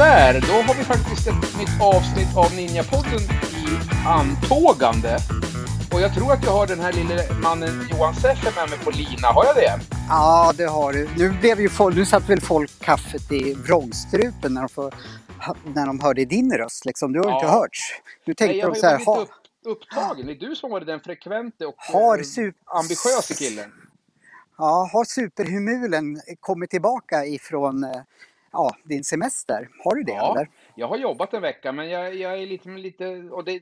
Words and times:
Sådär, 0.00 0.40
då 0.48 0.52
har 0.52 0.74
vi 0.74 0.84
faktiskt 0.84 1.26
ett 1.26 1.58
nytt 1.58 1.80
avsnitt 1.80 2.36
av 2.36 2.54
Ninjapodden 2.54 3.20
i 3.20 3.66
antågande. 4.06 5.18
Och 5.92 6.00
jag 6.00 6.14
tror 6.14 6.32
att 6.32 6.44
jag 6.44 6.52
har 6.52 6.66
den 6.66 6.80
här 6.80 6.92
lille 6.92 7.34
mannen 7.42 7.88
Johan 7.90 8.14
Seffer 8.14 8.52
med 8.56 8.70
mig 8.70 8.78
på 8.78 8.90
lina. 8.90 9.28
Har 9.28 9.44
jag 9.44 9.54
det? 9.54 9.99
Ja, 10.12 10.52
det 10.56 10.64
har 10.66 10.92
du. 10.92 11.08
Nu, 11.18 11.30
blev 11.40 11.60
ju 11.60 11.68
folk, 11.68 11.96
nu 11.96 12.06
satt 12.06 12.28
väl 12.28 12.40
folk 12.40 12.78
kaffet 12.80 13.32
i 13.32 13.54
vrångstrupen 13.54 14.54
när 14.54 14.60
de, 14.60 14.68
får, 14.68 14.94
när 15.74 15.86
de 15.86 16.00
hörde 16.00 16.24
din 16.24 16.52
röst. 16.52 16.84
Liksom. 16.84 17.12
Du 17.12 17.18
har 17.18 17.26
Ja. 17.30 17.34
inte 17.34 17.46
hörts. 17.52 17.78
Nu 18.24 18.34
tänkte 18.34 18.46
Nej, 18.46 18.58
jag 18.58 18.66
har 18.66 18.74
de 18.74 18.80
så 18.80 18.86
här, 18.86 19.04
ha, 19.04 19.20
upp, 19.20 19.28
upptagen. 19.64 20.26
Det 20.26 20.32
är 20.32 20.48
du 20.48 20.56
som 20.56 20.70
varit 20.70 20.86
den 20.86 21.00
frekvente 21.00 21.66
och 21.66 21.74
Har 21.78 22.18
eh, 22.18 22.22
super- 22.22 22.54
ambitiösa 22.66 23.34
killen. 23.34 23.72
ja, 24.58 24.90
har 24.92 25.04
superhumulen 25.04 26.20
kommit 26.40 26.70
tillbaka 26.70 27.24
ifrån 27.26 27.84
eh, 27.84 27.90
ja, 28.52 28.70
din 28.84 29.04
semester? 29.04 29.68
Har 29.84 29.94
du 29.94 30.02
det 30.02 30.12
Ja, 30.12 30.32
eller? 30.36 30.48
Jag 30.74 30.88
har 30.88 30.96
jobbat 30.96 31.34
en 31.34 31.42
vecka 31.42 31.72
men 31.72 31.88
jag, 31.90 32.14
jag 32.14 32.32
är 32.42 32.46
lite, 32.46 32.68
lite 32.68 33.06
och 33.30 33.44
det 33.44 33.52
är 33.52 33.60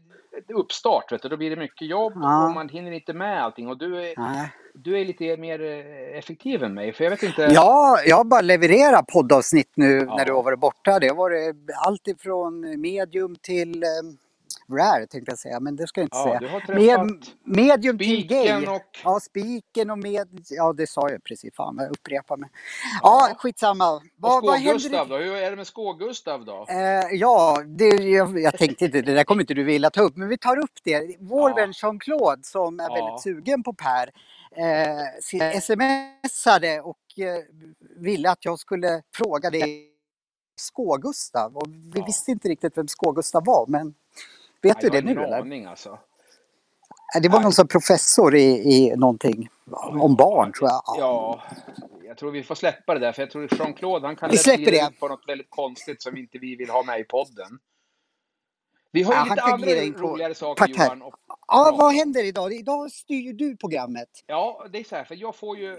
uppstart 0.54 1.12
vet 1.12 1.22
du. 1.22 1.28
Då 1.28 1.36
blir 1.36 1.50
det 1.50 1.56
mycket 1.56 1.88
jobb 1.88 2.12
Ja. 2.16 2.46
och 2.48 2.54
man 2.54 2.68
hinner 2.68 2.92
inte 2.92 3.12
med 3.12 3.42
allting 3.44 3.68
och 3.68 3.78
du 3.78 3.96
är, 3.96 4.14
Nej. 4.16 4.52
du 4.74 5.00
är 5.00 5.04
lite 5.04 5.36
mer 5.36 5.60
eh, 5.62 6.18
effektiv 6.18 6.62
än 6.62 6.74
mig 6.74 6.92
för 6.92 7.04
jag 7.04 7.10
vet 7.10 7.22
inte. 7.22 7.48
Ja, 7.52 7.98
jag 8.06 8.16
har 8.16 8.24
bara 8.24 8.40
levererat 8.40 9.06
poddavsnitt 9.06 9.72
nu 9.74 10.04
Ja. 10.06 10.16
när 10.16 10.24
du 10.24 10.32
har 10.32 10.42
varit 10.42 10.58
borta. 10.60 10.98
Det 10.98 11.08
har 11.08 11.16
varit 11.16 11.56
allt 11.86 12.08
ifrån 12.08 12.80
medium 12.80 13.36
till 13.42 13.82
eh, 13.82 13.88
rare 14.72 15.06
tänkte 15.06 15.30
jag 15.32 15.38
säga, 15.38 15.60
men 15.60 15.76
det 15.76 15.86
ska 15.86 16.00
jag 16.00 16.04
inte 16.06 16.16
Ja, 16.16 16.24
säga. 16.24 16.38
du 16.40 16.48
har 16.48 16.74
Med, 17.06 17.24
medium 17.44 17.98
till 17.98 18.26
gay. 18.26 18.66
Och- 18.66 18.82
Ja, 19.04 19.20
spiken 19.20 19.90
och 19.90 19.98
med... 19.98 20.28
Ja, 20.50 20.72
det 20.72 20.86
sa 20.86 21.10
jag 21.10 21.24
precis. 21.24 21.54
Fan, 21.54 21.76
jag 21.78 21.90
upprepar 21.90 22.36
mig. 22.36 22.50
Ja, 23.02 23.26
Ja. 23.28 23.34
skitsamma. 23.38 24.02
Vad, 24.16 24.42
vad 24.46 24.58
händer? 24.58 25.08
Då? 25.08 25.16
Hur 25.16 25.34
är 25.36 25.50
det 25.50 25.56
med 25.56 25.66
Skå-Gustav 25.66 26.44
då? 26.44 26.66
Eh, 26.68 26.76
ja, 27.12 27.62
det, 27.66 27.86
jag, 27.88 28.40
jag 28.40 28.58
tänkte 28.58 28.84
inte, 28.84 29.02
det 29.02 29.14
där 29.14 29.24
kommer 29.24 29.42
inte 29.42 29.54
du 29.54 29.64
vilja 29.64 29.90
ta 29.90 30.00
upp, 30.02 30.16
men 30.16 30.28
vi 30.28 30.38
tar 30.38 30.58
upp 30.58 30.78
det. 30.84 31.16
Vår 31.20 31.50
Ja. 31.50 31.56
vän 31.56 31.72
Jean-Claude 31.72 32.42
som 32.42 32.80
är 32.80 32.84
Ja. 32.88 32.94
väldigt 32.94 33.22
sugen 33.22 33.62
på 33.62 33.72
Per 33.74 34.10
eh, 34.56 35.60
smsade 35.60 36.80
och 36.80 36.98
eh, 37.18 37.42
ville 37.96 38.30
att 38.30 38.44
jag 38.44 38.58
skulle 38.58 39.02
fråga 39.14 39.50
dig 39.50 39.88
Skå-Gustav. 40.60 41.56
Och 41.56 41.68
vi 41.68 41.98
Ja. 42.00 42.04
visste 42.04 42.30
inte 42.30 42.48
riktigt 42.48 42.78
vem 42.78 42.88
Skå-Gustav 42.88 43.44
var, 43.44 43.66
men 43.68 43.94
vet 44.62 44.82
Nej, 44.82 44.90
du 44.90 44.96
jag 44.96 45.04
det 45.06 45.14
nu 45.14 45.22
eller? 45.24 45.38
aning 45.40 45.64
alltså. 45.64 45.88
Eh, 47.16 47.22
Det 47.22 47.28
var 47.28 47.40
någon 47.40 47.52
som 47.52 47.68
professor 47.68 48.34
i, 48.36 48.42
i 48.44 48.96
någonting 48.96 49.48
om 50.00 50.14
barn 50.16 50.52
tror 50.52 50.70
jag. 50.70 50.82
Ja, 50.98 51.42
jag 52.04 52.16
tror 52.18 52.30
vi 52.30 52.42
får 52.42 52.54
släppa 52.54 52.94
det 52.94 53.00
där 53.00 53.12
för 53.12 53.22
jag 53.22 53.30
tror 53.30 53.48
Jean-Claude 53.48 54.06
han 54.06 54.16
kan 54.16 54.30
Vi 54.30 54.36
släpper 54.38 54.70
det. 54.72 54.90
på 55.00 55.08
något 55.08 55.28
väldigt 55.28 55.50
konstigt 55.50 56.02
som 56.02 56.16
inte 56.16 56.38
vi 56.38 56.56
vill 56.56 56.70
ha 56.70 56.82
med 56.82 57.00
i 57.00 57.04
podden. 57.04 57.58
Vi 58.92 59.02
har 59.02 59.12
ju 59.12 59.18
Ja, 59.18 59.24
lite 59.24 59.42
andra 59.42 60.06
roligare 60.08 60.34
saker 60.34 60.64
Tack. 60.66 60.76
Johan. 60.78 61.02
Och, 61.02 61.14
Ja, 61.48 61.74
vad 61.78 61.94
händer 61.94 62.24
idag? 62.24 62.52
Idag 62.52 62.90
styr 62.90 63.32
du 63.32 63.56
programmet. 63.56 64.08
ja, 64.26 64.66
det 64.72 64.78
är 64.78 64.84
så 64.84 64.96
här, 64.96 65.04
för 65.04 65.14
jag 65.14 65.36
får 65.36 65.56
ju, 65.58 65.72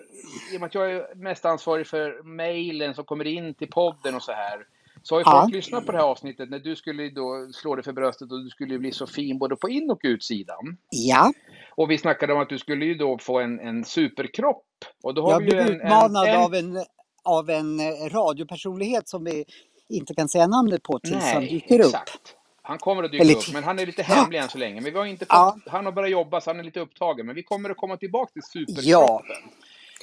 i 0.53 0.58
och 0.58 0.59
med 0.61 0.67
att 0.67 0.75
jag 0.75 0.91
är 0.91 1.16
mest 1.16 1.45
ansvarig 1.45 1.88
för 1.88 2.23
mejlen 2.23 2.95
som 2.95 3.05
kommer 3.05 3.27
in 3.27 3.53
till 3.53 3.69
podden 3.69 4.16
och 4.16 4.23
så 4.23 4.31
här, 4.31 4.66
så 5.03 5.16
har 5.16 5.19
ju 5.19 5.23
Ja. 5.25 5.42
folk 5.42 5.53
lyssnat 5.53 5.86
på 5.86 5.92
det 5.92 5.97
här 5.97 6.05
avsnittet 6.05 6.50
när 6.50 6.59
du 6.59 6.75
skulle 6.75 7.09
då 7.09 7.50
slå 7.53 7.75
dig 7.75 7.83
för 7.83 7.94
bröstet 7.94 8.31
och 8.31 8.44
du 8.44 8.50
skulle 8.50 8.80
bli 8.80 8.92
så 8.92 9.08
fin 9.08 9.38
både 9.39 9.55
på 9.55 9.69
in 9.69 9.92
och 9.92 10.00
utsidan. 10.03 10.78
Ja, 10.89 11.33
Och 11.76 11.92
vi 11.92 11.98
snackade 11.98 12.33
om 12.33 12.39
att 12.39 12.49
du 12.49 12.60
skulle 12.60 12.86
ju 12.86 12.93
då 12.93 13.17
få 13.17 13.39
en, 13.39 13.60
en 13.60 13.86
superkropp. 13.86 14.65
Och 15.04 15.14
då 15.14 15.21
har 15.21 15.32
jag 15.32 15.39
vi 15.39 15.45
blev 15.45 15.67
utmanad 15.70 16.27
en, 16.27 16.33
en, 16.36 16.42
av 16.42 16.54
en, 16.55 16.77
av 17.23 17.49
en 17.49 17.80
eh, 17.80 18.10
radiopersonlighet 18.10 19.10
som 19.10 19.23
vi 19.23 19.45
inte 19.89 20.14
kan 20.15 20.30
säga 20.30 20.48
namnet 20.48 20.83
på 20.83 20.99
tills 20.99 21.23
han 21.23 21.42
dyker 21.43 21.80
upp. 21.80 21.86
exakt. 21.86 22.36
Han 22.61 22.77
kommer 22.77 23.04
att 23.04 23.11
dyka 23.11 23.23
Eller- 23.23 23.36
upp, 23.36 23.54
men 23.54 23.64
han 23.64 23.80
är 23.80 23.86
lite 23.86 24.04
hemlig 24.04 24.39
än 24.39 24.49
så 24.49 24.58
länge. 24.58 24.81
Men 24.81 24.92
vi 24.93 24.98
har 24.99 25.05
inte 25.05 25.26
fått, 25.26 25.30
Ja. 25.30 25.58
Han 25.67 25.86
har 25.86 25.92
börjat 25.92 26.11
jobba, 26.11 26.42
så 26.42 26.49
han 26.49 26.60
är 26.60 26.64
lite 26.64 26.80
upptagen. 26.80 27.26
Men 27.26 27.36
vi 27.36 27.43
kommer 27.43 27.70
att 27.70 27.77
komma 27.77 27.98
tillbaka 27.98 28.31
till 28.33 28.43
superkroppen. 28.43 28.86
Ja. 28.89 29.21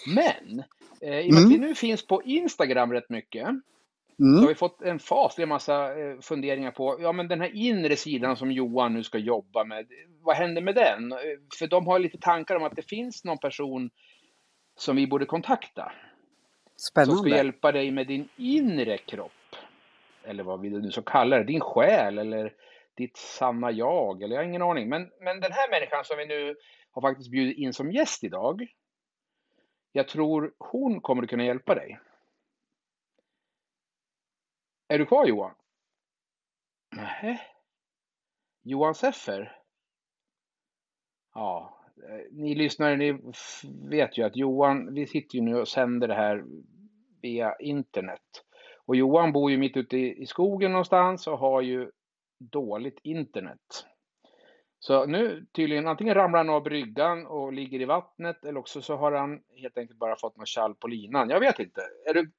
Men, 0.07 0.63
eh, 1.01 1.19
i 1.21 1.31
och 1.31 1.34
med 1.34 1.39
att 1.39 1.45
Mm. 1.47 1.49
vi 1.49 1.59
nu 1.59 1.75
finns 1.75 2.07
på 2.07 2.23
Instagram 2.23 2.93
rätt 2.93 3.11
mycket, 3.11 3.49
så 4.16 4.22
har 4.25 4.37
Mm. 4.38 4.47
vi 4.49 4.54
fått 4.54 4.82
en 4.82 4.99
faslig 4.99 5.49
massa 5.49 5.99
eh, 6.00 6.19
funderingar 6.21 6.71
på, 6.71 6.97
ja 7.00 7.12
men 7.12 7.28
den 7.28 7.41
här 7.41 7.50
inre 7.54 7.97
sidan 7.97 8.37
som 8.37 8.53
Johan 8.53 8.94
nu 8.94 9.04
ska 9.04 9.19
jobba 9.19 9.65
med, 9.65 9.87
vad 10.21 10.37
händer 10.37 10.62
med 10.62 10.75
den? 10.75 11.12
Eh, 11.12 11.19
För 11.59 11.66
de 11.66 11.87
har 11.87 11.99
lite 11.99 12.19
tankar 12.19 12.56
om 12.56 12.62
att 12.65 12.77
det 12.77 12.82
finns 12.88 13.25
någon 13.25 13.38
person 13.38 13.91
som 14.77 14.97
vi 14.97 15.06
borde 15.06 15.27
kontakta. 15.27 15.93
Som 16.77 17.04
ska 17.04 17.04
Spännande. 17.04 17.31
hjälpa 17.37 17.72
dig 17.72 17.91
med 17.91 18.06
din 18.06 18.28
inre 18.37 18.99
kropp. 18.99 19.32
Eller 20.25 20.43
vad 20.43 20.60
vi 20.60 20.71
nu 20.71 20.91
ska 20.91 21.03
kalla 21.03 21.38
det. 21.38 21.44
Din 21.44 21.60
själ 21.60 22.19
eller 22.19 22.53
ditt 22.97 23.16
sanna 23.16 23.71
jag. 23.71 24.22
Eller 24.22 24.34
jag 24.37 24.43
har 24.43 24.48
ingen 24.48 24.62
aning. 24.62 24.88
Men, 24.88 25.10
men 25.21 25.41
den 25.41 25.53
här 25.53 25.71
människan 25.71 26.04
som 26.04 26.16
vi 26.19 26.27
nu 26.27 26.54
har 26.93 27.03
faktiskt 27.03 27.31
bjudit 27.31 27.59
in 27.59 27.72
som 27.72 27.93
gäst 27.93 28.25
idag. 28.25 28.66
Jag 29.93 30.09
tror 30.09 30.53
hon 30.59 31.00
kommer 31.00 31.22
att 31.22 31.28
kunna 31.31 31.44
hjälpa 31.44 31.75
dig. 31.75 31.98
Är 34.89 34.99
du 34.99 35.07
kvar 35.07 35.27
Johan? 35.27 35.55
Nej. 36.97 37.41
Johan 38.63 38.95
Seffer? 38.95 39.59
Ja, 41.35 41.79
eh, 42.09 42.33
ni 42.33 42.55
lyssnare, 42.55 42.97
ni 42.97 43.21
vet 43.91 44.19
ju 44.19 44.23
att 44.23 44.37
Johan, 44.37 44.95
vi 44.95 45.07
sitter 45.07 45.37
ju 45.37 45.43
nu 45.43 45.57
och 45.57 45.69
sänder 45.69 46.09
det 46.09 46.15
här 46.15 46.45
via 47.23 47.57
internet. 47.57 48.45
Och 48.87 48.97
Johan 48.97 49.33
bor 49.33 49.51
ju 49.51 49.59
mitt 49.59 49.77
ute 49.77 49.97
i 49.97 50.23
i 50.23 50.27
skogen 50.27 50.73
någonstans 50.73 51.27
och 51.27 51.39
har 51.39 51.61
ju 51.61 51.91
dåligt 52.39 53.01
internet. 53.03 53.87
Så 54.79 55.07
nu 55.07 55.47
tydligen 55.53 55.89
antingen 55.89 56.15
ramlar 56.15 56.39
han 56.39 56.51
av 56.51 56.63
bryggan 56.63 57.27
och 57.27 57.53
ligger 57.53 57.81
i 57.81 57.85
vattnet 57.85 58.45
eller 58.45 58.61
också 58.61 58.83
så 58.83 58.97
har 58.97 59.13
han 59.13 59.43
helt 59.57 59.79
enkelt 59.79 59.99
bara 59.99 60.17
fått 60.17 60.37
något 60.37 60.55
kall 60.55 60.75
på 60.75 60.89
linan. 60.89 61.31
Jag 61.31 61.41
vet 61.41 61.59
inte. 61.59 61.81
Är 62.07 62.15
du... 62.15 62.33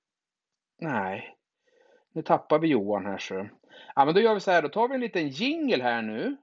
Nej. 0.80 1.37
Nu 2.18 2.24
tappar 2.24 2.60
vi 2.60 2.68
Johan 2.68 3.06
här 3.06 3.18
så. 3.18 3.48
Ja 3.96 4.06
men 4.06 4.14
då 4.14 4.22
gör 4.22 4.34
vi 4.34 4.40
så 4.40 4.52
här, 4.52 4.62
då 4.62 4.70
tar 4.70 4.88
vi 4.88 4.96
en 4.96 5.02
liten 5.02 5.28
jingle 5.28 5.84
här 5.84 6.02
nu. 6.02 6.38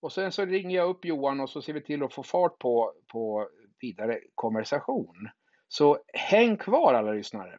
Och 0.00 0.12
sen 0.12 0.32
så 0.32 0.44
ringer 0.44 0.76
jag 0.76 0.88
upp 0.88 1.04
Johan 1.04 1.40
och 1.40 1.50
så 1.50 1.62
ser 1.62 1.72
vi 1.72 1.80
till 1.80 2.02
att 2.02 2.14
få 2.14 2.22
fart 2.22 2.58
på, 2.58 2.92
på 3.12 3.48
vidare 3.80 4.18
konversation. 4.34 5.28
Så 5.68 5.98
häng 6.12 6.56
kvar 6.56 6.94
alla 6.94 7.12
lyssnare. 7.12 7.58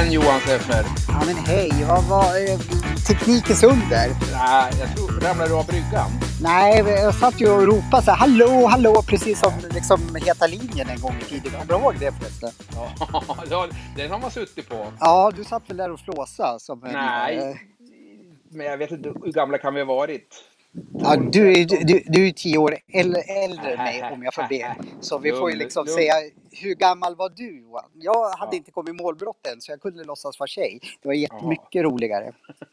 Igen 0.00 0.12
Johan 0.12 0.40
Seffer! 0.40 0.84
Ja 1.08 1.22
men 1.26 1.36
hej, 1.36 1.70
vad 1.88 2.04
var 2.04 2.50
eh, 2.50 2.58
teknikens 3.08 3.62
under? 3.62 4.08
Nej, 4.32 4.72
jag 4.80 4.96
tror, 4.96 5.20
ramlade 5.20 5.50
du 5.50 5.54
av 5.56 5.66
bryggan? 5.66 6.10
Nej, 6.42 6.78
jag 6.78 7.14
satt 7.14 7.40
ju 7.40 7.50
och 7.50 7.66
ropade 7.66 8.02
så 8.02 8.10
här, 8.10 8.18
hallå, 8.18 8.66
hallå, 8.66 9.02
precis 9.06 9.40
som 9.40 9.52
liksom 9.70 10.00
Heta 10.14 10.46
linjen 10.46 10.88
en 10.88 11.00
gång 11.00 11.16
i 11.20 11.24
tiden. 11.24 11.50
Kommer 11.52 11.64
du 11.66 11.74
ihåg 11.74 11.94
det 12.00 12.12
förresten? 12.12 12.50
Ja, 12.74 12.92
ja, 13.50 13.68
den 13.96 14.10
har 14.10 14.18
man 14.18 14.30
suttit 14.30 14.68
på. 14.68 14.86
Ja, 15.00 15.32
du 15.36 15.44
satt 15.44 15.70
väl 15.70 15.76
där 15.76 15.90
och 15.92 16.00
flåsade 16.00 16.60
som 16.60 16.84
en... 16.84 16.92
Nej. 16.92 17.36
eh, 17.38 17.56
Men 18.50 18.66
jag 18.66 18.78
vet 18.78 18.90
inte, 18.90 19.08
hur 19.24 19.32
gamla 19.32 19.58
kan 19.58 19.74
vi 19.74 19.80
ha 19.80 19.86
varit? 19.86 20.44
Ja, 20.92 21.16
du, 21.16 21.52
är- 21.52 21.84
du, 21.84 22.02
du 22.06 22.26
är 22.28 22.32
tio 22.32 22.58
år 22.58 22.76
äldre, 22.92 23.20
än 23.22 23.50
mig 23.76 24.10
om 24.12 24.22
jag 24.22 24.34
får 24.34 24.48
be. 24.48 24.76
Så 25.00 25.18
vi 25.18 25.32
får 25.32 25.50
ju 25.50 25.56
liksom 25.56 25.86
säga, 25.86 26.14
hur 26.50 26.74
gammal 26.74 27.16
var 27.16 27.28
du 27.36 27.60
Johan? 27.60 27.90
Jag 27.94 28.30
hade 28.30 28.52
Ja. 28.52 28.56
inte 28.56 28.70
kommit 28.70 28.94
i 29.00 29.02
målbrott 29.02 29.46
än 29.46 29.60
så 29.60 29.72
jag 29.72 29.80
kunde 29.80 30.04
låtsas 30.04 30.38
vara 30.40 30.46
tjej. 30.46 30.80
Det 31.02 31.08
var 31.08 31.14
jättemycket 31.14 31.82
roligare. 31.82 32.32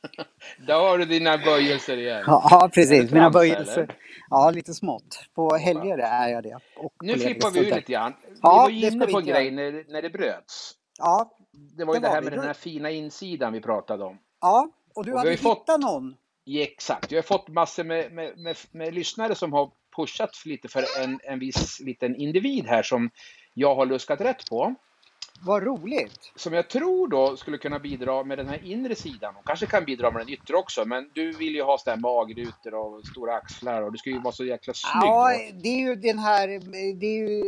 Där 0.68 0.74
har 0.80 0.98
du 0.98 1.06
dina 1.06 1.38
böjelser 1.38 1.98
igen. 1.98 2.24
Ja, 2.28 2.48
ja 2.52 2.70
precis. 2.74 3.12
Mina 3.12 3.30
böjelser. 3.30 3.96
Ja, 4.30 4.52
lite 4.52 4.74
smått. 4.74 5.20
På 5.36 5.56
helger 5.56 5.98
är 5.98 6.28
jag 6.30 6.44
det. 6.44 6.60
Nu 7.02 7.14
flippar 7.14 7.52
vi 7.52 7.60
ur 7.60 7.64
lite 7.76 7.92
grann. 7.92 8.14
Vi 8.30 8.36
Ja, 8.42 8.56
var 8.58 8.70
ju 8.70 8.88
inne 8.88 9.08
på 9.08 9.18
en 9.20 9.26
grej 9.26 9.52
när, 9.52 9.92
när 9.92 10.02
det 10.02 10.10
bröts. 10.10 10.72
Ja, 11.00 11.32
Det 11.78 11.86
var 11.86 11.94
ju 11.94 12.00
Det 12.00 12.08
det 12.08 12.14
här 12.14 12.22
med 12.22 12.34
den 12.34 12.44
här 12.44 12.54
fina 12.54 12.92
insidan 12.92 13.54
vi 13.54 13.62
pratade 13.62 14.04
om. 14.04 14.18
ja. 14.42 14.70
Och 14.96 15.06
du 15.06 15.12
Och 15.12 15.18
hade 15.18 15.30
har 15.30 15.32
ju 15.32 15.38
fått- 15.38 15.58
hittat 15.60 15.80
någon. 15.82 16.16
Ja, 16.50 16.64
exakt. 16.64 17.12
Jag 17.12 17.18
har 17.18 17.24
fått 17.24 17.48
massor 17.48 17.84
med, 17.84 18.12
med, 18.12 18.38
med, 18.38 18.58
med 18.72 18.94
lyssnare 18.94 19.36
som 19.36 19.54
har 19.54 19.72
pushat 19.96 20.46
lite 20.46 20.68
för 20.68 20.84
en, 21.04 21.20
en 21.24 21.40
viss 21.40 21.80
liten 21.80 22.16
individ 22.16 22.66
här 22.66 22.84
som 22.84 23.10
jag 23.54 23.76
har 23.76 23.86
luskat 23.86 24.22
rätt 24.22 24.50
på. 24.50 24.76
Vad 25.46 25.64
roligt! 25.64 26.32
Som 26.36 26.54
jag 26.54 26.70
tror 26.70 27.08
då 27.08 27.38
skulle 27.38 27.58
kunna 27.58 27.80
bidra 27.80 28.24
med 28.24 28.38
den 28.38 28.48
här 28.48 28.66
inre 28.66 28.96
sidan. 28.96 29.36
Och 29.36 29.46
kanske 29.48 29.66
kan 29.66 29.86
bidra 29.86 30.12
med 30.12 30.22
den 30.22 30.30
yttre 30.30 30.56
också. 30.58 30.86
Men 30.86 31.10
du 31.14 31.32
vill 31.32 31.56
ju 31.56 31.64
ha 31.64 31.78
sådana 31.78 32.02
magrutor 32.02 32.74
och 32.74 33.06
stora 33.06 33.34
axlar 33.36 33.82
och 33.82 33.92
du 33.92 33.98
ska 33.98 34.10
ju 34.10 34.20
vara 34.20 34.32
så 34.34 34.46
jäkla 34.46 34.74
snygg. 34.74 35.04
Ja, 35.04 35.32
det 35.64 35.70
är 35.70 35.78
ju 35.80 35.96
den 35.96 36.20
här, 36.20 36.48
det 37.00 37.08
är 37.08 37.18
ju, 37.30 37.44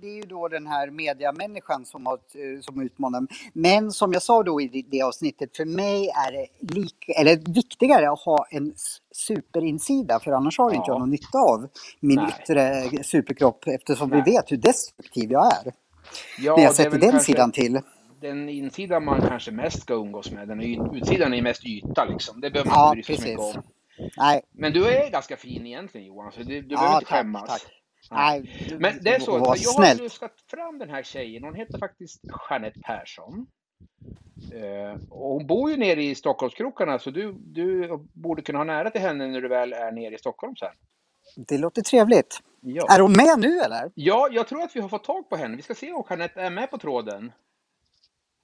det 0.00 0.06
är 0.06 0.14
ju 0.16 0.22
då 0.22 0.48
den 0.48 0.66
här 0.66 0.90
mediamänniskan 0.90 1.84
som, 1.86 2.06
har, 2.06 2.18
som 2.62 2.82
utmanar. 2.82 3.26
Men 3.52 3.92
som 3.92 4.12
jag 4.12 4.22
sa 4.22 4.42
då 4.42 4.60
i 4.60 4.86
det- 4.90 5.02
avsnittet, 5.02 5.56
för 5.56 5.64
mig 5.64 6.08
är 6.08 6.32
det 6.32 6.74
lik, 6.74 7.04
eller 7.20 7.52
viktigare 7.54 8.10
att 8.10 8.20
ha 8.20 8.46
en 8.50 8.74
superinsida, 9.12 10.20
för 10.20 10.32
annars 10.32 10.58
har 10.58 10.70
inte 10.70 10.84
Ja. 10.86 10.92
jag 10.94 10.98
någon 11.00 11.10
nytta 11.10 11.38
av 11.38 11.68
min 12.00 12.16
Nej. 12.16 12.34
yttre 12.42 12.88
superkropp 13.04 13.66
eftersom 13.66 14.10
Nej. 14.10 14.22
vi 14.24 14.30
vet 14.32 14.52
hur 14.52 14.56
destruktiv 14.56 15.30
jag 15.32 15.46
är. 15.46 15.72
Ja, 16.38 16.60
jag 16.60 16.74
sätter 16.74 16.90
väl 16.90 17.00
den 17.00 17.10
kanske 17.10 17.32
sidan 17.32 17.52
till. 17.52 17.80
Den 18.20 18.48
insidan 18.48 19.04
man 19.04 19.20
kanske 19.20 19.50
mest 19.50 19.82
ska 19.82 19.94
umgås 19.94 20.30
med. 20.30 20.48
Den 20.48 20.60
utsidan 20.96 21.32
är 21.32 21.36
ju 21.36 21.42
mest 21.42 21.66
yta 21.66 22.04
liksom. 22.04 22.40
Det 22.40 22.50
behöver 22.50 22.70
man 22.70 22.78
Ja, 22.78 22.94
inte 22.96 23.06
bry 23.06 23.16
sig 23.16 23.24
så 23.36 23.42
mycket 23.42 23.56
om. 23.56 23.62
Nej, 24.16 24.42
Men 24.52 24.72
du 24.72 24.86
är 24.86 25.10
ganska 25.10 25.36
fin 25.36 25.66
egentligen 25.66 26.06
Johan, 26.06 26.32
så 26.32 26.42
du, 26.42 26.44
du 26.62 26.68
behöver 26.68 26.92
ja, 26.92 26.98
inte 26.98 27.10
tack, 27.10 27.18
skämmas. 27.18 27.46
tack. 27.48 27.62
Nej. 28.10 28.40
Nej, 28.40 28.66
du- 28.68 28.78
Men 28.78 28.92
det 29.02 29.14
är 29.14 29.20
så, 29.20 29.38
var 29.38 29.56
jag 29.60 29.72
har 29.72 29.98
luskat 30.02 30.34
fram 30.50 30.78
den 30.78 30.90
här 30.90 31.02
tjejen. 31.02 31.44
Hon 31.44 31.54
heter 31.54 31.78
faktiskt 31.78 32.20
Jeanette 32.50 32.80
Persson. 32.80 33.46
Eh, 34.52 35.00
och 35.10 35.32
hon 35.34 35.46
bor 35.46 35.70
ju 35.70 35.76
nere 35.76 36.02
i 36.02 36.14
Stockholmskrokarna, 36.14 36.98
så 36.98 37.10
du, 37.10 37.32
du 37.32 37.88
borde 38.12 38.42
kunna 38.42 38.58
ha 38.58 38.64
nära 38.64 38.90
till 38.90 39.00
henne 39.00 39.26
när 39.26 39.40
du 39.40 39.48
väl 39.48 39.72
är 39.72 39.92
nere 39.92 40.14
i 40.14 40.18
Stockholm 40.18 40.56
sen. 40.56 40.72
Det 41.36 41.58
låter 41.58 41.82
trevligt. 41.82 42.40
Ja. 42.60 42.86
Är 42.94 43.00
hon 43.00 43.12
med 43.12 43.38
nu 43.38 43.60
eller? 43.60 43.92
ja, 43.94 44.28
jag 44.32 44.48
tror 44.48 44.62
att 44.62 44.76
vi 44.76 44.80
har 44.80 44.88
fått 44.88 45.04
tag 45.04 45.28
på 45.28 45.36
henne. 45.36 45.56
Vi 45.56 45.62
ska 45.62 45.74
se 45.74 45.92
om 45.92 46.04
Jeanette 46.10 46.40
är 46.40 46.50
med 46.50 46.70
på 46.70 46.78
tråden. 46.78 47.32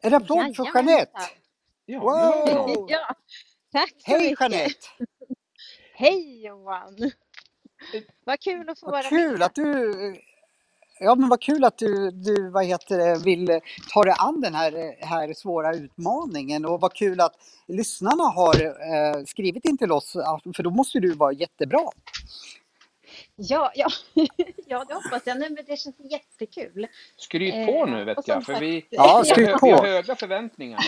En 0.03 0.15
applåd 0.15 0.57
för. 0.57 0.65
Jeanette! 0.75 1.21
Ja, 1.87 2.01
Wow! 2.01 2.87
Ja, 2.89 3.15
tack 3.73 3.95
så 3.99 4.11
Hej 4.11 4.31
mycket. 4.31 4.41
Jeanette! 4.41 4.87
Hej 5.95 6.47
Johan! 6.47 6.97
Vad 8.25 8.41
kul 8.41 8.69
att 8.69 8.81
få 8.81 8.87
Vad 8.87 8.93
vara 8.93 9.03
kul 9.03 9.33
med. 9.33 9.43
att 9.43 9.55
du... 9.55 9.95
Ja 11.01 11.15
men 11.15 11.29
vad 11.29 11.43
kul 11.43 11.65
att 11.65 11.79
du, 11.79 12.11
du 12.11 12.51
vad 12.51 12.65
heter 12.65 12.99
det, 12.99 13.25
vill 13.25 13.61
ta 13.93 14.03
dig 14.03 14.15
an 14.19 14.41
den 14.41 14.55
här, 14.55 14.97
här 15.07 15.35
svåra 15.35 15.75
utmaningen 15.75 16.65
och 16.65 16.81
vad 16.81 16.95
kul 16.95 17.21
att 17.21 17.35
lyssnarna 17.67 18.25
har 18.25 18.65
eh, 18.65 19.25
skrivit 19.27 19.65
in 19.65 19.79
till 19.79 19.93
oss 19.93 20.13
för 20.57 20.63
då 20.63 20.71
måste 20.71 21.01
du 21.01 21.13
vara 21.13 21.33
jättebra. 21.33 21.91
Ja, 23.37 23.73
ja. 23.75 23.89
ja, 24.67 24.85
det 24.89 24.95
hoppas 24.95 25.23
jag. 25.27 25.39
Nej, 25.39 25.51
men 25.51 25.65
det 25.67 25.77
känns 25.77 25.97
jättekul. 26.11 26.87
Skryt 27.17 27.55
Eh, 27.55 27.67
på 27.67 27.87
nu 27.87 28.05
vet 28.05 28.29
jag, 28.29 28.45
för 28.45 28.53
sagt- 28.53 28.63
vi, 28.63 28.87
Ja, 28.91 29.23
vi, 29.37 29.45
har, 29.45 29.61
vi 29.67 29.71
har 29.73 29.87
höga 29.87 30.17
förväntningar. 30.17 30.81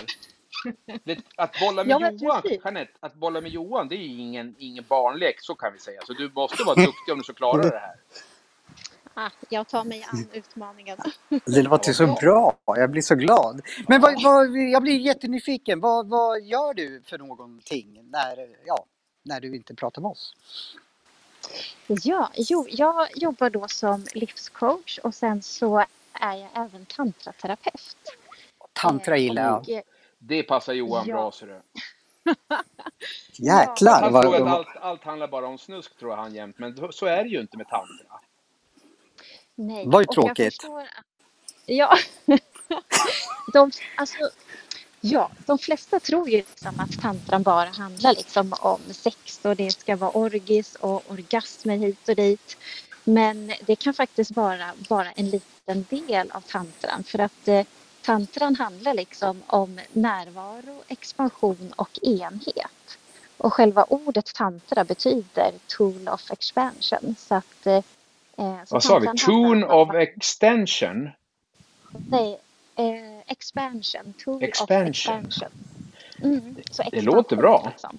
Det, 1.05 1.19
att 1.37 1.61
bolla 1.61 1.85
med 1.85 1.91
Ja, 2.01 2.11
Johan, 2.11 2.43
precis. 2.43 2.61
Jeanette, 2.65 2.93
att 3.01 3.15
bolla 3.15 3.41
med 3.41 3.51
Johan, 3.51 3.89
det 3.89 3.95
är 3.95 3.99
ju 3.99 4.21
ingen, 4.21 4.55
ingen 4.59 4.85
barnlek, 4.89 5.37
så 5.41 5.55
kan 5.55 5.73
vi 5.73 5.79
säga. 5.79 6.01
Så 6.07 6.13
du 6.13 6.31
måste 6.35 6.63
vara 6.65 6.75
duktig 6.75 7.13
om 7.13 7.19
du 7.19 7.25
ska 7.25 7.33
klara 7.33 7.63
det 7.63 7.79
här. 7.79 7.95
Ah, 9.15 9.31
jag 9.49 9.69
tar 9.69 9.85
mig 9.85 10.07
an 10.13 10.27
utmaningarna. 10.33 11.05
Det 11.47 11.63
låter 11.63 11.93
så 11.93 12.07
bra, 12.07 12.57
jag 12.65 12.91
blir 12.91 13.03
så 13.03 13.15
glad. 13.15 13.61
Men 13.89 14.01
vad, 14.01 14.23
vad, 14.23 14.57
jag 14.57 14.83
blir 14.83 14.99
jättenyfiken, 14.99 15.81
vad, 15.81 16.09
vad 16.09 16.43
gör 16.43 16.75
du 16.75 17.03
för 17.07 17.19
någonting 17.19 18.01
när, 18.11 18.49
ja, 18.67 18.85
när 19.23 19.41
du 19.41 19.57
inte 19.57 19.75
pratar 19.75 20.03
med 20.03 20.09
oss? 20.11 20.35
Ja, 21.87 22.31
jo, 22.37 22.67
jag 22.71 23.09
jobbar 23.17 23.51
då 23.51 23.69
som 23.69 24.07
livscoach 24.15 24.99
och 24.99 25.15
sen 25.15 25.43
så 25.43 25.79
är 26.13 26.35
jag 26.37 26.49
även 26.55 26.87
tantraterapeut. 26.87 27.97
Tantra 28.73 29.17
Eh, 29.17 29.23
gillar 29.23 29.43
jag. 29.43 29.61
och, 29.61 29.69
eh, 29.69 29.83
Det 30.19 30.43
passar 30.43 30.73
Johan 30.73 31.05
Ja. 31.09 31.15
bra, 31.15 31.33
ser 31.33 31.47
du. 31.47 31.61
Jäklar! 33.33 34.03
Han 34.03 34.23
tror 34.23 34.35
att 34.35 34.49
allt, 34.49 34.77
allt 34.81 35.05
handlar 35.05 35.29
bara 35.29 35.47
om 35.47 35.59
snusk, 35.59 35.97
tror 35.99 36.17
han 36.17 36.35
jämt. 36.35 36.59
Men 36.59 36.93
så 36.93 37.07
är 37.07 37.23
det 37.25 37.29
ju 37.31 37.41
inte 37.41 37.57
med 37.57 37.69
tantra. 37.69 38.21
Nej. 39.55 39.85
Vad 39.87 40.09
tråkigt. 40.13 40.55
förstår 40.55 40.81
att- 40.81 40.87
Ja. 41.67 41.97
de, 43.53 43.71
alltså, 43.97 44.17
ja, 45.01 45.31
de 45.47 45.59
flesta 45.59 46.01
tror 46.01 46.29
ju 46.29 46.37
liksom 46.37 46.81
att 46.81 47.01
tantran 47.01 47.43
bara 47.43 47.69
handlar 47.69 48.15
liksom 48.15 48.55
om 48.61 48.81
sex 48.91 49.41
och 49.43 49.57
det 49.57 49.71
ska 49.71 49.97
vara 49.97 50.11
orgis 50.11 50.75
och 50.75 51.11
orgasmer 51.11 51.77
hit 51.77 52.09
och 52.09 52.17
dit. 52.17 52.57
Men 53.05 53.53
det 53.67 53.77
kan 53.77 53.95
faktiskt 53.95 54.31
vara 54.31 54.73
bara 54.89 55.11
en 55.11 55.31
liten 55.31 55.87
del 55.91 56.31
av 56.31 56.41
tantran 56.41 57.05
för 57.05 57.19
att 57.19 57.49
eh, 57.49 57.67
tantran 58.03 58.57
handlar 58.57 58.95
liksom 58.95 59.43
om 59.47 59.81
närvaro, 59.93 60.83
expansion 60.89 61.73
och 61.77 61.99
enhet. 62.03 62.99
Och 63.37 63.53
själva 63.53 63.85
ordet 63.85 64.35
tantra 64.35 64.85
betyder 64.85 65.53
tool 65.67 66.09
of 66.09 66.31
expansion. 66.31 67.15
Så 67.19 67.35
att, 67.35 67.67
eh, 67.67 67.75
eh, 68.37 68.65
så 68.65 68.75
Vad 68.75 68.85
sa 68.85 68.99
vi? 68.99 69.19
Tune 69.19 69.67
of 69.67 69.95
extension? 69.95 71.11
Nej, 72.11 72.39
eh, 72.79 73.21
expansion. 73.27 74.15
Tool 74.25 74.43
Expansion. 74.43 74.87
expansion. 74.89 75.49
Mm, 76.23 76.57
så 76.71 76.83
Det 76.93 77.01
låter 77.03 77.37
bra. 77.37 77.67
Liksom. 77.71 77.99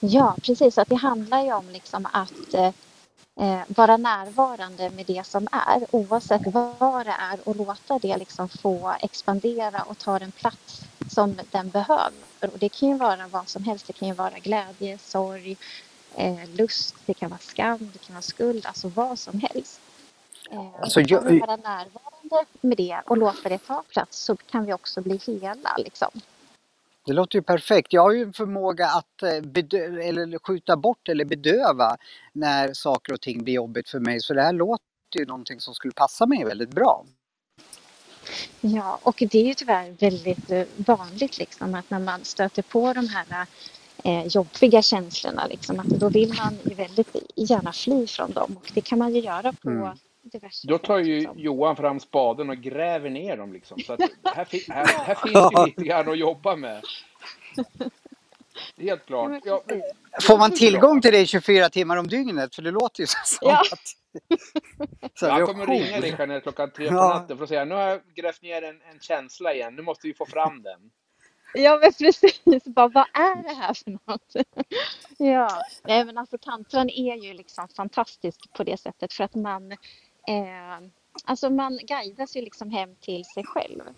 Ja, 0.00 0.36
precis. 0.42 0.74
Så 0.74 0.80
att 0.80 0.88
det 0.88 0.94
handlar 0.94 1.42
ju 1.42 1.52
om 1.52 1.68
liksom 1.70 2.06
att 2.12 2.54
eh, 2.54 2.72
eh, 3.40 3.60
vara 3.68 3.96
närvarande 3.96 4.90
med 4.90 5.06
det 5.06 5.26
som 5.26 5.48
är 5.52 5.86
oavsett 5.90 6.42
vad 6.54 7.06
det 7.06 7.14
är 7.20 7.48
och 7.48 7.56
låta 7.56 7.98
det 7.98 8.16
liksom 8.16 8.48
få 8.48 8.94
expandera 9.00 9.82
och 9.82 9.98
ta 9.98 10.18
den 10.18 10.32
plats 10.32 10.80
som 11.10 11.38
den 11.50 11.68
behöver. 11.70 12.12
Och 12.40 12.58
det 12.58 12.68
kan 12.68 12.88
ju 12.88 12.94
vara 12.96 13.28
vad 13.28 13.48
som 13.48 13.64
helst. 13.64 13.86
Det 13.86 13.92
kan 13.92 14.08
ju 14.08 14.14
vara 14.14 14.38
glädje, 14.38 14.98
sorg, 14.98 15.56
eh, 16.16 16.48
lust, 16.54 16.94
det 17.06 17.14
kan 17.14 17.30
vara 17.30 17.40
skam, 17.40 17.90
det 17.92 17.98
kan 17.98 18.14
vara 18.14 18.22
skuld, 18.22 18.66
alltså 18.66 18.88
vad 18.88 19.18
som 19.18 19.40
helst. 19.40 19.80
Eh, 20.50 20.80
Alltså, 20.82 21.00
jag- 21.00 21.22
vara 21.40 21.56
närvarande 21.56 22.07
med 22.60 22.76
det 22.76 23.00
och 23.06 23.16
låta 23.16 23.48
det 23.48 23.58
ta 23.58 23.82
plats 23.82 24.18
så 24.18 24.36
kan 24.36 24.66
vi 24.66 24.72
också 24.72 25.00
bli 25.00 25.20
hela. 25.26 25.76
Liksom. 25.78 26.10
Det 27.06 27.12
låter 27.12 27.38
ju 27.38 27.42
perfekt. 27.42 27.92
Jag 27.92 28.02
har 28.02 28.12
ju 28.12 28.22
en 28.22 28.32
förmåga 28.32 28.86
att 28.86 29.22
eh, 29.22 30.08
eller 30.08 30.38
skjuta 30.38 30.76
bort 30.76 31.08
eller 31.08 31.24
bedöva 31.24 31.96
när 32.32 32.72
saker 32.72 33.12
och 33.12 33.20
ting 33.20 33.44
blir 33.44 33.54
jobbigt 33.54 33.88
för 33.88 33.98
mig. 33.98 34.20
Så 34.20 34.34
det 34.34 34.42
här 34.42 34.52
låter 34.52 34.84
ju 35.18 35.26
någonting 35.26 35.60
som 35.60 35.74
skulle 35.74 35.92
passa 35.92 36.26
mig 36.26 36.44
väldigt 36.44 36.70
bra. 36.70 37.04
Ja, 38.60 38.98
och 39.02 39.22
det 39.30 39.38
är 39.38 39.44
ju 39.44 39.54
tyvärr 39.54 39.90
väldigt 39.90 40.50
eh, 40.50 40.64
vanligt 40.76 41.38
liksom 41.38 41.74
att 41.74 41.90
när 41.90 41.98
man 41.98 42.24
stöter 42.24 42.62
på 42.62 42.92
de 42.92 43.08
här 43.08 43.46
eh, 44.04 44.26
jobbiga 44.26 44.82
känslorna 44.82 45.46
liksom 45.46 45.80
att 45.80 45.86
då 45.86 46.08
vill 46.08 46.34
man 46.34 46.58
ju 46.64 46.74
väldigt 46.74 47.16
gärna 47.34 47.72
fly 47.72 48.06
från 48.06 48.32
dem 48.32 48.56
och 48.56 48.70
det 48.74 48.80
kan 48.80 48.98
man 48.98 49.14
ju 49.14 49.20
göra 49.20 49.52
på 49.52 49.68
Mm. 49.70 49.98
Diverse 50.28 50.68
Då 50.68 50.78
tar 50.78 50.98
ju 50.98 51.18
liksom. 51.18 51.38
Johan 51.38 51.76
fram 51.76 52.00
spaden 52.00 52.50
och 52.50 52.56
gräver 52.56 53.10
ner 53.10 53.36
dem 53.36 53.52
liksom. 53.52 53.78
Så 53.80 53.92
att 53.92 54.00
här, 54.24 54.44
fi- 54.44 54.66
här, 54.68 54.86
här 54.86 55.14
finns 55.14 55.52
ju 55.52 55.66
lite 55.66 55.84
grann 55.84 56.08
att 56.08 56.18
jobba 56.18 56.56
med. 56.56 56.84
Helt 58.78 59.06
klart. 59.06 59.42
Ja. 59.44 59.62
Får 60.22 60.38
man 60.38 60.50
tillgång 60.54 61.00
till 61.00 61.12
det 61.12 61.26
24 61.26 61.68
timmar 61.68 61.96
om 61.96 62.06
dygnet? 62.06 62.54
För 62.54 62.62
det 62.62 62.70
låter 62.70 63.00
ju 63.00 63.06
så 63.06 63.38
Ja. 63.40 63.62
att... 63.72 63.94
Så 65.14 65.26
jag 65.26 65.32
här, 65.32 65.46
kommer 65.46 65.66
ringa 65.66 66.00
dig 66.00 66.14
Jeanette 66.18 66.40
klockan 66.40 66.70
tre 66.70 66.88
på 66.88 66.94
natten 66.94 67.36
för 67.36 67.44
att 67.44 67.48
säga 67.48 67.64
nu 67.64 67.74
har 67.74 67.82
jag 67.82 68.00
grävt 68.14 68.42
ner 68.42 68.62
en, 68.62 68.80
en 68.92 69.00
känsla 69.00 69.54
igen. 69.54 69.74
Nu 69.74 69.82
måste 69.82 70.06
vi 70.06 70.14
få 70.14 70.26
fram 70.26 70.62
den. 70.62 70.90
Ja, 71.54 71.78
men 71.82 71.92
precis. 71.92 72.64
Bara, 72.64 72.88
vad 72.88 73.06
är 73.12 73.42
det 73.42 73.54
här 73.54 73.74
för 73.74 73.90
något? 73.90 74.34
ja, 75.18 75.62
nej, 75.84 76.04
men 76.04 76.18
alltså 76.18 76.38
tantran 76.38 76.90
är 76.90 77.16
ju 77.16 77.34
liksom 77.34 77.68
fantastisk 77.68 78.52
på 78.52 78.64
det 78.64 78.80
sättet 78.80 79.12
för 79.12 79.24
att 79.24 79.34
man, 79.34 79.76
eh, 80.28 80.88
alltså 81.24 81.50
man 81.50 81.76
guidas 81.82 82.36
ju 82.36 82.40
liksom 82.40 82.70
hem 82.70 82.94
till 83.00 83.24
sig 83.24 83.44
själv. 83.44 83.80
Så 83.84 83.92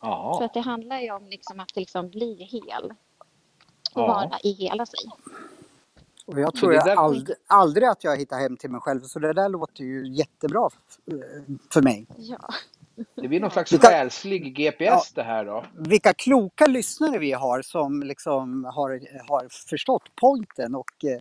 Ja. 0.00 0.44
att 0.44 0.54
det 0.54 0.60
handlar 0.60 1.00
ju 1.00 1.10
om 1.10 1.26
liksom 1.26 1.60
att 1.60 1.76
liksom 1.76 2.08
bli 2.08 2.34
hel 2.44 2.84
och 3.94 4.02
Ja. 4.02 4.06
vara 4.06 4.38
i 4.42 4.52
hela 4.52 4.86
sig. 4.86 5.00
Och 6.26 6.40
jag 6.40 6.52
Så 6.52 6.60
tror 6.60 6.74
jag 6.74 6.88
aldrig, 6.88 7.36
aldrig 7.46 7.88
att 7.88 8.04
jag 8.04 8.16
hittar 8.16 8.38
hem 8.38 8.56
till 8.56 8.70
mig 8.70 8.80
själv. 8.80 9.00
Så 9.00 9.18
det 9.18 9.32
där 9.32 9.48
låter 9.48 9.84
ju 9.84 10.08
jättebra 10.14 10.70
för 11.72 11.82
mig. 11.82 12.06
Ja. 12.16 12.48
Det 13.14 13.28
blir 13.28 13.40
någon 13.40 13.50
slags 13.50 13.72
Vi 13.72 13.78
kan- 13.78 13.90
själslig 13.90 14.54
GPS 14.56 15.12
det 15.12 15.22
här 15.22 15.44
då. 15.44 15.64
Vilka 15.74 16.12
kloka 16.14 16.66
lyssnare 16.66 17.18
vi 17.18 17.32
har 17.32 17.62
som 17.62 18.02
liksom 18.02 18.64
har, 18.64 18.90
har 19.28 19.48
förstått 19.68 20.02
poängen 20.20 20.74
och 20.74 21.04
eh, 21.04 21.20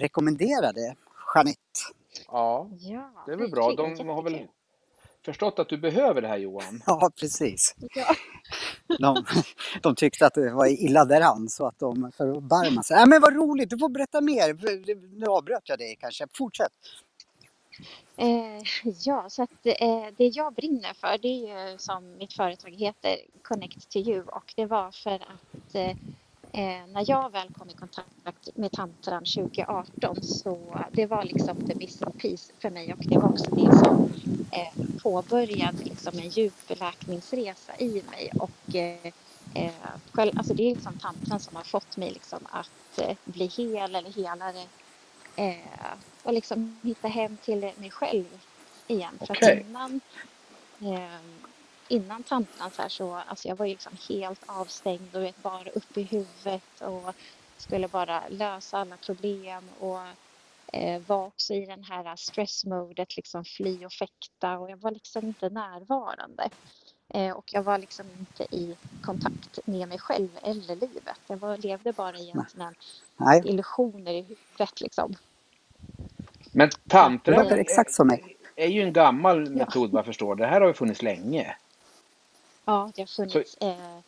rekommenderar 0.00 0.72
det. 0.72 0.94
Jeanette. 1.34 1.60
Ja, 2.26 2.70
ja 2.78 3.12
det 3.26 3.32
är 3.32 3.36
väl 3.36 3.50
bra. 3.50 3.72
De 3.72 4.08
har 4.08 4.22
väl 4.22 4.46
förstått 5.24 5.58
att 5.58 5.68
du 5.68 5.78
behöver 5.78 6.22
det 6.22 6.28
här 6.28 6.38
Johan. 6.38 6.82
Ja, 6.86 7.10
precis. 7.20 7.74
Ja. 7.94 8.14
De, 8.98 9.24
de 9.82 9.94
tyckte 9.94 10.26
att 10.26 10.34
det 10.34 10.52
var 10.52 10.66
illa 10.66 11.04
däran 11.04 11.48
så 11.48 11.66
att 11.66 11.78
de 11.78 12.12
förbarmade 12.16 12.84
sig. 12.84 12.96
Nej 12.96 13.06
men 13.08 13.20
vad 13.20 13.34
roligt, 13.36 13.70
du 13.70 13.78
får 13.78 13.88
berätta 13.88 14.20
mer. 14.20 14.54
Nu 15.18 15.26
avbröt 15.26 15.68
jag 15.68 15.78
dig 15.78 15.96
kanske. 16.00 16.26
Fortsätt. 16.34 16.72
Eh, 18.16 18.62
ja, 19.04 19.30
så 19.30 19.42
att 19.42 19.66
eh, 19.66 20.06
det 20.16 20.26
jag 20.26 20.54
brinner 20.54 20.94
för 20.94 21.18
det 21.18 21.28
är 21.28 21.72
ju 21.72 21.78
som 21.78 22.16
mitt 22.18 22.32
företag 22.32 22.70
heter 22.70 23.16
Connect 23.42 23.90
to 23.90 23.98
you 23.98 24.22
och 24.22 24.52
det 24.56 24.66
var 24.66 24.90
för 24.90 25.14
att 25.14 25.74
eh, 25.74 25.96
eh 26.52 26.86
när 26.92 27.10
jag 27.10 27.32
väl 27.32 27.48
kom 27.58 27.70
i 27.70 27.74
kontakt 27.74 28.48
med 28.54 28.72
tantran 28.72 29.24
2018 29.24 30.22
så 30.22 30.58
det 30.92 31.06
var 31.06 31.24
liksom 31.24 31.66
the 31.66 31.74
missing 31.74 32.12
piece 32.12 32.52
för 32.58 32.70
mig 32.70 32.92
och 32.92 32.98
det 32.98 33.18
var 33.18 33.28
också 33.28 33.54
det 33.54 33.78
som 33.78 34.12
eh, 34.52 34.98
påbörjade 35.02 35.84
liksom 35.84 36.18
en 36.18 36.28
djup 36.28 36.80
läkningsresa 36.80 37.76
i 37.78 38.02
mig 38.10 38.30
och 38.38 38.74
eh, 38.74 39.12
eh, 39.54 39.72
själv, 40.12 40.32
alltså 40.38 40.54
det 40.54 40.62
är 40.62 40.74
liksom 40.74 40.98
tantran 40.98 41.40
som 41.40 41.56
har 41.56 41.64
fått 41.64 41.96
mig 41.96 42.10
liksom 42.10 42.38
att 42.50 42.98
eh, 42.98 43.16
bli 43.24 43.46
hel 43.46 43.94
eller 43.94 44.12
helare 44.12 44.62
eh, 45.36 45.92
och 46.22 46.32
liksom 46.32 46.80
hitta 46.82 47.08
hem 47.08 47.36
till 47.36 47.60
mig 47.60 47.90
själv 47.90 48.24
igen. 48.86 49.18
För 49.18 49.34
Okej. 49.34 49.60
att 49.60 49.66
innan, 49.66 50.00
eh, 50.80 51.20
innan 51.88 52.22
tantran 52.22 52.70
så 52.70 52.82
här 52.82 52.88
så, 52.88 53.14
alltså 53.14 53.48
jag 53.48 53.56
var 53.56 53.66
ju 53.66 53.72
liksom 53.72 53.92
helt 54.08 54.42
avstängd 54.46 55.16
och 55.16 55.22
vet, 55.22 55.42
bara 55.42 55.70
uppe 55.70 56.00
i 56.00 56.02
huvudet 56.02 56.80
och 56.80 57.14
skulle 57.58 57.88
bara 57.88 58.22
lösa 58.28 58.78
alla 58.78 58.96
problem 58.96 59.68
och 59.80 60.00
eh, 60.72 61.02
var 61.06 61.26
också 61.26 61.54
i 61.54 61.66
den 61.66 61.84
här 61.84 62.16
stressmodet, 62.16 63.16
liksom 63.16 63.44
fly 63.44 63.86
och 63.86 63.92
fäkta 63.92 64.58
och 64.58 64.70
jag 64.70 64.76
var 64.76 64.90
liksom 64.90 65.26
inte 65.26 65.48
närvarande. 65.48 66.50
Eh, 67.14 67.32
och 67.32 67.52
jag 67.52 67.62
var 67.62 67.78
liksom 67.78 68.06
inte 68.18 68.56
i 68.56 68.76
kontakt 69.02 69.58
med 69.66 69.88
mig 69.88 69.98
själv 69.98 70.28
eller 70.42 70.76
livet. 70.76 71.20
Jag 71.26 71.36
var, 71.36 71.56
levde 71.56 71.92
bara 71.92 72.18
i 72.18 72.30
en 72.30 72.44
sån 72.48 72.60
här 73.18 73.46
illusioner 73.46 74.12
i 74.12 74.22
huvudet 74.22 74.80
liksom. 74.80 75.14
Men 76.52 76.68
det 76.68 76.88
tantra 76.88 77.42
låter 77.42 77.58
exakt 77.58 77.92
som 77.92 78.06
mig. 78.06 78.36
är 78.56 78.68
ju 78.68 78.82
en 78.82 78.92
gammal 78.92 79.50
metod 79.50 79.90
vad 79.90 79.98
jag 79.98 80.06
förstår. 80.06 80.36
Det 80.36 80.46
här 80.46 80.60
har 80.60 80.68
ju 80.68 80.74
funnits 80.74 81.02
länge. 81.02 81.56
Ja, 82.68 82.90
det 82.94 83.02
har 83.02 83.06
funnits. 83.06 83.56
Eh, 83.60 83.98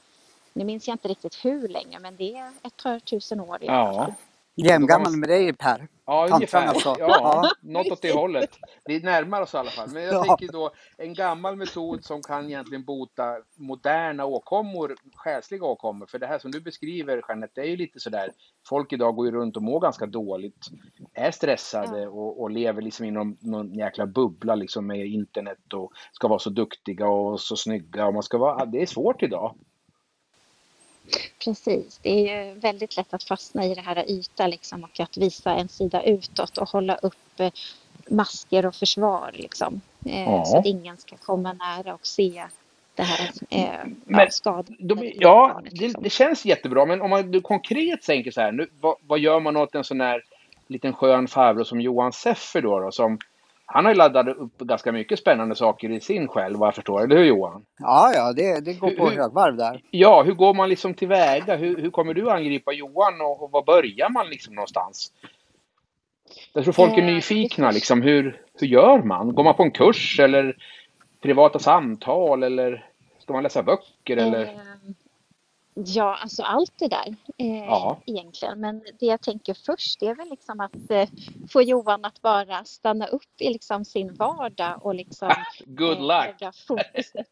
nu 0.52 0.64
minns 0.64 0.88
jag 0.88 0.94
inte 0.94 1.08
riktigt 1.08 1.44
hur 1.44 1.68
länge, 1.68 1.98
men 1.98 2.16
det 2.16 2.34
är 2.34 2.52
ett 2.62 2.76
par 2.82 2.98
tusen 2.98 3.40
år 3.40 3.62
i 3.64 3.68
alla 3.68 3.94
fall. 3.94 4.14
Jämngammal 4.56 5.16
med 5.16 5.28
dig 5.28 5.52
Per. 5.52 5.88
ja 6.06 6.28
ungefär. 6.32 6.66
alltså. 6.66 6.96
Ja, 6.98 7.06
Ja. 7.08 7.50
något 7.62 7.86
åt 7.92 8.02
det 8.02 8.12
hållet. 8.12 8.50
Vi 8.84 9.00
närmar 9.00 9.42
oss 9.42 9.54
i 9.54 9.56
alla 9.56 9.70
fall. 9.70 9.88
Men 9.92 10.02
jag 10.02 10.14
Ja. 10.14 10.24
tänker 10.24 10.52
då 10.52 10.70
en 10.98 11.14
gammal 11.14 11.56
metod 11.56 12.04
som 12.04 12.22
kan 12.22 12.46
egentligen 12.46 12.84
bota 12.84 13.36
moderna 13.58 14.24
åkommor, 14.24 14.94
själsliga 15.14 15.64
åkommor. 15.64 16.06
För 16.06 16.18
det 16.18 16.26
här 16.26 16.38
som 16.38 16.50
du 16.50 16.60
beskriver 16.60 17.22
Jeanette, 17.28 17.60
det 17.60 17.66
är 17.66 17.70
ju 17.70 17.76
lite 17.76 18.00
sådär. 18.00 18.30
Folk 18.68 18.92
idag 18.92 19.14
går 19.16 19.26
ju 19.26 19.32
runt 19.32 19.56
och 19.56 19.62
mår 19.62 19.80
ganska 19.80 20.06
dåligt. 20.06 20.66
Är 21.14 21.30
stressade 21.30 22.08
och, 22.08 22.40
och 22.40 22.50
lever 22.50 22.82
liksom 22.82 23.06
inom 23.06 23.36
någon 23.40 23.74
jäkla 23.74 24.06
bubbla 24.06 24.54
liksom 24.54 24.86
med 24.86 25.06
internet 25.06 25.72
och 25.74 25.92
ska 26.12 26.28
vara 26.28 26.38
så 26.38 26.50
duktiga 26.50 27.08
och 27.08 27.40
så 27.40 27.56
snygga 27.56 28.06
och 28.06 28.14
man 28.14 28.22
ska 28.22 28.38
vara, 28.38 28.64
det 28.66 28.82
är 28.82 28.86
svårt 28.86 29.22
idag. 29.22 29.54
Precis, 31.44 32.00
det 32.02 32.30
är 32.30 32.54
väldigt 32.54 32.96
lätt 32.96 33.14
att 33.14 33.22
fastna 33.22 33.66
i 33.66 33.74
det 33.74 33.80
här 33.80 34.10
yta 34.10 34.46
liksom 34.46 34.84
och 34.84 35.00
att 35.00 35.16
visa 35.16 35.54
en 35.54 35.68
sida 35.68 36.02
utåt 36.02 36.58
och 36.58 36.68
hålla 36.68 36.96
upp 36.96 37.40
eh, 37.40 37.52
masker 38.08 38.66
och 38.66 38.74
försvar 38.74 39.30
liksom. 39.34 39.80
Eh, 40.06 40.22
Ja. 40.22 40.44
Så 40.44 40.58
att 40.58 40.66
ingen 40.66 40.96
ska 40.96 41.16
komma 41.16 41.52
nära 41.52 41.94
och 41.94 42.06
se 42.06 42.44
det 42.94 43.02
här 43.02 43.30
eh, 43.50 43.90
Men 44.04 44.28
ja. 44.44 44.64
De, 44.78 45.12
ja, 45.14 45.60
det, 45.64 45.80
liksom. 45.80 46.02
det 46.02 46.10
känns 46.10 46.44
jättebra, 46.44 46.86
men 46.86 47.02
om 47.02 47.10
man 47.10 47.30
du 47.30 47.40
konkret 47.40 48.02
tänker 48.02 48.30
så 48.30 48.40
här, 48.40 48.52
nu, 48.52 48.66
vad, 48.80 48.96
vad 49.06 49.18
gör 49.18 49.40
man 49.40 49.56
åt 49.56 49.74
en 49.74 49.84
sån 49.84 50.00
här 50.00 50.22
liten 50.66 50.92
skön 50.92 51.28
farbror 51.28 51.64
som 51.64 51.80
Johan 51.80 52.12
Seffer 52.12 52.62
då, 52.62 52.80
då 52.80 52.92
som 52.92 53.18
han 53.72 53.84
har 53.84 53.92
ju 53.92 53.98
laddat 53.98 54.28
upp 54.28 54.58
ganska 54.58 54.92
mycket 54.92 55.18
spännande 55.18 55.54
saker 55.54 55.90
i 55.90 56.00
sin 56.00 56.28
själ 56.28 56.56
vad 56.56 56.66
jag 56.66 56.74
förstår, 56.74 57.04
eller 57.04 57.16
hur 57.16 57.24
Johan? 57.24 57.64
Ja, 57.78 58.12
ja, 58.14 58.32
det, 58.32 58.64
det 58.64 58.74
går 58.74 58.90
på 58.90 59.08
Hur- 59.08 59.16
högvarv 59.16 59.56
där. 59.56 59.82
Ja, 59.90 60.22
hur 60.22 60.32
går 60.34 60.54
man 60.54 60.68
liksom 60.68 60.94
tillväga? 60.94 61.56
Hur, 61.56 61.76
hur 61.82 61.90
kommer 61.90 62.14
du 62.14 62.30
angripa 62.30 62.72
Johan 62.72 63.20
och, 63.20 63.42
och 63.42 63.50
var 63.50 63.62
börjar 63.62 64.10
man 64.10 64.28
liksom 64.28 64.54
någonstans? 64.54 65.12
Jag 66.52 66.64
tror 66.64 66.72
folk 66.72 66.92
är 66.92 66.98
Eh, 66.98 67.04
nyfikna 67.04 67.70
liksom, 67.70 68.02
hur, 68.02 68.40
hur 68.60 68.66
gör 68.66 68.98
man? 68.98 69.34
Går 69.34 69.44
man 69.44 69.54
på 69.54 69.62
en 69.62 69.70
kurs 69.70 70.20
eller 70.20 70.56
privata 71.22 71.58
samtal 71.58 72.42
eller 72.42 72.86
ska 73.18 73.32
man 73.32 73.42
läsa 73.42 73.62
böcker 73.62 74.16
eller? 74.16 74.50
Ja, 75.74 76.16
alltså 76.22 76.42
allt 76.42 76.72
det 76.78 76.88
där 76.88 77.16
eh, 77.38 77.64
Ja. 77.64 78.02
egentligen. 78.06 78.60
Men 78.60 78.78
det 79.00 79.06
jag 79.06 79.20
tänker 79.22 79.54
först 79.54 80.00
det 80.00 80.06
är 80.06 80.14
väl 80.14 80.28
liksom 80.30 80.60
att 80.60 80.90
eh, 80.90 81.08
få 81.52 81.62
Johan 81.62 82.04
att 82.04 82.22
bara 82.22 82.64
stanna 82.64 83.06
upp 83.06 83.40
i 83.40 83.48
liksom 83.52 83.84
sin 83.84 84.14
vardag 84.14 84.86
och 84.86 84.94
liksom 84.94 85.32
Good 85.66 85.96
eh, 85.98 86.02
luck! 86.02 86.54
fokuset. 86.66 87.26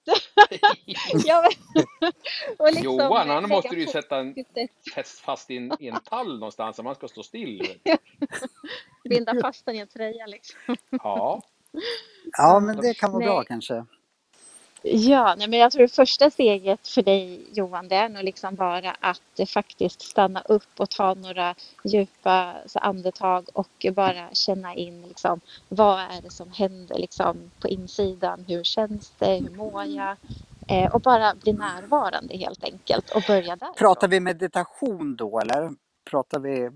ja, 1.27 1.43
men, 1.43 1.83
och 2.59 2.67
liksom 2.67 2.85
Johan, 2.85 3.29
han 3.29 3.49
måste 3.49 3.75
du 3.75 3.81
ju 3.81 3.87
sätta 3.87 4.17
en 4.17 4.35
fast 5.25 5.51
i 5.51 5.57
en, 5.57 5.73
i 5.81 5.89
en 5.89 6.01
tall 6.01 6.39
någonstans 6.39 6.79
om 6.79 6.87
han 6.87 6.95
ska 6.95 7.09
stå 7.09 7.23
still. 7.23 7.63
binda 9.09 9.35
fast 9.43 9.67
den 9.67 9.75
i 9.75 9.79
en 9.79 9.89
tröja 9.89 10.27
liksom. 10.27 10.77
Ja, 10.91 11.43
Ja, 12.39 12.61
men 12.61 12.77
det 12.77 12.95
kan 12.95 13.13
vara 13.13 13.19
Nej. 13.19 13.29
bra 13.29 13.45
kanske. 13.45 13.85
Ja, 14.83 15.35
nej, 15.39 15.49
men 15.49 15.59
jag 15.59 15.73
tror 15.73 15.83
det 15.83 15.89
första 15.95 16.31
steget 16.31 16.89
för 16.89 17.03
dig 17.03 17.41
Johan, 17.53 17.89
det 17.89 17.97
är 17.97 18.09
nog 18.09 18.25
liksom 18.25 18.55
bara 18.55 18.97
att 19.01 19.39
eh, 19.39 19.47
faktiskt 19.47 20.03
stanna 20.03 20.41
upp 20.41 20.69
och 20.77 20.91
ta 20.91 21.15
några 21.15 21.55
djupa 21.85 22.55
så, 22.67 22.79
andetag 22.79 23.47
och 23.53 23.87
bara 23.93 24.29
känna 24.35 24.75
in 24.75 25.03
liksom, 25.09 25.41
vad 25.69 26.01
är 26.01 26.23
det 26.23 26.31
som 26.31 26.53
händer 26.53 26.99
liksom, 26.99 27.51
på 27.61 27.69
insidan? 27.69 28.45
Hur 28.49 28.65
känns 28.65 29.13
det? 29.19 29.35
Hur 29.37 29.51
mår 29.57 29.85
jag? 29.85 30.17
Eh, 30.69 30.95
och 30.95 31.01
bara 31.01 31.35
bli 31.35 31.53
närvarande 31.53 32.37
helt 32.37 32.65
enkelt 32.65 33.11
och 33.11 33.23
börja 33.27 33.57
där. 33.57 33.73
Pratar 33.73 34.09
vi 34.09 34.21
meditation 34.21 35.17
då 35.17 35.41
eller? 35.41 35.71
Pratar 36.11 36.39
vi... 36.41 36.71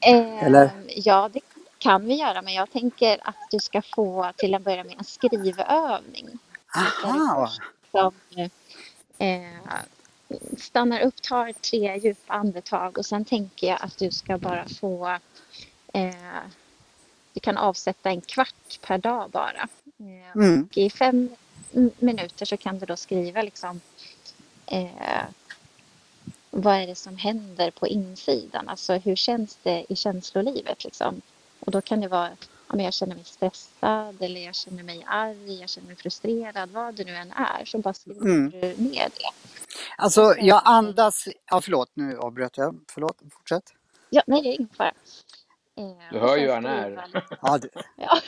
Eh, 0.00 0.44
Eller? 0.44 0.70
Ja, 0.88 1.30
det 1.32 1.40
kan 1.78 2.04
vi 2.06 2.14
göra, 2.14 2.42
men 2.42 2.54
jag 2.54 2.70
tänker 2.70 3.18
att 3.22 3.36
du 3.50 3.58
ska 3.58 3.82
få 3.82 4.32
till 4.36 4.54
en 4.54 4.62
början 4.62 4.86
med 4.86 4.98
en 4.98 5.04
skrivövning. 5.04 6.38
Aha! 6.76 7.50
som 7.90 8.14
eh, 9.18 9.80
stannar 10.58 11.00
upp, 11.00 11.22
tar 11.22 11.52
tre 11.52 11.98
djupa 11.98 12.32
andetag 12.32 12.98
och 12.98 13.06
sen 13.06 13.24
tänker 13.24 13.66
jag 13.66 13.78
att 13.82 13.98
du 13.98 14.10
ska 14.10 14.38
bara 14.38 14.68
få 14.68 15.18
eh, 15.92 16.42
du 17.32 17.40
kan 17.40 17.56
avsätta 17.56 18.10
en 18.10 18.20
kvart 18.20 18.80
per 18.80 18.98
dag 18.98 19.30
bara. 19.30 19.68
Eh, 20.00 20.36
Mm. 20.36 20.62
och 20.70 20.78
I 20.78 20.90
fem 20.90 21.28
minuter 21.98 22.44
så 22.46 22.56
kan 22.56 22.78
du 22.78 22.86
då 22.86 22.96
skriva 22.96 23.42
liksom 23.42 23.80
eh, 24.66 25.22
vad 26.50 26.74
är 26.76 26.86
det 26.86 26.94
som 26.94 27.16
händer 27.16 27.70
på 27.70 27.86
insidan? 27.86 28.68
Alltså 28.68 28.94
hur 28.94 29.16
känns 29.16 29.58
det 29.62 29.86
i 29.88 29.96
känslolivet 29.96 30.84
liksom? 30.84 31.20
Och 31.60 31.72
då 31.72 31.80
kan 31.80 32.00
det 32.00 32.08
vara 32.08 32.30
ja, 32.68 32.76
men 32.76 32.84
jag 32.84 32.94
känner 32.94 33.14
mig 33.14 33.24
stressad 33.24 34.22
eller 34.22 34.40
jag 34.40 34.54
känner 34.54 34.82
mig 34.82 35.04
arg, 35.08 35.60
jag 35.60 35.68
känner 35.68 35.86
mig 35.86 35.96
frustrerad, 35.96 36.70
vad 36.70 36.94
det 36.94 37.04
nu 37.04 37.14
än 37.16 37.32
är. 37.32 37.64
Så 37.64 37.78
bara 37.78 37.94
skriver 37.94 38.20
Mm. 38.20 38.50
du 38.50 38.58
ner 38.60 39.08
det. 39.08 39.30
Alltså, 39.98 40.34
jag 40.38 40.62
andas... 40.64 41.28
Ja, 41.50 41.60
förlåt, 41.60 41.90
nu 41.94 42.18
avbröt 42.18 42.56
jag. 42.58 42.80
Förlåt, 42.94 43.18
fortsätt. 43.32 43.62
Ja, 44.10 44.22
nej, 44.26 44.42
det 44.42 44.48
är 44.48 44.52
ingen 44.54 44.68
fara. 44.76 44.92
Eh, 45.78 46.12
Du 46.12 46.18
hör 46.18 46.36
ju 46.36 46.42
hur 46.46 46.52
han 46.54 46.66
är. 46.66 47.08
Ja, 47.42 47.58
det, 47.58 47.68
Ja, 47.96 48.18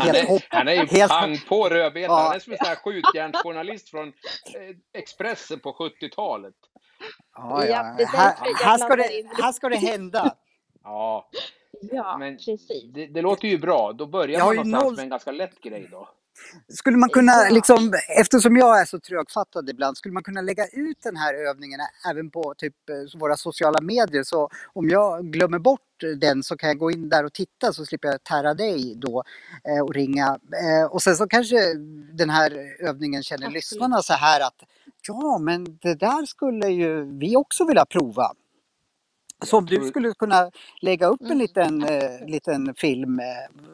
han 0.00 0.40
han 0.50 0.68
är 0.68 0.72
ju 0.72 0.86
helt- 0.90 1.10
pang 1.12 1.38
på 1.48 1.68
rödbetan. 1.68 2.16
Ja. 2.16 2.22
Han 2.22 2.34
är 2.36 2.38
som 2.40 2.52
en 2.52 2.58
sån 2.58 2.66
här 2.66 2.76
skjutjärnsjournalist 2.76 3.90
från 3.90 4.08
eh, 4.08 4.76
Expressen 4.98 5.60
på 5.60 5.72
70-talet. 5.72 6.54
ja, 7.36 7.64
Ja, 7.66 7.82
Här, 8.06 8.34
här, 8.64 8.78
ska 8.78 8.96
det, 8.96 9.10
här 9.42 9.52
ska 9.52 9.68
det 9.68 9.76
hända. 9.76 10.34
Ja, 10.84 11.30
Ja, 11.80 12.16
men 12.18 12.36
precis. 12.36 12.84
det, 12.94 13.06
det 13.06 13.22
låter 13.22 13.48
ju 13.48 13.58
bra. 13.58 13.92
Då 13.92 14.06
börjar 14.06 14.38
man 14.44 14.48
ju 14.54 14.56
någonstans 14.56 14.84
noll- 14.84 14.96
med 14.96 15.02
en 15.02 15.08
ganska 15.10 15.32
lätt 15.32 15.60
grej 15.60 15.88
då. 15.90 16.08
Skulle 16.68 16.96
man 16.96 17.08
kunna, 17.08 17.32
liksom, 17.50 17.92
eftersom 18.20 18.56
jag 18.56 18.80
är 18.80 18.84
så 18.84 19.00
trögfattad 19.00 19.68
ibland, 19.70 19.96
skulle 19.96 20.12
man 20.12 20.22
kunna 20.22 20.40
lägga 20.40 20.66
ut 20.66 20.96
den 21.02 21.16
här 21.16 21.34
övningen 21.34 21.80
även 22.10 22.30
på 22.30 22.54
typ 22.58 22.74
eh, 22.90 23.20
våra 23.20 23.36
sociala 23.36 23.80
medier? 23.80 24.22
Så 24.22 24.48
om 24.72 24.88
jag 24.88 25.32
glömmer 25.32 25.58
bort 25.58 25.80
den 26.20 26.42
så 26.42 26.56
kan 26.56 26.68
jag 26.68 26.78
gå 26.78 26.90
in 26.90 27.08
där 27.08 27.24
och 27.24 27.32
titta 27.32 27.72
så 27.72 27.86
slipper 27.86 28.08
jag 28.08 28.24
tära 28.24 28.54
dig 28.54 28.94
då 28.96 29.22
eh, 29.64 29.84
och 29.84 29.94
ringa. 29.94 30.38
Eh, 30.62 30.92
och 30.92 31.02
sen 31.02 31.16
så 31.16 31.26
kanske 31.26 31.74
den 32.12 32.30
här 32.30 32.52
övningen 32.80 33.22
känner 33.22 33.50
lyssnarna 33.50 34.02
så 34.02 34.12
här 34.12 34.40
att 34.40 34.62
ja, 35.08 35.38
men 35.38 35.64
det 35.82 35.94
där 35.94 36.26
skulle 36.26 36.68
ju 36.68 37.18
vi 37.18 37.36
också 37.36 37.64
vilja 37.64 37.84
prova. 37.84 38.32
Så 39.44 39.58
om 39.58 39.66
du 39.66 39.88
skulle 39.88 40.14
kunna 40.14 40.50
lägga 40.80 41.06
upp 41.06 41.20
en 41.20 41.26
Mm, 41.26 41.38
liten, 41.38 41.82
eh, 41.84 42.26
liten 42.26 42.74
film 42.74 43.20
eh, 43.20 43.26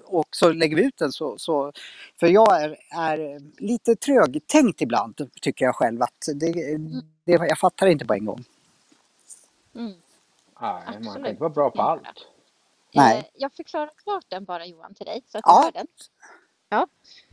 och 0.05 0.27
så 0.31 0.53
lägger 0.53 0.77
vi 0.77 0.85
ut 0.85 0.97
den 0.97 1.13
så, 1.13 1.39
så 1.39 1.73
för 2.21 2.27
jag 2.27 2.63
är, 2.63 2.77
är 2.95 3.41
lite 3.63 3.97
trögtänkt 3.97 4.81
ibland 4.83 5.31
tycker 5.43 5.65
jag 5.65 5.75
själv 5.77 6.03
att 6.03 6.27
det, 6.35 6.53
det, 7.25 7.33
jag 7.33 7.59
fattar 7.59 7.87
inte 7.87 8.07
på 8.07 8.15
en 8.15 8.25
gång. 8.25 8.45
Mm. 9.75 9.93
Nej, 10.61 10.85
man 10.85 10.85
kan 10.95 11.07
Absolut. 11.07 11.29
inte 11.29 11.41
vara 11.41 11.51
bra 11.51 11.71
på 11.71 11.83
allt. 11.83 12.27
Nej. 12.95 13.19
Eh, 13.19 13.25
jag 13.35 13.53
förklarar 13.53 13.91
klart 13.97 14.25
den 14.29 14.45
bara 14.45 14.67
Johan 14.67 14.95
till 14.95 15.07
dig 15.07 15.23
så 15.27 15.39
att 15.39 15.45
Ja. 15.47 15.59
du 15.61 15.65
hör 15.65 15.73
den. 15.73 15.87
Ja. 16.69 16.87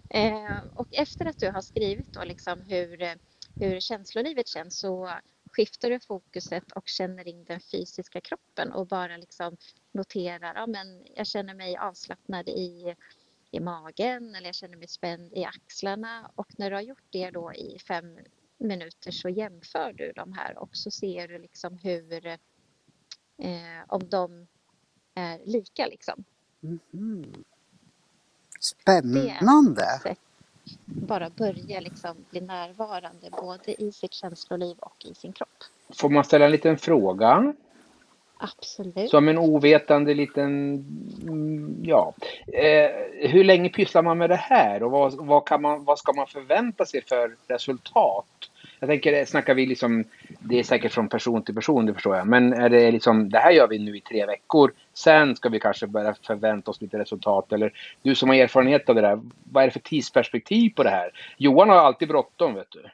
Eh, 0.09 0.57
och 0.75 0.87
efter 0.91 1.25
att 1.25 1.39
du 1.39 1.51
har 1.51 1.61
skrivit 1.61 2.13
då 2.13 2.23
liksom 2.23 2.61
hur, 2.61 3.01
eh, 3.01 3.13
hur 3.59 3.79
känslolivet 3.79 4.47
känns 4.47 4.79
så 4.79 5.11
skiftar 5.51 5.89
du 5.89 5.99
fokuset 5.99 6.71
och 6.71 6.87
känner 6.87 7.27
in 7.27 7.43
den 7.45 7.59
fysiska 7.59 8.21
kroppen 8.21 8.71
och 8.71 8.87
bara 8.87 9.17
liksom 9.17 9.57
noterar, 9.91 10.55
ja 10.55 10.67
men 10.67 11.05
jag 11.15 11.27
känner 11.27 11.53
mig 11.55 11.77
avslappnad 11.77 12.49
i, 12.49 12.95
i 13.51 13.59
magen 13.59 14.35
eller 14.35 14.47
jag 14.47 14.55
känner 14.55 14.77
mig 14.77 14.87
spänd 14.87 15.33
i 15.33 15.45
axlarna 15.45 16.31
och 16.35 16.59
när 16.59 16.69
du 16.69 16.75
har 16.75 16.83
gjort 16.83 17.05
det 17.09 17.31
då 17.31 17.53
i 17.53 17.79
fem 17.79 18.19
minuter 18.57 19.11
så 19.11 19.29
jämför 19.29 19.93
du 19.93 20.11
de 20.15 20.33
här 20.33 20.57
och 20.57 20.69
så 20.73 20.91
ser 20.91 21.27
du 21.27 21.39
liksom 21.39 21.77
hur 21.77 22.25
eh, 22.25 22.37
om 23.87 24.09
de 24.09 24.47
är 25.15 25.41
lika 25.45 25.85
liksom. 25.87 26.23
Det 29.03 29.21
är 29.29 29.39
Spännande. 29.39 29.85
Bara 30.85 31.29
börja 31.29 31.79
liksom 31.79 32.15
bli 32.29 32.41
närvarande 32.41 33.29
både 33.41 33.81
i 33.83 33.91
sitt 33.91 34.13
känsloliv 34.13 34.77
och 34.79 35.05
i 35.05 35.13
sin 35.13 35.33
kropp. 35.33 35.49
Får 35.95 36.09
man 36.09 36.23
ställa 36.23 36.45
en 36.45 36.51
liten 36.51 36.77
fråga? 36.77 37.53
Absolut. 38.37 39.09
Som 39.09 39.27
en 39.27 39.37
ovetande 39.37 40.13
liten, 40.13 40.73
mm, 41.21 41.75
ja. 41.83 42.13
Eh, 42.47 42.91
hur 43.29 43.43
länge 43.43 43.69
pysslar 43.69 44.01
man 44.01 44.17
med 44.17 44.29
det 44.29 44.35
här 44.35 44.83
och 44.83 44.91
vad, 44.91 45.25
vad, 45.25 45.47
kan 45.47 45.61
man, 45.61 45.83
vad 45.83 45.99
ska 45.99 46.13
man 46.13 46.27
förvänta 46.27 46.85
sig 46.85 47.01
för 47.01 47.35
resultat? 47.47 48.50
Jag 48.81 48.89
tänker, 48.89 49.13
eh, 49.13 49.25
snackar 49.25 49.53
vi 49.53 49.65
liksom, 49.65 50.03
det 50.39 50.59
är 50.59 50.63
säkert 50.63 50.93
från 50.93 51.09
person 51.09 51.43
till 51.43 51.55
person, 51.55 51.85
det 51.85 51.93
förstår 51.93 52.15
jag. 52.15 52.27
Men 52.27 52.53
är 52.53 52.69
det 52.69 52.91
liksom, 52.91 53.29
det 53.29 53.39
här 53.39 53.51
gör 53.51 53.67
vi 53.67 53.79
nu 53.79 53.97
i 53.97 54.01
tre 54.01 54.25
veckor. 54.25 54.73
Sen 54.93 55.35
ska 55.35 55.49
vi 55.49 55.59
kanske 55.59 55.87
börja 55.87 56.15
förvänta 56.21 56.71
oss 56.71 56.81
lite 56.81 56.99
resultat. 56.99 57.53
Eller 57.53 57.73
du 58.01 58.15
som 58.15 58.29
har 58.29 58.35
erfarenhet 58.35 58.89
av 58.89 58.95
det 58.95 59.01
där, 59.01 59.21
vad 59.43 59.63
är 59.63 59.67
det 59.67 59.73
för 59.73 59.79
tidsperspektiv 59.79 60.69
på 60.75 60.83
det 60.83 60.89
här? 60.89 61.11
Johan 61.37 61.69
har 61.69 61.75
alltid 61.75 62.07
bråttom, 62.07 62.53
vet 62.53 62.71
du. 62.71 62.85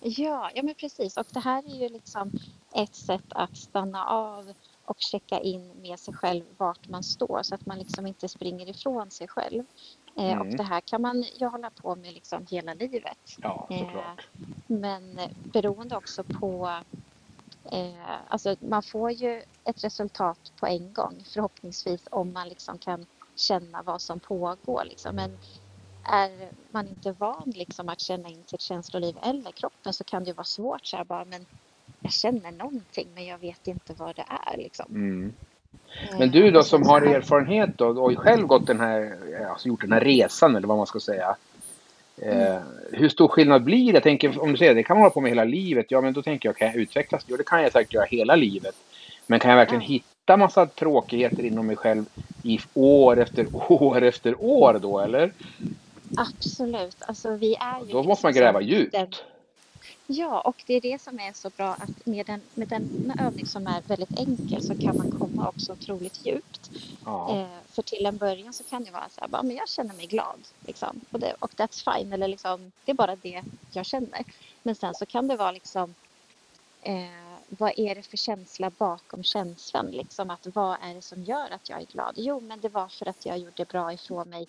Ja, 0.00 0.50
ja 0.54 0.62
men 0.62 0.74
precis. 0.74 1.16
Och 1.16 1.26
det 1.32 1.40
här 1.40 1.62
är 1.74 1.82
ju 1.82 1.88
liksom 1.88 2.32
ett 2.74 2.94
sätt 2.94 3.26
att 3.28 3.56
stanna 3.56 4.04
av 4.04 4.52
och 4.90 4.96
checka 4.98 5.40
in 5.40 5.72
med 5.82 5.98
sig 5.98 6.14
själv 6.14 6.44
vart 6.56 6.88
man 6.88 7.02
står 7.02 7.42
så 7.42 7.54
att 7.54 7.66
man 7.66 7.78
liksom 7.78 8.06
inte 8.06 8.28
springer 8.28 8.68
ifrån 8.68 9.10
sig 9.10 9.28
själv. 9.28 9.64
Eh, 10.16 10.32
Mm. 10.32 10.48
Och 10.48 10.56
det 10.56 10.62
här 10.62 10.80
kan 10.80 11.02
man 11.02 11.24
ju 11.40 11.46
hålla 11.46 11.70
på 11.70 11.96
med 11.96 12.14
liksom 12.14 12.46
hela 12.50 12.74
livet. 12.74 13.36
Ja, 13.42 13.66
Eh, 13.70 13.78
såklart. 13.78 14.28
Men 14.66 15.20
beroende 15.52 15.96
också 15.96 16.24
på... 16.24 16.80
Eh, 17.72 18.16
alltså 18.28 18.56
man 18.60 18.82
får 18.82 19.10
ju 19.10 19.42
ett 19.64 19.84
resultat 19.84 20.52
på 20.60 20.66
en 20.66 20.92
gång 20.92 21.24
förhoppningsvis 21.24 22.02
om 22.10 22.32
man 22.32 22.48
liksom 22.48 22.78
kan 22.78 23.06
känna 23.36 23.82
vad 23.82 24.02
som 24.02 24.20
pågår. 24.20 24.84
Liksom. 24.84 25.16
Men 25.16 25.38
är 26.04 26.50
man 26.70 26.88
inte 26.88 27.12
van 27.12 27.52
liksom, 27.56 27.88
att 27.88 28.00
känna 28.00 28.28
in 28.28 28.44
sitt 28.46 28.60
känsloliv 28.60 29.18
eller 29.22 29.52
kroppen 29.52 29.92
så 29.92 30.04
kan 30.04 30.24
det 30.24 30.32
vara 30.32 30.44
svårt. 30.44 30.86
Så 30.86 30.96
här, 30.96 31.04
bara, 31.04 31.24
men 31.24 31.46
jag 32.08 32.12
känner 32.12 32.50
någonting 32.52 33.08
men 33.14 33.26
jag 33.26 33.38
vet 33.38 33.66
inte 33.66 33.92
vad 33.96 34.16
det 34.16 34.24
är. 34.52 34.56
Liksom. 34.56 34.86
Mm. 34.90 35.32
Eh, 36.10 36.18
Men 36.18 36.30
du 36.30 36.50
då 36.50 36.62
sen 36.62 36.68
som 36.68 36.88
har 36.88 37.02
erfarenhet 37.02 37.70
då 37.78 37.86
och 37.86 38.18
själv 38.18 38.46
gått 38.46 38.66
den 38.66 38.80
här, 38.80 39.18
alltså 39.50 39.68
gjort 39.68 39.80
den 39.80 39.92
här 39.92 40.00
resan 40.00 40.56
eller 40.56 40.68
vad 40.68 40.76
man 40.76 40.86
ska 40.86 41.00
säga. 41.00 41.36
Eh, 42.22 42.58
hur 42.92 43.08
stor 43.08 43.28
skillnad 43.28 43.64
blir 43.64 43.86
det? 43.86 43.96
Jag 43.96 44.02
tänker 44.02 44.42
om 44.42 44.52
du 44.52 44.58
säger 44.58 44.74
det 44.74 44.82
kan 44.82 44.96
man 44.96 45.02
hålla 45.02 45.10
på 45.10 45.20
med 45.20 45.30
hela 45.30 45.44
livet. 45.44 45.86
Ja 45.88 46.00
men 46.00 46.12
då 46.12 46.22
tänker 46.22 46.48
jag 46.48 46.56
kan 46.56 46.66
jag 46.68 46.76
utvecklas? 46.76 47.24
Jo 47.26 47.36
det 47.36 47.46
kan 47.46 47.62
jag 47.62 47.72
säkert 47.72 47.94
göra 47.94 48.04
hela 48.04 48.36
livet. 48.36 48.74
Men 49.26 49.40
kan 49.40 49.50
jag 49.50 49.56
verkligen 49.58 49.82
Ja. 49.82 49.88
hitta 49.88 50.36
massa 50.36 50.66
tråkigheter 50.66 51.42
inom 51.44 51.66
mig 51.66 51.76
själv 51.76 52.04
i 52.42 52.58
år 52.74 53.18
efter 53.18 53.46
år 53.72 54.02
efter 54.02 54.34
år 54.44 54.78
då 54.82 54.98
eller? 55.00 55.32
Absolut. 56.16 56.96
Alltså, 57.00 57.36
vi 57.36 57.54
är 57.54 57.80
ju 57.86 57.92
Då 57.92 58.02
måste 58.02 58.26
man 58.26 58.30
liksom 58.32 58.32
gräva 58.32 58.60
djupt. 58.60 59.24
Ja, 60.10 60.40
och 60.40 60.62
det 60.66 60.74
är 60.74 60.80
det 60.80 61.02
som 61.02 61.20
är 61.20 61.32
så 61.32 61.50
bra 61.50 61.68
att 61.74 62.06
med, 62.06 62.26
den, 62.26 62.40
med 62.54 62.68
den 62.68 63.12
övning 63.20 63.46
som 63.46 63.66
är 63.66 63.82
väldigt 63.86 64.18
enkel 64.18 64.62
så 64.62 64.74
kan 64.74 64.96
man 64.96 65.10
komma 65.10 65.48
också 65.48 65.72
otroligt 65.72 66.26
djupt. 66.26 66.70
Ja. 67.04 67.36
Eh, 67.36 67.58
för 67.68 67.82
till 67.82 68.06
en 68.06 68.16
början 68.16 68.52
så 68.52 68.64
kan 68.64 68.84
det 68.84 68.90
vara 68.90 69.08
så 69.08 69.20
här, 69.20 69.28
bara, 69.28 69.42
men 69.42 69.56
jag 69.56 69.68
känner 69.68 69.94
mig 69.94 70.06
glad. 70.06 70.40
Liksom. 70.66 71.00
Och, 71.10 71.20
det, 71.20 71.34
och 71.38 71.50
that's 71.50 71.94
fine, 71.94 72.12
eller 72.12 72.28
liksom, 72.28 72.72
det 72.84 72.92
är 72.92 72.94
bara 72.94 73.16
det 73.16 73.42
jag 73.72 73.86
känner. 73.86 74.24
Men 74.62 74.74
sen 74.74 74.94
så 74.94 75.06
kan 75.06 75.28
det 75.28 75.36
vara 75.36 75.52
liksom, 75.52 75.94
eh, 76.82 76.94
vad 77.48 77.72
är 77.76 77.94
det 77.94 78.02
för 78.02 78.16
känsla 78.16 78.70
bakom 78.70 79.22
känslan? 79.22 79.86
Liksom 79.86 80.30
att 80.30 80.46
vad 80.54 80.76
är 80.82 80.94
det 80.94 81.02
som 81.02 81.22
gör 81.22 81.50
att 81.50 81.68
jag 81.68 81.80
är 81.80 81.86
glad? 81.86 82.14
Jo, 82.16 82.40
men 82.40 82.60
det 82.60 82.68
var 82.68 82.88
för 82.88 83.08
att 83.08 83.26
jag 83.26 83.38
gjorde 83.38 83.64
bra 83.64 83.92
ifrån 83.92 84.28
mig 84.28 84.46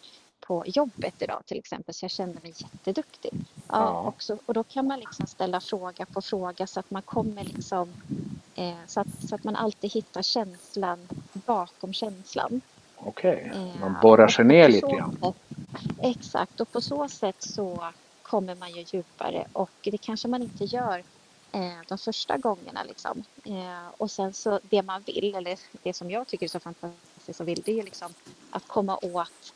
på 0.50 0.64
jobbet 0.68 1.22
idag 1.22 1.42
till 1.46 1.58
exempel, 1.58 1.94
så 1.94 2.04
jag 2.04 2.12
kände 2.12 2.40
mig 2.44 2.54
jätteduktig. 2.58 3.32
Ja, 3.68 4.14
Ja. 4.28 4.36
Och, 4.46 4.54
då 4.54 4.64
kan 4.64 4.88
man 4.88 5.00
liksom 5.00 5.28
ställa 5.28 5.60
fråga 5.62 6.06
på 6.06 6.22
fråga 6.22 6.68
så 6.68 6.80
att 6.80 6.92
man 6.92 7.02
kommer 7.02 7.44
liksom, 7.44 7.94
eh, 8.56 8.74
så, 8.88 9.00
att, 9.02 9.08
så 9.30 9.36
att 9.36 9.44
man 9.44 9.56
alltid 9.56 9.92
hittar 9.92 10.22
känslan 10.22 11.08
bakom 11.34 11.94
känslan. 11.94 12.62
Okej, 12.96 13.52
Eh, 13.56 13.80
man 13.82 13.96
borrar 14.02 14.28
sig 14.28 14.46
ner 14.46 14.70
lite 14.70 14.88
grann. 14.88 15.18
sätt- 15.22 15.36
Exakt, 16.02 16.60
och 16.62 16.72
på 16.72 16.82
så 16.82 17.08
sätt 17.10 17.36
så 17.44 17.84
kommer 18.22 18.56
man 18.56 18.72
ju 18.72 18.86
djupare 18.94 19.48
och 19.54 19.72
det 19.84 19.98
kanske 19.98 20.28
man 20.28 20.42
inte 20.42 20.64
gör 20.66 21.04
eh, 21.52 21.62
de 21.88 21.98
första 21.98 22.38
gångerna. 22.38 22.84
Liksom. 22.84 23.24
Eh, 23.46 23.88
och 23.98 24.12
sen 24.12 24.34
så 24.34 24.60
det 24.64 24.82
man 24.84 25.02
vill, 25.02 25.36
eller 25.36 25.60
det 25.84 25.94
som 25.94 26.12
jag 26.12 26.28
tycker 26.28 26.46
är 26.46 26.50
så 26.50 26.60
fantastiskt 26.60 27.40
och 27.40 27.48
vill, 27.48 27.62
det 27.66 27.80
är 27.80 27.84
liksom 27.84 28.14
att 28.52 28.68
komma 28.68 28.98
åt 29.02 29.54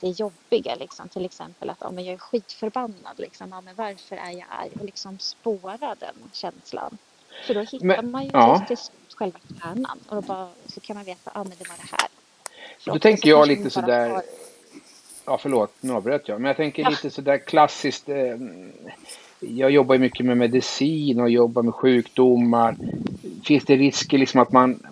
det 0.00 0.08
jobbiga. 0.08 0.74
Liksom. 0.74 1.08
Till 1.08 1.24
exempel 1.24 1.70
att 1.70 1.76
ja, 1.80 1.90
men 1.90 2.04
jag 2.04 2.14
är 2.14 2.18
skitförbannad. 2.18 3.14
Liksom. 3.16 3.48
Ja, 3.50 3.60
men 3.60 3.74
varför 3.74 4.16
är 4.16 4.30
jag 4.30 4.44
arg? 4.50 4.70
Och 4.80 4.84
liksom 4.84 5.18
spåra 5.18 5.78
den 5.98 6.14
känslan. 6.32 6.98
För 7.46 7.54
då 7.54 7.60
hittar 7.60 7.86
Men- 7.86 8.10
man 8.10 8.24
ju 8.24 8.30
ja. 8.32 8.64
till 8.68 8.76
själva 9.16 9.38
kärnan 9.62 9.98
och 10.08 10.14
då 10.16 10.22
bara, 10.22 10.48
så 10.66 10.80
kan 10.80 10.96
man 10.96 11.04
veta 11.04 11.30
att 11.30 11.36
ah, 11.36 11.44
men 11.44 11.52
det 11.58 11.68
var 11.68 11.76
det 11.76 11.88
här. 11.90 12.08
Då 12.84 12.98
tänker 12.98 13.30
jag 13.30 13.48
lite 13.48 13.62
bara 13.62 13.70
sådär, 13.70 14.22
ja 15.24 15.38
förlåt, 15.38 15.74
nu 15.80 15.92
avbröt 15.92 16.28
jag, 16.28 16.40
men 16.40 16.48
jag 16.48 16.56
tänker 16.56 16.82
Ja. 16.82 16.88
lite 16.88 17.10
sådär 17.10 17.38
klassiskt. 17.38 18.08
Eh, 18.08 18.36
jag 19.40 19.70
jobbar 19.70 19.94
ju 19.94 19.98
mycket 19.98 20.26
med 20.26 20.36
medicin 20.36 21.20
och 21.20 21.30
jobbar 21.30 21.62
med 21.62 21.74
sjukdomar. 21.74 22.76
Finns 23.44 23.64
det 23.64 23.76
risker 23.76 24.18
liksom 24.18 24.40
att 24.40 24.52
man, 24.52 24.86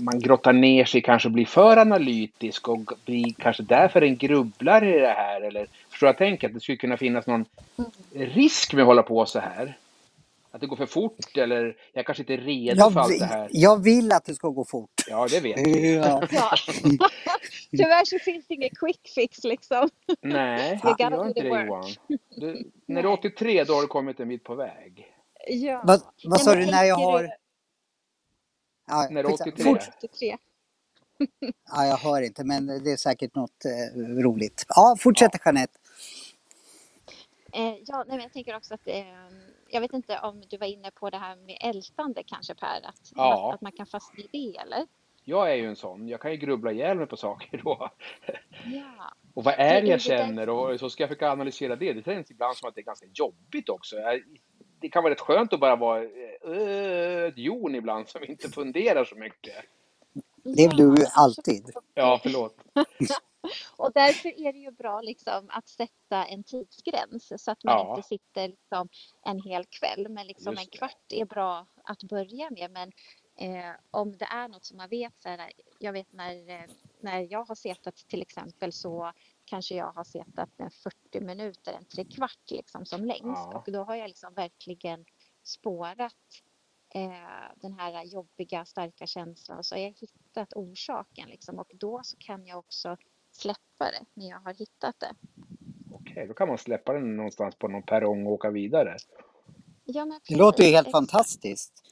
man 0.00 0.20
grottar 0.20 0.52
ner 0.52 0.84
sig, 0.84 1.02
kanske 1.02 1.28
blir 1.28 1.46
för 1.46 1.76
analytisk 1.76 2.68
och 2.68 2.92
blir 3.04 3.34
kanske 3.38 3.62
därför 3.62 4.02
en 4.02 4.16
grubblare 4.16 4.96
i 4.96 5.00
det 5.00 5.14
här? 5.16 5.40
Eller 5.40 5.66
förstår 5.90 6.06
jag 6.06 6.18
tänker 6.18 6.48
att 6.48 6.54
det 6.54 6.60
skulle 6.60 6.78
kunna 6.78 6.96
finnas 6.96 7.26
någon 7.26 7.44
risk 8.14 8.72
med 8.72 8.82
att 8.82 8.86
hålla 8.86 9.02
på 9.02 9.26
så 9.26 9.38
här? 9.38 9.78
Att 10.50 10.60
det 10.60 10.66
går 10.66 10.76
för 10.76 10.86
fort 10.86 11.36
eller 11.36 11.76
jag 11.92 12.06
kanske 12.06 12.22
inte 12.22 12.34
är 12.34 12.38
redo 12.38 12.78
Jag, 12.78 12.92
för 12.92 13.00
allt 13.00 13.18
det 13.18 13.24
här. 13.24 13.48
jag 13.52 13.82
vill 13.82 14.12
att 14.12 14.24
det 14.24 14.34
ska 14.34 14.48
gå 14.48 14.64
fort. 14.64 14.90
Ja, 15.08 15.26
det 15.30 15.40
vet 15.40 15.66
vi. 15.66 15.94
Ja. 15.94 16.22
Ja. 16.30 16.50
Tyvärr 17.70 18.04
så 18.04 18.18
finns 18.18 18.46
det 18.46 18.54
ingen 18.54 18.70
quick 18.70 19.00
fix 19.14 19.44
liksom. 19.44 19.88
Nej, 20.20 20.80
det 20.98 21.04
gör 21.04 21.28
inte 21.28 21.40
det. 21.40 21.48
Johan. 21.48 21.84
Du, 22.36 22.70
när 22.86 23.02
du 23.02 23.08
är 23.08 23.12
83 23.12 23.64
då 23.64 23.74
har 23.74 23.82
du 23.82 23.86
kommit 23.88 24.20
en 24.20 24.28
bit 24.28 24.44
på 24.44 24.54
väg. 24.54 25.06
Ja. 25.48 25.82
Vad, 25.84 26.02
vad 26.24 26.40
sa 26.40 26.54
du 26.54 26.66
när 26.66 26.84
jag 26.84 26.96
har... 26.96 27.30
Ja, 28.88 29.08
När 29.10 29.22
du 29.22 29.28
är 29.28 29.36
skitsamma. 29.36 29.52
83? 29.52 29.64
Fort. 29.64 29.94
83. 29.98 30.36
Ja, 31.72 31.86
jag 31.86 31.96
hör 31.96 32.22
inte, 32.22 32.44
men 32.44 32.66
det 32.66 32.92
är 32.92 32.96
säkert 32.96 33.34
något 33.34 33.64
eh, 33.64 33.98
roligt. 34.00 34.64
Ja, 34.68 34.96
fortsätt 34.98 35.32
Jeanette. 35.44 35.78
Eh, 37.52 37.74
ja, 37.86 37.96
nej, 37.96 38.16
men 38.16 38.20
jag 38.20 38.32
tänker 38.32 38.56
också 38.56 38.74
att 38.74 38.86
eh, 38.86 39.04
jag 39.70 39.80
vet 39.80 39.92
inte 39.92 40.18
om 40.18 40.42
du 40.48 40.56
var 40.56 40.66
inne 40.66 40.90
på 40.90 41.10
det 41.10 41.18
här 41.18 41.36
med 41.36 41.56
ältande 41.60 42.22
kanske 42.26 42.54
Per, 42.54 42.80
att, 42.88 43.12
Ja. 43.14 43.48
att, 43.48 43.54
att 43.54 43.60
man 43.60 43.72
kan 43.72 43.86
fastna 43.86 44.18
i 44.24 44.28
det 44.32 44.58
eller? 44.58 44.86
Jag 45.24 45.50
är 45.50 45.54
ju 45.54 45.66
en 45.68 45.76
sån. 45.76 46.08
Jag 46.08 46.20
kan 46.20 46.30
ju 46.30 46.36
grubbla 46.36 46.72
ihjäl 46.72 46.96
mig 46.98 47.06
på 47.06 47.16
saker 47.16 47.60
då. 47.64 47.90
Ja, 48.64 49.12
Och 49.34 49.44
vad 49.44 49.54
är 49.54 49.82
Det 49.82 49.88
jag 49.88 50.00
känner? 50.00 50.48
Och 50.48 50.80
så 50.80 50.90
ska 50.90 51.02
jag 51.02 51.08
försöka 51.10 51.30
analysera 51.30 51.76
det. 51.76 51.92
Det 51.92 52.04
känns 52.04 52.30
ibland 52.30 52.56
som 52.56 52.68
att 52.68 52.74
det 52.74 52.80
är 52.80 52.84
ganska 52.84 53.06
jobbigt 53.14 53.68
också. 53.68 53.96
Jag- 53.96 54.22
Det 54.80 54.88
kan 54.88 55.02
vara 55.02 55.12
rätt 55.12 55.20
skönt 55.20 55.52
att 55.52 55.60
bara 55.60 55.76
vara 55.76 56.02
eh, 56.04 57.24
ett 57.28 57.38
jon 57.38 57.74
ibland 57.74 58.08
som 58.08 58.24
inte 58.24 58.48
funderar 58.48 59.04
så 59.04 59.14
mycket. 59.16 59.54
Det 60.42 60.64
är 60.64 60.68
du 60.76 61.06
alltid. 61.14 61.70
Ja, 61.94 62.20
förlåt. 62.22 62.56
Och 63.76 63.92
därför 63.94 64.28
är 64.46 64.52
det 64.52 64.58
ju 64.58 64.70
bra 64.70 65.00
liksom 65.00 65.46
att 65.48 65.68
sätta 65.68 66.24
en 66.24 66.44
tidsgräns 66.44 67.32
så 67.44 67.50
att 67.50 67.64
man 67.64 67.74
Ja. 67.74 67.96
inte 67.96 68.08
sitter 68.08 68.48
liksom 68.48 68.88
en 69.24 69.40
hel 69.42 69.64
kväll. 69.64 70.08
Men 70.08 70.26
liksom 70.26 70.58
en 70.58 70.66
kvart 70.66 71.12
är 71.12 71.24
bra 71.24 71.66
att 71.84 72.02
börja 72.02 72.50
med. 72.50 72.70
Men 72.70 72.92
eh, 73.36 73.74
om 73.90 74.16
det 74.16 74.24
är 74.24 74.48
något 74.48 74.64
som 74.64 74.76
man 74.76 74.88
vet, 74.88 75.20
så 75.22 75.28
här, 75.28 75.52
jag 75.78 75.92
vet 75.92 76.12
när, 76.12 76.50
eh, 76.50 76.64
när 77.00 77.26
jag 77.32 77.44
har 77.44 77.54
setat 77.54 77.96
till 77.96 78.22
exempel 78.22 78.72
så 78.72 79.12
kanske 79.50 79.74
jag 79.74 79.92
har 79.92 80.04
setat 80.04 80.50
en 80.56 80.70
40 80.70 81.20
minuter, 81.20 81.72
en 81.72 81.84
trekvart 81.84 82.50
liksom 82.50 82.86
som 82.86 83.04
längst. 83.04 83.22
Ja. 83.24 83.62
Och 83.66 83.72
då 83.72 83.84
har 83.84 83.94
jag 83.94 84.08
liksom 84.08 84.34
verkligen 84.34 85.04
spårat 85.42 86.14
eh, 86.94 87.56
den 87.56 87.72
här 87.72 88.04
jobbiga, 88.04 88.64
starka 88.64 89.06
känslan 89.06 89.64
så 89.64 89.74
har 89.74 89.82
jag 89.82 89.94
hittat 90.00 90.52
orsaken 90.52 91.28
liksom, 91.28 91.58
och 91.58 91.70
då 91.74 92.00
så 92.02 92.16
kan 92.16 92.46
jag 92.46 92.58
också 92.58 92.96
släppa 93.32 93.84
det 93.84 94.04
när 94.14 94.28
jag 94.28 94.40
har 94.40 94.54
hittat 94.54 95.00
det. 95.00 95.14
Okej, 95.92 96.26
då 96.26 96.34
kan 96.34 96.48
man 96.48 96.58
släppa 96.58 96.92
den 96.92 97.16
någonstans 97.16 97.54
på 97.54 97.68
någon 97.68 97.82
perrong 97.82 98.26
och 98.26 98.32
åka 98.32 98.50
vidare. 98.50 98.96
Ja, 99.84 100.04
men 100.04 100.20
Det 100.28 100.36
låter 100.36 100.64
ju 100.64 100.70
helt 100.70 100.86
exakt. 100.88 101.10
fantastiskt. 101.10 101.82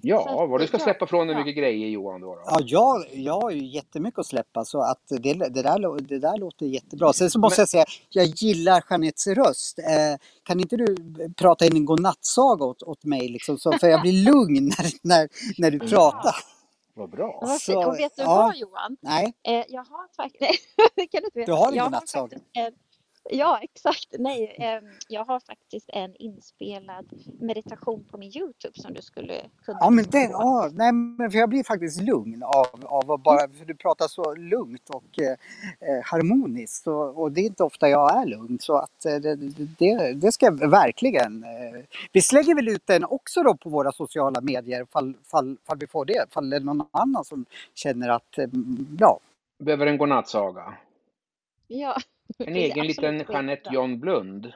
Ja, 0.00 0.46
vad 0.46 0.60
du 0.60 0.66
ska 0.66 0.78
släppa 0.78 1.06
från 1.06 1.26
dig 1.26 1.36
ja. 1.36 1.44
mycket 1.44 1.56
grejer 1.62 1.88
Johan 1.88 2.20
då. 2.20 2.34
då. 2.34 2.42
Ja, 2.46 2.58
jag, 2.64 3.04
jag 3.12 3.40
har 3.40 3.50
ju 3.50 3.66
jättemycket 3.66 4.18
att 4.18 4.26
släppa 4.26 4.64
så 4.64 4.80
att 4.80 5.02
det, 5.08 5.18
det, 5.18 5.62
där, 5.62 6.00
det 6.08 6.18
där 6.18 6.38
låter 6.38 6.66
jättebra. 6.66 7.12
Sen 7.12 7.30
så 7.30 7.38
måste 7.38 7.60
Men- 7.60 7.62
jag 7.62 7.68
säga, 7.68 7.84
jag 8.08 8.26
gillar 8.26 8.82
Jeanettes 8.90 9.26
röst. 9.26 9.78
Eh, 9.78 10.18
kan 10.42 10.60
inte 10.60 10.76
du 10.76 10.96
prata 11.36 11.66
in 11.66 11.76
en 11.76 11.84
godnattsaga 11.84 12.64
åt, 12.64 12.82
åt 12.82 13.04
mig 13.04 13.28
liksom, 13.28 13.58
så, 13.58 13.72
för 13.72 13.86
jag 13.88 14.00
blir 14.00 14.24
lugn 14.24 14.64
när, 14.64 14.90
när, 15.02 15.28
när 15.58 15.70
du 15.70 15.78
Ja. 15.82 15.88
pratar? 15.88 16.34
Vad 16.94 17.10
bra. 17.10 17.56
Så, 17.60 17.86
och 17.88 17.98
vet 17.98 18.16
du 18.16 18.22
ja. 18.22 18.34
vad 18.34 18.56
Johan? 18.56 18.96
Nej, 19.00 19.32
Eh, 19.48 19.64
jag 19.68 19.84
har 19.84 20.14
faktiskt... 20.16 20.68
kan 21.10 21.20
du 21.20 21.26
inte 21.26 21.38
veta. 21.38 21.52
Du 21.52 21.58
har 21.58 21.68
en 21.68 21.74
Jag 21.74 21.84
godnattsaga? 21.86 22.38
Ja, 23.30 23.58
exakt. 23.62 24.06
Nej, 24.18 24.56
ehm, 24.58 24.84
jag 25.08 25.24
har 25.24 25.40
faktiskt 25.40 25.90
en 25.92 26.16
inspelad 26.16 27.06
meditation 27.40 28.04
på 28.10 28.18
min 28.18 28.36
Youtube 28.36 28.80
som 28.80 28.94
du 28.94 29.02
skulle 29.02 29.34
kunna 29.64 29.78
ja, 29.80 29.90
men 29.90 30.04
den, 30.04 30.30
ja, 30.30 30.70
nej, 30.72 30.92
men 30.92 31.30
för 31.30 31.38
jag 31.38 31.48
blir 31.48 31.64
faktiskt 31.64 32.02
lugn 32.02 32.42
av, 32.42 32.86
av 32.86 33.10
att 33.10 33.22
bara, 33.22 33.48
för 33.48 33.64
du 33.64 33.74
pratar 33.74 34.08
så 34.08 34.34
lugnt 34.34 34.90
och 34.90 35.20
eh, 35.20 35.30
eh, 35.30 36.04
harmoniskt 36.04 36.86
och, 36.86 37.22
och 37.22 37.32
det 37.32 37.40
är 37.40 37.44
inte 37.46 37.64
ofta 37.64 37.88
jag 37.88 38.22
är 38.22 38.26
lugn 38.26 38.58
så 38.60 38.76
att 38.76 39.04
eh, 39.04 39.14
det, 39.14 39.34
det, 39.78 40.12
det 40.12 40.32
ska 40.32 40.46
jag 40.46 40.70
verkligen. 40.70 41.44
Eh, 41.44 41.80
vi 42.12 42.22
slänger 42.22 42.54
väl 42.54 42.68
ut 42.68 42.86
den 42.86 43.04
också 43.04 43.42
då 43.42 43.56
på 43.56 43.68
våra 43.68 43.92
sociala 43.92 44.40
medier 44.40 44.86
fall, 44.92 45.14
fall, 45.30 45.56
fall 45.66 45.78
vi 45.78 45.86
får 45.86 46.04
det, 46.04 46.26
fall 46.30 46.50
det 46.50 46.56
är 46.56 46.60
någon 46.60 46.86
annan 46.90 47.24
som 47.24 47.44
känner 47.74 48.08
att, 48.08 48.38
eh, 48.38 48.46
ja, 48.98 49.18
Behöver 49.58 49.86
en 49.86 49.98
godnattsaga. 49.98 50.74
Ja, 51.66 51.96
En 52.38 52.56
egen 52.56 52.86
liten. 52.86 53.24
Jeanette 53.28 53.70
John 53.72 54.00
Blund. 54.00 54.52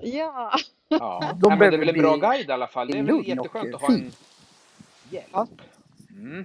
Ja, 0.00 0.52
Ja, 0.88 1.20
De 1.36 1.50
ja 1.50 1.56
men 1.56 1.58
det 1.58 1.76
är 1.76 1.78
väl 1.78 1.88
en 1.88 1.98
bra 1.98 2.16
guide 2.16 2.48
i 2.48 2.52
alla 2.52 2.66
fall. 2.66 2.88
Det 2.88 2.98
är 2.98 3.02
väl 3.02 3.28
jätteskönt 3.28 3.74
att 3.74 3.80
ha 3.80 3.94
en 3.94 4.12
hjälp. 5.10 5.26
Ja. 5.32 5.46
Mm. 6.10 6.44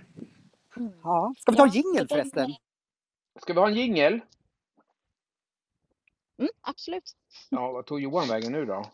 ja. 1.04 1.34
Ska 1.40 1.52
vi 1.52 1.58
ta 1.58 1.64
en 1.66 1.72
jingel 1.72 2.08
förresten? 2.08 2.54
Ska 3.42 3.54
vi 3.54 3.60
ha 3.60 3.68
en 3.68 3.76
jingel? 3.76 4.14
Mm, 6.38 6.52
absolut. 6.62 7.12
Ja, 7.50 7.72
vad 7.72 7.86
tog 7.86 8.02
Johan 8.02 8.28
vägen 8.28 8.52
nu 8.52 8.66
då? 8.66 8.86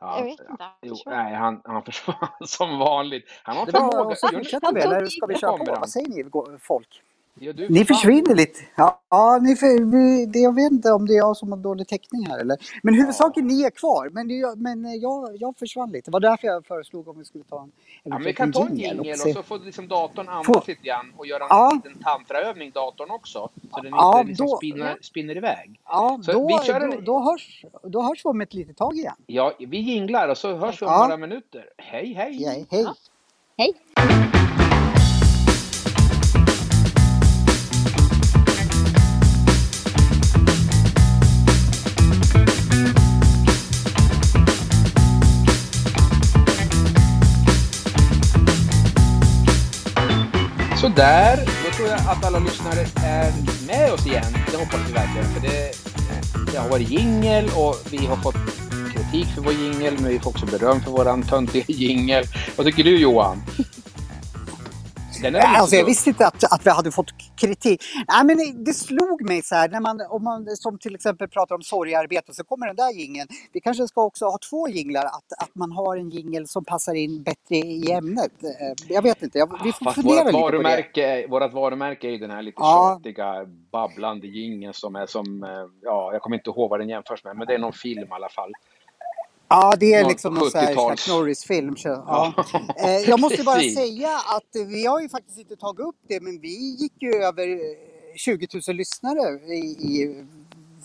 Ja, 0.00 0.18
Jag 0.18 0.24
vet 0.24 0.40
inte. 0.40 0.54
han 0.58 0.72
Jo, 0.82 0.96
nej, 1.06 1.34
han, 1.34 1.60
han 1.64 1.84
försvann 1.84 2.28
som 2.46 2.78
vanligt. 2.78 3.24
Han 3.42 3.56
har 3.56 3.66
förmåga. 3.66 4.82
eller 4.82 5.06
ska 5.06 5.26
vi 5.26 5.34
köra 5.34 5.56
på? 5.58 5.70
han. 5.70 5.80
Vad 5.80 5.90
säger 5.90 6.08
ni 6.08 6.58
folk? 6.58 7.02
Ja, 7.40 7.52
du 7.52 7.68
Ni 7.68 7.84
försvinner 7.84 8.34
lite. 8.34 8.58
Ja, 8.76 9.00
ja 9.10 9.38
ni 9.42 9.56
för, 9.56 9.90
vi, 9.92 10.26
det, 10.26 10.38
jag 10.38 10.54
vet 10.54 10.72
inte 10.72 10.92
om 10.92 11.06
det 11.06 11.12
är 11.12 11.16
jag 11.16 11.36
som 11.36 11.50
har 11.52 11.58
dålig 11.58 11.88
täckning 11.88 12.26
här 12.26 12.38
eller. 12.38 12.56
Men 12.82 12.94
huvudsaken 12.94 13.46
ni 13.46 13.62
är 13.62 13.70
kvar. 13.70 14.08
Men, 14.12 14.28
det, 14.28 14.54
men 14.56 14.84
eh, 14.84 14.94
jag, 14.94 15.36
jag 15.40 15.56
försvann 15.58 15.90
lite. 15.90 16.10
Det 16.10 16.12
var 16.12 16.20
därför 16.20 16.46
jag 16.46 16.66
föreslog 16.66 17.08
om 17.08 17.18
vi 17.18 17.24
skulle 17.24 17.44
ta 17.44 17.62
en, 17.62 17.72
Ja, 18.02 18.14
men 18.14 18.22
vi 18.24 18.32
kan 18.32 18.52
ta 18.52 18.66
en 18.66 18.76
jingel 18.76 19.18
se- 19.18 19.30
och 19.30 19.36
så 19.36 19.42
får 19.42 19.58
liksom 19.58 19.88
datorn 19.88 20.28
andas 20.28 20.46
Få- 20.46 20.62
lite 20.66 20.82
grann 20.82 21.12
och 21.16 21.26
göra 21.26 21.42
en 21.42 21.48
Ja. 21.50 21.72
liten 21.74 22.02
tantraövning 22.02 22.70
datorn 22.70 23.10
också. 23.10 23.48
Så 23.74 23.80
den 23.80 23.92
Ja, 23.92 24.18
inte 24.20 24.28
liksom 24.28 24.46
då- 24.46 24.56
spinner, 24.56 24.98
spinner 25.02 25.36
iväg. 25.36 25.80
Ja, 25.84 26.20
Så 26.22 26.32
då, 26.32 26.46
vi 26.46 26.66
kör 26.66 26.80
en- 26.80 26.90
då, 26.90 27.00
då, 27.00 27.20
hörs, 27.20 27.64
då 27.82 28.02
hörs 28.02 28.24
vi 28.24 28.28
om 28.30 28.40
ett 28.40 28.54
litet 28.54 28.76
tag 28.76 28.94
igen. 28.96 29.14
Ja, 29.26 29.52
vi 29.58 29.78
jinglar 29.80 30.28
och 30.28 30.38
så 30.38 30.54
hörs 30.56 30.82
vi 30.82 30.86
om 30.86 30.92
Ja. 30.92 31.02
några 31.02 31.16
minuter. 31.16 31.64
Hej, 31.76 32.12
hej! 32.12 32.44
Hej. 32.44 32.66
hej. 32.70 32.82
Ja. 32.82 32.94
Hej! 33.58 33.74
Sådär, 50.88 51.36
då 51.64 51.70
tror 51.76 51.88
jag 51.88 51.98
att 51.98 52.24
alla 52.24 52.38
lyssnare 52.38 52.86
är 53.04 53.32
med 53.66 53.92
oss 53.92 54.06
igen. 54.06 54.24
Det 54.50 54.56
hoppas 54.56 54.80
vi 54.88 54.92
verkligen. 54.92 55.26
För 55.26 55.40
det, 55.40 55.72
det 56.52 56.58
har 56.58 56.68
varit 56.68 56.90
jingel 56.90 57.50
och 57.56 57.76
vi 57.90 58.06
har 58.06 58.16
fått 58.16 58.36
kritik 58.94 59.26
för 59.34 59.42
vår 59.42 59.52
jingel, 59.52 59.94
men 59.94 60.08
vi 60.08 60.18
får 60.18 60.30
också 60.30 60.46
beröm 60.46 60.80
för 60.80 60.90
våran 60.90 61.22
töntiga 61.22 61.64
jingel. 61.68 62.24
Vad 62.56 62.66
tycker 62.66 62.84
du 62.84 62.98
Johan? 62.98 63.42
Alltså 65.42 65.70
så 65.70 65.76
jag 65.76 65.84
visste 65.84 66.10
inte 66.10 66.26
att, 66.26 66.52
att 66.52 66.66
vi 66.66 66.70
hade 66.70 66.90
fått 66.92 67.10
kritik. 67.40 67.84
Nej, 68.08 68.24
men 68.24 68.36
det, 68.36 68.52
det 68.64 68.74
slog 68.74 69.22
mig 69.22 69.42
så 69.42 69.54
här, 69.54 69.68
när 69.68 69.80
man, 69.80 70.00
om 70.10 70.24
man 70.24 70.46
som 70.56 70.78
till 70.78 70.94
exempel 70.94 71.28
pratar 71.28 71.54
om 71.54 71.62
sorgarbete 71.62 72.34
så 72.34 72.44
kommer 72.44 72.66
den 72.66 72.76
där 72.76 72.92
jingeln. 72.92 73.28
Vi 73.52 73.60
kanske 73.60 73.88
ska 73.88 74.02
också 74.02 74.24
ha 74.24 74.38
två 74.50 74.68
jinglar, 74.68 75.04
att, 75.04 75.32
att 75.42 75.54
man 75.54 75.72
har 75.72 75.96
en 75.96 76.10
jingel 76.10 76.48
som 76.48 76.64
passar 76.64 76.94
in 76.94 77.22
bättre 77.22 77.56
i 77.56 77.92
ämnet. 77.92 78.32
Eh, 78.44 78.94
Jag 78.94 79.02
vet 79.02 79.22
inte, 79.22 79.38
jag, 79.38 79.64
vi 79.64 79.72
får 79.72 79.84
Fast 79.84 79.94
fundera 79.94 80.18
lite 80.24 80.32
på 80.32 80.50
det. 80.50 80.56
varumärke, 80.58 81.26
vårat 81.30 81.52
varumärke 81.52 82.06
är 82.06 82.10
ju 82.10 82.18
den 82.18 82.30
här 82.30 82.42
lite 82.42 82.56
Ja. 82.60 83.00
tjatiga, 83.04 83.46
babblande 83.72 84.26
jingeln 84.26 84.74
som 84.74 84.96
är 84.96 85.06
som, 85.06 85.42
eh, 85.44 85.50
ja, 85.82 86.12
jag 86.12 86.22
kommer 86.22 86.36
inte 86.36 86.50
ihåg 86.50 86.70
vad 86.70 86.80
den 86.80 86.88
jämförs 86.88 87.24
med, 87.24 87.36
men 87.36 87.46
det 87.46 87.54
är 87.54 87.58
någon 87.58 87.72
film 87.72 88.02
i 88.02 88.06
alla 88.10 88.28
fall. 88.28 88.52
Ja, 89.48 89.74
det 89.80 89.94
är 89.94 90.04
liksom 90.08 90.34
någon 90.34 90.50
sån 90.50 90.60
här 90.60 90.74
70-tals. 90.74 91.00
Chuck 91.00 91.14
Norris-film. 91.14 91.76
Ja. 91.84 92.32
Eh, 92.84 92.90
Jag 93.10 93.20
måste 93.20 93.42
bara 93.42 93.60
säga 93.60 94.10
att 94.36 94.56
eh, 94.56 94.66
vi 94.66 94.86
har 94.86 95.00
ju 95.00 95.08
faktiskt 95.08 95.38
inte 95.38 95.56
tagit 95.56 95.80
upp 95.80 95.96
det, 96.08 96.20
men 96.20 96.40
vi 96.40 96.76
gick 96.76 97.02
ju 97.02 97.14
över 97.14 97.48
eh, 97.48 97.58
20 98.16 98.48
000 98.68 98.76
lyssnare 98.76 99.30
i, 99.54 99.58
i, 99.58 100.24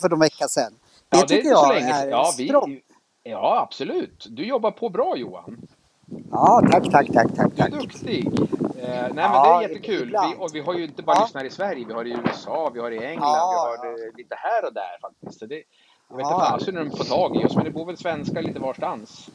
för 0.02 0.10
någon 0.10 0.19
vecka 0.19 0.47
sedan. 0.47 0.73
Det 1.10 1.17
Ja, 1.17 1.21
tycker 1.21 1.36
inte 1.36 1.49
så 1.56 1.65
jag 1.65 1.76
länge 1.76 1.93
är. 1.93 2.08
Ja, 2.08 2.34
ja, 3.23 3.62
absolut. 3.62 4.28
Du 4.30 4.45
jobbar 4.45 4.71
på 4.71 4.89
bra 4.89 5.17
Johan. 5.17 5.58
Ja, 6.32 6.62
tack, 6.71 6.91
tack, 6.91 7.08
tack, 7.13 7.36
tack, 7.36 7.52
Du 7.56 7.62
är 7.63 7.69
duktig. 7.69 8.28
Eh, 8.28 8.89
nej, 8.89 9.10
men 9.13 9.17
Ja, 9.17 9.60
det 9.60 9.65
är 9.65 9.69
jättekul. 9.69 10.02
ibland. 10.04 10.34
Vi, 10.38 10.45
och 10.45 10.49
vi 10.56 10.60
har 10.60 10.73
ju 10.73 10.84
inte 10.84 11.04
bara 11.04 11.15
Ja. 11.17 11.23
lyssnare 11.23 11.47
i 11.47 11.49
Sverige. 11.49 11.86
Vi 11.88 11.93
har 11.93 12.06
i 12.06 12.17
USA, 12.28 12.71
vi 12.73 12.80
har 12.80 12.91
i 12.91 12.97
England, 13.06 13.28
Ja, 13.36 13.78
vi 13.82 13.88
har 13.88 13.93
eh, 14.08 14.17
lite 14.17 14.36
här 14.38 14.65
och 14.67 14.73
där 14.73 14.97
faktiskt. 15.02 15.39
Så 15.39 15.45
det, 15.45 15.63
jag 16.09 16.17
vet 16.17 16.25
Ja. 16.29 16.35
inte 16.35 16.45
fasen 16.51 16.77
hur 16.77 16.85
de 16.85 16.97
får 16.97 17.03
tag 17.03 17.35
i 17.41 17.45
oss, 17.45 17.55
men 17.55 17.65
det 17.65 17.71
bor 17.71 17.85
väl 17.85 17.97
svenskar 17.97 18.41
lite 18.41 18.59
varstans. 18.59 19.29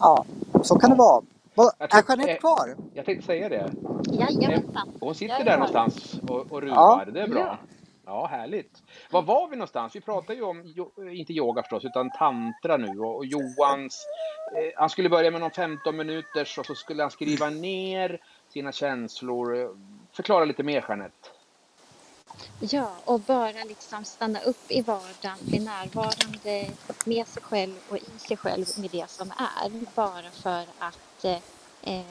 Ja, 0.00 0.24
så 0.62 0.78
kan 0.78 0.90
det 0.90 0.96
vara. 0.96 1.22
Är 1.78 2.02
Jeanette 2.08 2.32
eh, 2.32 2.38
kvar? 2.38 2.76
Jag 2.94 3.04
tänkte 3.04 3.26
säga 3.26 3.48
det. 3.48 3.70
Jajamensan. 4.12 4.88
Hon 5.00 5.14
sitter 5.14 5.34
Jag 5.34 5.40
är 5.40 5.44
där 5.44 5.52
någonstans 5.56 6.20
och, 6.28 6.36
och 6.36 6.46
Ja. 6.52 6.60
ruvar. 6.60 7.06
Det 7.12 7.20
är 7.22 7.28
bra. 7.28 7.40
Ja. 7.40 7.56
Ja, 8.08 8.26
härligt. 8.26 8.82
Var 9.10 9.22
var 9.22 9.48
vi 9.48 9.56
någonstans? 9.56 9.96
Vi 9.96 10.00
pratar 10.00 10.34
ju 10.34 10.42
om, 10.42 10.62
jo- 10.76 10.92
inte 11.10 11.32
yoga 11.32 11.62
förstås, 11.62 11.84
utan 11.84 12.10
tantra 12.10 12.76
nu. 12.76 12.98
Och, 12.98 13.16
och 13.16 13.26
Johans, 13.26 14.06
eh, 14.56 14.72
han 14.76 14.90
skulle 14.90 15.08
börja 15.08 15.30
med 15.30 15.40
någon 15.40 15.50
15 15.50 15.96
minuters 15.96 16.58
och 16.58 16.66
så 16.66 16.74
skulle 16.74 17.02
han 17.02 17.10
skriva 17.10 17.50
ner 17.50 18.20
sina 18.48 18.72
känslor. 18.72 19.60
Eh, 19.60 19.68
Förklara 20.12 20.44
lite 20.44 20.62
mer 20.62 20.84
Jeanette. 20.88 21.28
Ja, 22.60 22.90
och 23.04 23.20
bara 23.20 23.64
liksom 23.68 24.04
stanna 24.04 24.40
upp 24.40 24.70
i 24.70 24.80
vardagen, 24.80 25.38
bli 25.40 25.58
närvarande 25.58 26.70
med 27.04 27.26
sig 27.28 27.42
själv 27.42 27.74
och 27.88 27.96
i 27.96 28.18
sig 28.28 28.36
själv 28.36 28.66
med 28.76 28.90
det 28.90 29.10
som 29.10 29.30
är. 29.30 29.70
Bara 29.94 30.30
för 30.30 30.64
att 30.78 31.24
eh, 31.24 31.38
eh, 31.82 32.02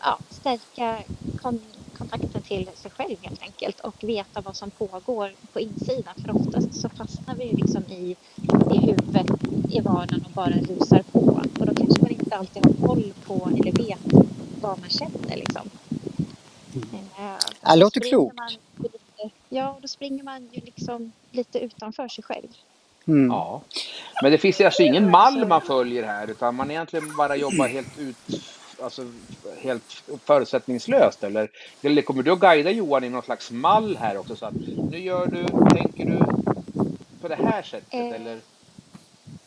ja, 0.00 0.18
stärka 0.30 1.02
kon 1.42 1.60
kontakten 1.98 2.42
till 2.42 2.68
sig 2.74 2.90
själv 2.90 3.16
helt 3.22 3.42
enkelt 3.42 3.80
och 3.80 3.94
veta 4.04 4.40
vad 4.40 4.56
som 4.56 4.70
pågår 4.70 5.32
på 5.52 5.60
insidan. 5.60 6.14
För 6.24 6.36
oftast 6.36 6.80
så 6.80 6.88
fastnar 6.88 7.34
vi 7.34 7.52
liksom 7.52 7.82
i, 7.88 8.16
i 8.74 8.78
huvudet 8.78 9.26
i 9.70 9.80
vardagen 9.80 10.24
och 10.24 10.30
bara 10.30 10.50
rusar 10.54 11.02
på. 11.12 11.18
Och 11.58 11.66
då 11.66 11.74
kanske 11.74 12.02
man 12.02 12.10
inte 12.10 12.36
alltid 12.36 12.66
har 12.66 12.86
koll 12.86 13.12
på 13.26 13.50
eller 13.58 13.72
vet 13.72 13.98
vad 14.60 14.80
man 14.80 14.90
känner 14.90 15.36
liksom. 15.36 15.70
Eh, 17.18 17.70
Det 17.70 17.76
låter 17.76 18.00
klokt. 18.00 18.36
man 18.36 18.50
Ja, 19.54 19.78
då 19.82 19.88
springer 19.88 20.24
man 20.24 20.48
ju 20.52 20.60
liksom 20.60 21.12
lite 21.30 21.58
utanför 21.58 22.08
sig 22.08 22.24
själv. 22.24 22.48
Mm. 23.06 23.30
Ja. 23.30 23.60
Men 24.22 24.32
det 24.32 24.38
finns 24.38 24.60
alltså 24.60 24.82
ingen 24.82 25.10
mall 25.18 25.46
man 25.48 25.60
följer 25.60 26.02
här 26.02 26.30
utan 26.30 26.54
man 26.54 26.70
egentligen 26.70 27.16
bara 27.16 27.36
jobbar 27.36 27.68
helt 27.68 27.98
ut, 27.98 28.16
alltså 28.82 29.06
helt 29.58 30.02
förutsättningslöst 30.24 31.24
eller? 31.24 31.48
Eller 31.82 32.02
kommer 32.02 32.22
du 32.22 32.32
att 32.32 32.40
guida 32.40 32.70
Johan 32.70 33.04
i 33.04 33.08
någon 33.08 33.22
slags 33.22 33.50
mall 33.50 33.96
här 33.96 34.16
också 34.16 34.36
så 34.36 34.46
att 34.46 34.54
nu 34.90 34.98
gör 34.98 35.26
du, 35.26 35.46
tänker 35.76 36.04
du 36.04 36.18
på 37.20 37.28
det 37.28 37.36
här 37.36 37.62
sättet 37.62 37.94
Eh, 37.94 38.12
eller? 38.12 38.40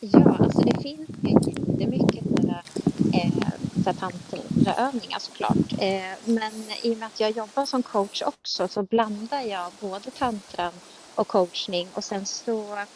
Ja, 0.00 0.36
alltså 0.40 0.60
det 0.60 0.82
finns 0.82 1.08
ju 1.22 1.30
jättemycket 1.30 2.24
sådana 2.24 2.62
eh, 3.12 3.45
vissa 3.86 4.00
tantraövningar 4.00 5.18
såklart. 5.18 5.72
Eh, 5.78 6.18
men 6.26 6.70
i 6.82 6.94
och 6.94 6.98
med 6.98 7.06
att 7.06 7.20
jag 7.20 7.30
jobbar 7.30 7.66
som 7.66 7.82
coach 7.82 8.22
också 8.22 8.68
så 8.68 8.82
blandar 8.82 9.42
jag 9.42 9.74
både 9.74 10.10
tantran 10.10 10.80
och 11.14 11.28
coachning 11.28 11.92
och 11.94 12.04
sen 12.04 12.26
så, 12.26 12.86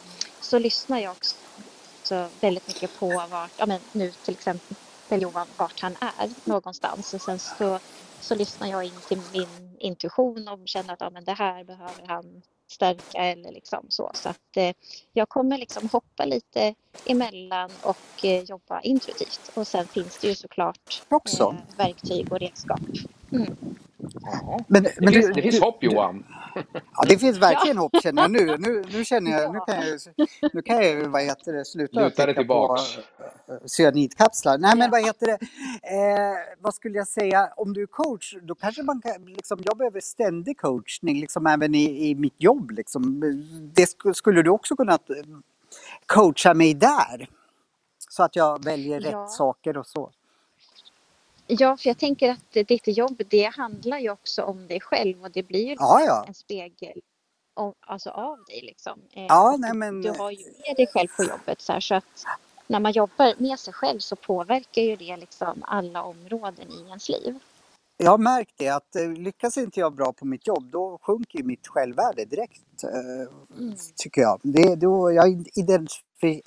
så 0.41 0.59
lyssnar 0.59 0.99
jag 1.01 1.13
också 1.13 2.31
väldigt 2.41 2.69
mycket 2.69 2.99
på 2.99 3.09
vart, 3.31 3.53
ja 3.57 3.67
men 3.67 3.83
nu 3.93 4.13
till 4.13 4.35
exempel 4.35 4.77
exempel 5.11 5.23
Johan 5.23 5.49
vart 5.59 5.81
han 5.83 5.97
är 6.01 6.35
någonstans 6.45 7.15
och 7.15 7.23
sen 7.23 7.39
så, 7.39 7.81
så 8.19 8.35
lyssnar 8.35 8.69
jag 8.69 8.85
in 8.85 9.03
till 9.03 9.23
min 9.33 9.77
intuition 9.81 10.49
och 10.49 10.69
känner 10.69 10.93
att 10.95 11.01
ja, 11.01 11.11
men 11.11 11.25
det 11.25 11.33
här 11.35 11.65
behöver 11.65 12.07
han 12.09 12.43
stärka 12.71 13.19
eller 13.19 13.53
liksom 13.53 13.87
så. 13.89 14.11
Så 14.15 14.29
att 14.29 14.57
eh, 14.57 14.75
jag 15.13 15.29
kommer 15.29 15.59
liksom 15.59 15.89
hoppa 15.93 16.25
lite 16.25 16.75
emellan 17.07 17.71
och 17.83 18.25
eh, 18.25 18.43
jobba 18.43 18.81
intuitivt. 18.81 19.51
Och 19.55 19.67
sen 19.67 19.87
finns 19.87 20.19
det 20.19 20.29
ju 20.29 20.35
såklart 20.35 21.03
eh, 21.51 21.77
verktyg 21.77 22.33
och 22.33 22.41
redskap. 22.41 22.81
Mm. 23.33 23.57
Ja. 24.23 24.61
Men, 24.69 24.83
Det, 24.83 24.95
men 25.01 25.13
finns, 25.13 25.27
du- 25.27 25.33
det 25.33 25.43
finns 25.43 25.61
hopp 25.61 25.83
Johan. 25.85 26.25
Ja, 26.97 27.05
det 27.09 27.19
finns 27.19 27.39
verkligen 27.39 27.79
hopp 27.79 27.97
känner 28.03 28.23
jag 28.23 28.31
nu. 28.31 28.57
Nu, 28.59 28.85
nu 28.93 29.05
känner 29.05 29.31
jag, 29.31 29.53
nu 29.55 29.61
kan 29.67 29.77
jag, 29.87 30.01
nu 30.55 30.63
kan 30.63 30.77
jag 30.77 31.09
vad 31.09 31.23
heter 31.23 31.53
det, 31.53 31.65
sluta 31.65 32.01
Luta 32.01 32.17
tänka 32.27 32.35
på 32.35 32.41
tillbaks. 32.43 32.99
eh, 32.99 33.03
cyanidkapslar. 33.67 34.59
Nej, 34.59 34.77
men 34.77 34.91
vad 34.91 35.05
heter 35.05 35.27
det, 35.27 35.33
eh, 35.97 36.57
vad 36.61 36.75
skulle 36.75 36.99
jag 36.99 37.09
säga, 37.09 37.53
om 37.57 37.73
du 37.73 37.83
är 37.83 37.87
coach, 37.87 38.35
då 38.43 38.55
kanske 38.55 38.83
man 38.83 39.01
kan, 39.01 39.25
liksom, 39.27 39.59
jag 39.65 39.77
behöver 39.79 40.01
ständig 40.01 40.59
coachning, 40.59 41.21
liksom 41.21 41.47
även 41.47 41.75
i, 41.75 42.09
i 42.11 42.15
mitt 42.15 42.35
jobb. 42.39 42.71
Liksom. 42.71 43.21
Det 43.75 43.85
sk- 43.85 44.13
skulle 44.13 44.43
du 44.43 44.51
också 44.51 44.77
kunna 44.77 44.93
eh, 44.93 44.99
coacha 46.07 46.55
mig 46.55 46.75
där? 46.75 47.29
Så 48.11 48.23
att 48.23 48.37
jag 48.37 48.65
väljer 48.65 49.01
Ja. 49.01 49.25
rätt 49.25 49.31
saker 49.31 49.77
och 49.79 49.87
så. 49.87 50.11
Ja, 51.59 51.77
för 51.77 51.89
jag 51.91 51.99
tänker 51.99 52.31
att 52.31 52.53
ditt 52.69 52.87
jobb 52.87 53.23
det 53.29 53.45
handlar 53.57 53.99
ju 53.99 54.11
också 54.11 54.43
om 54.43 54.67
dig 54.67 54.81
själv 54.81 55.23
och 55.23 55.31
det 55.31 55.43
blir 55.43 55.67
ju 55.67 55.77
Ja, 55.79 56.01
ja. 56.07 56.25
en 56.29 56.35
spegel 56.35 57.01
av, 57.55 57.75
alltså 57.81 58.11
av 58.11 58.45
dig. 58.45 58.61
Liksom. 58.63 59.01
Eh, 59.13 59.25
Ja, 59.29 59.57
nej, 59.59 59.71
du- 59.73 59.79
men- 59.79 60.03
Du 60.03 60.11
har 60.11 60.31
ju 60.31 60.45
med 60.67 60.77
dig 60.77 60.87
själv 60.87 61.09
på 61.17 61.25
jobbet 61.25 61.61
så, 61.61 61.73
här, 61.73 61.81
så 61.81 61.95
att 61.95 62.25
när 62.67 62.81
man 62.81 62.93
jobbar 62.93 63.35
med 63.39 63.59
sig 63.61 63.75
själv 63.75 63.99
så 63.99 64.17
påverkar 64.17 64.83
ju 64.83 64.97
det 64.97 65.17
liksom 65.17 65.63
alla 65.67 66.03
områden 66.03 66.71
i 66.73 66.89
ens 66.89 67.09
liv. 67.09 67.39
Jag 68.03 68.11
har 68.11 68.19
märkt 68.19 68.55
det 68.59 68.69
att 68.69 68.97
eh, 68.97 69.13
lyckas 69.13 69.57
inte 69.57 69.81
jag 69.81 69.95
bra 69.95 70.13
på 70.13 70.27
mitt 70.27 70.47
jobb 70.47 70.71
då 70.73 70.99
sjunker 71.03 71.39
ju 71.39 71.45
mitt 71.45 71.67
självvärde 71.69 72.25
direkt. 72.25 72.85
Eh, 72.85 73.35
Tycker 73.97 74.21
jag. 74.21 74.41
Det, 74.43 74.75
då 74.77 75.13
jag 75.13 75.29
identifierar... 75.55 76.43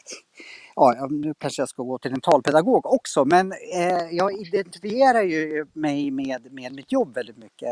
Ja, 0.75 1.07
nu 1.09 1.33
kanske 1.37 1.61
jag 1.61 1.69
ska 1.69 1.83
gå 1.83 1.99
till 1.99 2.13
en 2.13 2.21
talpedagog 2.21 2.85
också 2.85 3.25
men 3.25 3.51
eh, 3.51 4.09
jag 4.11 4.33
identifierar 4.41 5.23
ju 5.23 5.65
mig 5.73 6.11
med, 6.11 6.53
med 6.53 6.75
mitt 6.75 6.91
jobb 6.91 7.15
väldigt 7.15 7.37
mycket. 7.37 7.69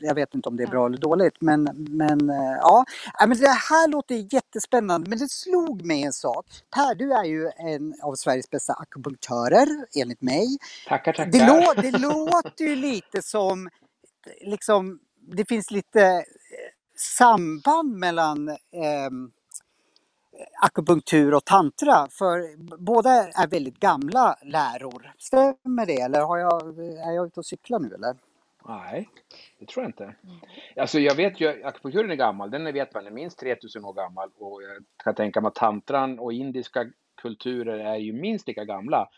Jag 0.00 0.14
vet 0.14 0.34
inte 0.34 0.48
om 0.48 0.56
det 0.56 0.62
är 0.62 0.66
bra 0.66 0.86
eller 0.86 0.98
dåligt 0.98 1.40
men, 1.40 1.64
men 1.76 2.30
eh, 2.30 2.56
ja. 2.60 2.84
ja 3.18 3.26
men 3.26 3.38
det 3.38 3.48
här 3.48 3.88
låter 3.88 4.34
jättespännande 4.34 5.10
men 5.10 5.18
det 5.18 5.30
slog 5.30 5.84
mig 5.84 6.02
en 6.02 6.12
sak. 6.12 6.46
Per, 6.74 6.94
du 6.94 7.12
är 7.12 7.24
ju 7.24 7.50
en 7.56 7.94
av 8.02 8.14
Sveriges 8.14 8.50
bästa 8.50 8.72
akupunktörer 8.72 9.68
enligt 10.00 10.22
mig. 10.22 10.46
Tackar, 10.88 11.12
tackar. 11.12 11.32
Det, 11.32 11.46
lå, 11.46 11.82
det 11.82 11.98
låter 11.98 12.64
ju 12.64 12.76
lite 12.76 13.22
som, 13.22 13.68
liksom, 14.40 14.98
det 15.20 15.48
finns 15.48 15.70
lite 15.70 16.02
eh, 16.02 16.22
samband 16.96 17.96
mellan 17.96 18.48
ehm, 18.48 19.30
akupunktur 20.62 21.34
och 21.34 21.44
tantra. 21.44 22.08
För 22.10 22.56
båda 22.78 23.10
är 23.10 23.46
väldigt 23.46 23.80
gamla 23.80 24.36
läror. 24.42 25.12
Stämmer 25.18 25.86
det 25.86 26.00
eller 26.00 26.20
har 26.20 26.38
jag, 26.38 26.78
är 26.78 27.12
jag 27.12 27.26
ute 27.26 27.40
och 27.40 27.46
cyklar 27.46 27.78
nu 27.78 27.94
eller? 27.94 28.16
Nej, 28.68 29.08
det 29.58 29.66
tror 29.66 29.84
jag 29.84 29.88
inte. 29.88 30.14
Alltså 30.76 31.00
jag 31.00 31.14
vet 31.14 31.40
ju, 31.40 31.64
akupunkturen 31.64 32.10
är 32.10 32.14
gammal, 32.14 32.50
den 32.50 32.72
vet 32.72 32.94
man 32.94 33.06
är 33.06 33.10
minst 33.10 33.38
3000 33.38 33.84
år 33.84 33.92
gammal 33.92 34.30
och 34.38 34.62
jag 34.62 34.84
kan 35.04 35.14
tänka 35.14 35.40
mig 35.40 35.48
att 35.48 35.54
tantran 35.54 36.18
och 36.18 36.32
indiska 36.32 36.86
kulturer 37.22 37.78
är 37.78 37.96
ju 37.96 38.12
minst 38.12 38.48
lika 38.48 38.64
gamla. 38.64 39.08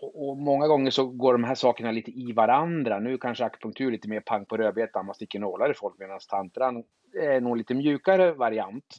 Och, 0.00 0.28
och 0.28 0.36
många 0.36 0.66
gånger 0.66 0.90
så 0.90 1.06
går 1.06 1.32
de 1.32 1.44
här 1.44 1.54
sakerna 1.54 1.90
lite 1.90 2.10
i 2.10 2.32
varandra. 2.32 2.98
Nu 2.98 3.18
kanske 3.18 3.44
akupunktur 3.44 3.90
lite 3.90 4.08
mer 4.08 4.20
pang 4.20 4.44
på 4.44 4.56
rödbetan, 4.56 5.06
man 5.06 5.14
sticker 5.14 5.38
nålar 5.38 5.70
i 5.70 5.74
folk 5.74 5.98
medan 5.98 6.18
tantran 6.28 6.84
är 7.20 7.40
nog 7.40 7.56
lite 7.56 7.74
mjukare 7.74 8.32
variant. 8.32 8.96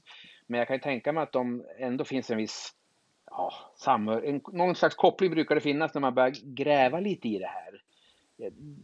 Men 0.47 0.57
jag 0.57 0.67
kan 0.67 0.75
ju 0.75 0.81
tänka 0.81 1.11
mig 1.11 1.23
att 1.23 1.31
de 1.31 1.65
ändå 1.79 2.03
finns 2.03 2.31
en 2.31 2.37
viss 2.37 2.71
ja, 3.31 3.53
samhör, 3.75 4.21
en, 4.21 4.41
någon 4.51 4.75
slags 4.75 4.95
koppling 4.95 5.31
brukar 5.31 5.55
det 5.55 5.61
finnas 5.61 5.93
när 5.93 6.01
man 6.01 6.13
börjar 6.15 6.33
gräva 6.55 6.99
lite 6.99 7.27
i 7.27 7.39
det 7.39 7.47
här. 7.47 7.81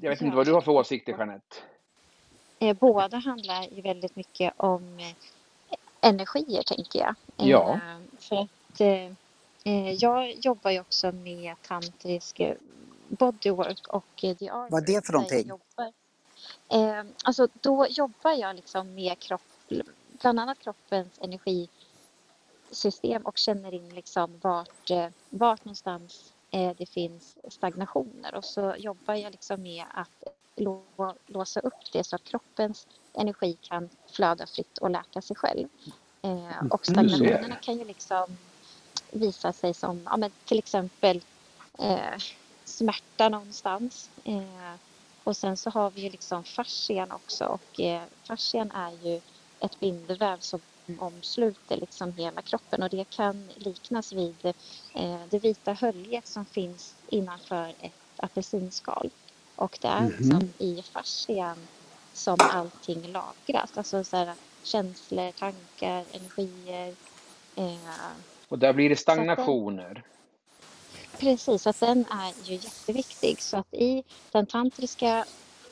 Jag 0.01 0.09
vet 0.09 0.21
Ja. 0.21 0.25
inte 0.25 0.35
vad 0.37 0.45
du 0.45 0.53
har 0.53 0.61
för 0.61 0.71
åsikter 0.71 1.13
Jeanette? 1.17 1.55
Eh, 2.59 2.77
båda 2.79 3.17
handlar 3.17 3.67
ju 3.71 3.81
väldigt 3.81 4.15
mycket 4.15 4.53
om 4.57 4.99
eh, 4.99 5.15
energier, 6.01 6.63
tänker 6.63 6.99
jag. 6.99 7.15
Eh, 7.37 7.49
Ja. 7.49 7.79
För 8.19 8.35
att 8.35 8.49
jag 10.01 10.33
jobbar 10.45 10.71
ju 10.71 10.79
också 10.79 11.11
med 11.11 11.55
tantrisk 11.67 12.41
bodywork 13.07 13.87
och 13.87 14.05
the 14.15 14.49
art. 14.49 14.71
Vad 14.71 14.89
är 14.89 14.93
det 14.95 15.05
för 15.05 15.13
någonting? 15.13 15.47
Jobbar. 15.47 15.93
Alltså 17.23 17.47
då 17.53 17.87
jobbar 17.89 18.31
jag 18.31 18.55
liksom 18.55 18.95
med 18.95 19.19
kropp, 19.19 19.41
bland 20.21 20.39
annat 20.39 20.59
kroppens 20.59 21.19
energisystem 21.21 23.21
och 23.25 23.37
känner 23.37 23.73
in 23.73 23.89
liksom 23.95 24.39
vart, 24.41 24.91
vart 25.29 25.65
någonstans 25.65 26.33
det 26.77 26.85
finns 26.89 27.37
stagnationer 27.49 28.35
och 28.35 28.45
så 28.45 28.75
jobbar 28.77 29.13
jag 29.13 29.31
liksom 29.31 29.61
med 29.61 29.85
att 29.93 30.23
lå- 30.55 31.17
låsa 31.27 31.59
upp 31.59 31.91
det 31.93 32.03
så 32.03 32.15
att 32.15 32.23
kroppens 32.23 32.87
energi 33.13 33.57
kan 33.61 33.89
flöda 34.11 34.47
fritt 34.47 34.77
och 34.77 34.89
läka 34.89 35.21
sig 35.21 35.35
själv. 35.35 35.67
Eh, 36.21 36.67
och 36.71 36.85
stagnationerna 36.85 37.55
kan 37.55 37.77
ju 37.77 37.85
liksom 37.85 38.37
visa 39.11 39.53
sig 39.53 39.73
som 39.73 40.01
ja, 40.05 40.17
men 40.17 40.31
till 40.45 40.59
exempel 40.59 41.21
eh, 41.79 42.17
smärta 42.65 43.29
någonstans. 43.29 44.09
Eh, 44.23 44.73
och 45.23 45.37
sen 45.37 45.57
så 45.57 45.69
har 45.69 45.91
vi 45.91 46.01
ju 46.01 46.09
liksom 46.09 46.43
fascian 46.43 47.11
också 47.11 47.45
och 47.45 47.79
eh, 47.79 48.01
fascian 48.27 48.71
är 48.71 48.91
ju 48.91 49.21
ett 49.59 49.79
bindväv 49.79 50.39
som 50.39 50.61
omsluter 50.99 51.77
liksom 51.77 52.13
hela 52.13 52.41
kroppen 52.41 52.83
och 52.83 52.89
det 52.89 53.09
kan 53.09 53.49
liknas 53.55 54.13
vid 54.13 54.45
eh, 54.95 55.19
det 55.29 55.39
vita 55.39 55.73
höljet 55.73 56.27
som 56.27 56.45
finns 56.45 56.95
innanför 57.09 57.73
ett 57.81 57.91
apelsinskal. 58.17 59.09
Och 59.55 59.77
det 59.81 59.87
är 59.87 60.09
liksom 60.19 60.53
i 60.57 60.81
fascian 60.81 61.57
som 62.13 62.37
allting 62.39 63.01
lagras. 63.11 63.77
Alltså 63.77 64.03
så 64.03 64.17
här, 64.17 64.33
känslor, 64.63 65.31
tankar, 65.31 66.05
energier. 66.11 66.95
Eh, 67.55 67.77
Och 68.47 68.59
där 68.59 68.73
blir 68.73 68.89
det 68.89 68.95
den- 68.95 68.97
stagnationer. 69.01 70.03
Precis, 71.19 71.61
så 71.63 71.69
att 71.69 71.79
den 71.79 72.05
är 72.11 72.33
ju 72.49 72.55
jätteviktig. 72.55 73.41
Så 73.41 73.57
att 73.57 73.73
i 73.73 74.03
den 74.31 74.45
tantriska 74.45 75.25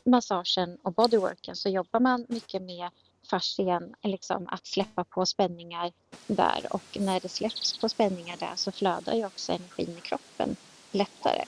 massagen 0.04 0.78
och 0.82 0.94
bodyworken 0.94 1.56
så 1.56 1.70
jobbar 1.70 2.00
man 2.00 2.26
mycket 2.30 2.62
med 2.62 2.90
fascian, 3.30 3.94
liksom 4.02 4.48
att 4.52 4.68
släppa 4.68 5.04
på 5.04 5.26
spänningar 5.26 5.92
där. 6.28 6.60
Och 6.70 6.98
när 7.00 7.20
det 7.20 7.30
släpps 7.30 7.80
på 7.80 7.90
spänningar 7.90 8.38
där 8.38 8.56
så 8.56 8.72
flödar 8.72 9.14
ju 9.14 9.26
också 9.26 9.52
energin 9.52 9.98
i 9.98 10.02
kroppen 10.02 10.56
lättare. 10.92 11.44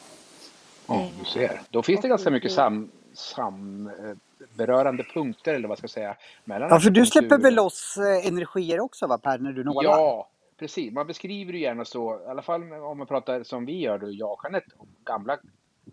Ja, 0.88 1.10
du 1.20 1.26
ser. 1.26 1.62
Då 1.70 1.84
finns 1.84 2.02
det 2.02 2.08
ganska 2.08 2.32
mycket 2.32 2.52
sam, 2.52 2.92
sam, 3.14 3.88
eh, 3.88 4.18
berörande 4.54 5.04
punkter 5.04 5.54
eller 5.54 5.68
vad 5.68 5.78
ska 5.78 5.84
jag 5.86 5.92
säga. 5.92 6.18
Mellan 6.46 6.70
Ja, 6.70 6.80
för 6.80 6.90
du 6.90 7.06
släpper 7.06 7.38
väl 7.38 7.56
loss 7.56 7.98
eh, 7.98 8.28
energier 8.28 8.80
också 8.80 9.08
va 9.08 9.18
Per, 9.18 9.38
när 9.38 9.52
du 9.52 9.64
nålar? 9.64 9.92
Ja, 9.92 10.30
precis. 10.60 10.94
Man 10.94 11.08
beskriver 11.08 11.54
det 11.54 11.60
gärna 11.60 11.86
så, 11.86 12.20
i 12.20 12.30
alla 12.30 12.42
fall 12.42 12.74
om 12.74 12.98
man 12.98 13.08
pratar 13.08 13.44
som 13.44 13.66
vi 13.66 13.80
gör, 13.80 13.98
då, 13.98 14.12
jag 14.12 14.32
och 14.32 14.40
Jeanette, 14.44 14.72
gamla, 15.06 15.38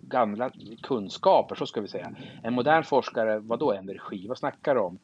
gamla 0.00 0.50
kunskaper, 0.82 1.54
så 1.54 1.66
ska 1.66 1.80
vi 1.80 1.88
säga. 1.88 2.14
En 2.42 2.54
modern 2.54 2.84
forskare, 2.84 3.38
vad 3.38 3.58
då 3.58 3.72
energi? 3.72 4.28
Vad 4.28 4.38
snackar 4.38 4.74
de 4.74 4.84
om? 4.84 4.98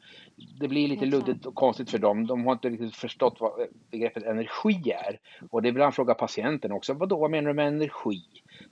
Det 0.59 0.67
blir 0.67 0.87
lite 0.87 1.05
luddigt 1.05 1.45
och 1.45 1.55
konstigt 1.55 1.89
för 1.89 1.97
dem. 1.97 2.27
De 2.27 2.45
har 2.45 2.53
inte 2.53 2.69
riktigt 2.69 2.95
förstått 2.95 3.37
vad 3.39 3.51
begreppet 3.91 4.23
energi 4.23 4.91
är. 4.91 5.19
Och 5.49 5.61
det 5.61 5.67
är 5.67 5.69
ibland 5.69 5.93
frågar 5.93 6.13
patienten 6.13 6.71
också, 6.71 6.93
vad 6.93 7.09
då, 7.09 7.17
vad 7.17 7.31
menar 7.31 7.47
du 7.47 7.53
med 7.53 7.67
energi? 7.67 8.21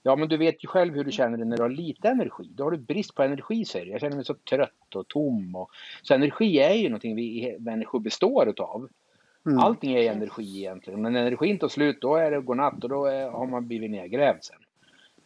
Ja, 0.03 0.15
men 0.15 0.29
du 0.29 0.37
vet 0.37 0.63
ju 0.63 0.67
själv 0.67 0.95
hur 0.95 1.03
du 1.03 1.11
känner 1.11 1.37
dig 1.37 1.47
när 1.47 1.57
du 1.57 1.63
har 1.63 1.69
lite 1.69 2.07
energi. 2.09 2.49
Då 2.55 2.63
har 2.63 2.71
du 2.71 2.77
brist 2.77 3.15
på 3.15 3.23
energi, 3.23 3.65
säger 3.65 3.85
du. 3.85 3.91
Jag 3.91 4.01
känner 4.01 4.15
mig 4.15 4.25
så 4.25 4.33
trött 4.33 4.95
och 4.95 5.07
tom. 5.07 5.55
Och... 5.55 5.69
Så 6.01 6.13
energi 6.13 6.59
är 6.59 6.73
ju 6.73 6.89
någonting 6.89 7.15
vi 7.15 7.57
människor 7.59 7.99
består 7.99 8.49
utav. 8.49 8.89
Mm. 9.45 9.59
Allting 9.59 9.93
är 9.93 10.11
energi 10.11 10.57
egentligen. 10.57 11.01
Men 11.01 11.13
när 11.13 11.21
energin 11.21 11.59
tar 11.59 11.67
slut 11.67 12.01
då 12.01 12.15
är 12.15 12.31
det 12.31 12.41
godnatt 12.41 12.83
och 12.83 12.89
då 12.89 13.05
är, 13.05 13.29
har 13.29 13.47
man 13.47 13.67
blivit 13.67 13.91
nedgrävd 13.91 14.43
sen. 14.43 14.57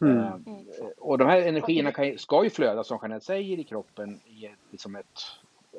Mm. 0.06 0.26
Eh, 0.26 0.86
och 0.98 1.18
de 1.18 1.28
här 1.28 1.40
energierna 1.40 1.92
kan, 1.92 2.18
ska 2.18 2.44
ju 2.44 2.50
flöda 2.50 2.84
som 2.84 2.98
Jeanette 3.02 3.26
säger 3.26 3.58
i 3.58 3.64
kroppen 3.64 4.20
i 4.26 4.46
ett, 4.46 4.52
liksom 4.70 4.96
ett 4.96 5.20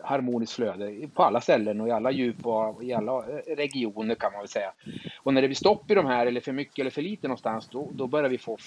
harmoniskt 0.03 0.53
flöde 0.53 1.07
på 1.13 1.23
alla 1.23 1.41
ställen 1.41 1.81
och 1.81 1.87
i 1.87 1.91
alla 1.91 2.11
djup 2.11 2.45
och 2.45 2.83
i 2.83 2.93
alla 2.93 3.17
eh, 3.17 3.55
regioner 3.55 4.15
kan 4.15 4.31
man 4.31 4.41
väl 4.41 4.47
säga. 4.47 4.71
Och 5.23 5.33
när 5.33 5.41
det 5.41 5.47
blir 5.47 5.55
stopp 5.55 5.91
i 5.91 5.95
de 5.95 6.05
här 6.05 6.27
eller 6.27 6.41
för 6.41 6.51
mycket 6.51 6.79
eller 6.79 6.91
för 6.91 7.01
lite 7.01 7.27
någonstans 7.27 7.67
då, 7.71 7.89
då 7.93 8.07
börjar 8.07 8.29
vi 8.29 8.37
få 8.37 8.57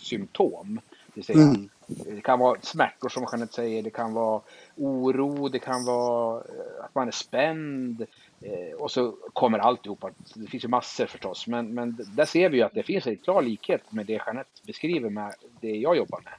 symptom. 0.00 0.80
Det, 1.14 1.34
Mm. 1.34 1.68
det 1.86 2.20
kan 2.20 2.38
vara 2.38 2.60
smärtor 2.60 3.08
som 3.08 3.26
Jeanette 3.32 3.52
säger, 3.52 3.82
det 3.82 3.90
kan 3.90 4.12
vara 4.12 4.40
oro, 4.76 5.48
det 5.48 5.58
kan 5.58 5.84
vara 5.84 6.36
eh, 6.36 6.84
att 6.84 6.94
man 6.94 7.08
är 7.08 7.12
spänd. 7.12 8.06
Eh, 8.40 8.76
och 8.78 8.90
så 8.90 9.12
kommer 9.32 9.58
alltihopa. 9.58 10.10
Det 10.34 10.46
finns 10.46 10.64
ju 10.64 10.68
massor 10.68 11.06
förstås, 11.06 11.46
men, 11.46 11.74
men 11.74 11.96
där 12.16 12.24
ser 12.24 12.48
vi 12.48 12.56
ju 12.56 12.62
att 12.62 12.74
det 12.74 12.82
finns 12.82 13.06
en 13.06 13.16
klar 13.16 13.42
likhet 13.42 13.92
med 13.92 14.06
det 14.06 14.12
Jeanette 14.12 14.50
beskriver 14.62 15.10
med 15.10 15.34
det 15.60 15.70
jag 15.70 15.96
jobbar 15.96 16.20
med. 16.24 16.32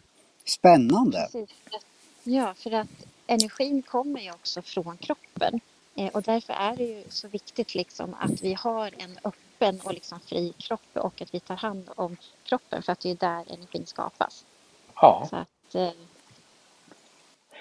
Spännande. 0.46 1.30
Precis. 1.32 1.56
Ja, 2.24 2.54
för 2.54 2.72
att 2.72 2.88
energin 3.28 3.82
kommer 3.82 4.22
ju 4.22 4.32
också 4.32 4.62
från 4.62 4.98
kroppen. 4.98 5.60
Eh, 5.96 6.08
och 6.08 6.22
därför 6.22 6.54
är 6.54 6.78
det 6.78 6.84
ju 6.84 7.04
så 7.10 7.28
viktigt 7.28 7.76
liksom 7.76 8.16
att 8.20 8.42
vi 8.42 8.54
har 8.54 8.92
en 8.98 9.20
öppen 9.24 9.80
och 9.84 9.94
liksom 9.94 10.20
fri 10.20 10.54
kropp 10.58 10.90
och 10.94 11.22
att 11.22 11.34
vi 11.34 11.40
tar 11.40 11.56
hand 11.56 11.90
om 11.96 12.18
kroppen 12.44 12.84
för 12.84 12.92
att 12.92 13.00
det 13.00 13.12
är 13.12 13.16
där 13.16 13.54
energin 13.54 13.86
skapas. 13.86 14.46
Ja, 14.96 15.28
Så 15.30 15.36
att, 15.36 15.76
eh, 15.76 15.92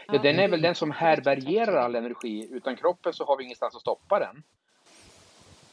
ja 0.06 0.18
den 0.18 0.38
är 0.38 0.48
väl 0.48 0.62
den 0.62 0.74
som 0.74 0.90
härbärgerar 0.90 1.76
all 1.76 1.94
energi. 1.94 2.48
Utan 2.52 2.76
kroppen 2.76 3.12
så 3.12 3.24
har 3.24 3.36
vi 3.36 3.44
ingenstans 3.44 3.74
att 3.74 3.80
stoppa 3.80 4.18
den. 4.18 4.42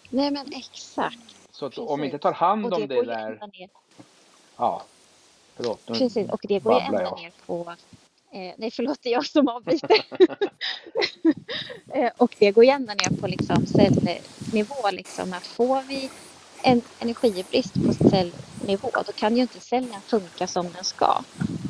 Nej 0.09 0.31
men 0.31 0.53
exakt. 0.53 1.35
Så 1.51 1.87
om 1.87 1.99
vi 1.99 2.05
inte 2.05 2.19
tar 2.19 2.33
hand 2.33 2.65
Och 2.65 2.73
om 2.73 2.87
det 2.87 2.95
det 2.95 3.05
där, 3.05 3.39
ja. 4.57 4.83
Förlåt, 5.55 5.89
nu 5.89 5.95
precis, 5.95 6.29
och 6.29 6.41
det 6.43 6.59
går 6.59 6.73
ju 6.73 6.79
ända 6.79 7.01
jag. 7.01 7.19
ner 7.19 7.31
på 7.45 7.75
Eh, 8.33 8.53
nej, 8.57 8.71
förlåt, 8.71 8.99
det 9.01 9.09
är 9.09 9.13
jag 9.13 9.25
som 9.25 9.47
avbryter. 9.47 10.05
eh, 11.93 12.11
och 12.17 12.35
det 12.39 12.51
går 12.51 12.63
ju 12.63 12.69
ända 12.69 12.93
ner 12.93 13.19
på 13.21 13.27
liksom 13.27 13.65
cellnivå. 13.65 14.91
Liksom, 14.91 15.33
att 15.33 15.47
får 15.47 15.81
vi 15.81 16.09
en 16.63 16.81
energibrist 16.99 17.73
på 17.73 17.93
cellnivå, 17.93 18.89
då 19.05 19.11
kan 19.15 19.35
ju 19.35 19.41
inte 19.41 19.59
cellen 19.59 20.01
funka 20.01 20.47
som 20.47 20.71
den 20.71 20.83
ska. 20.83 21.23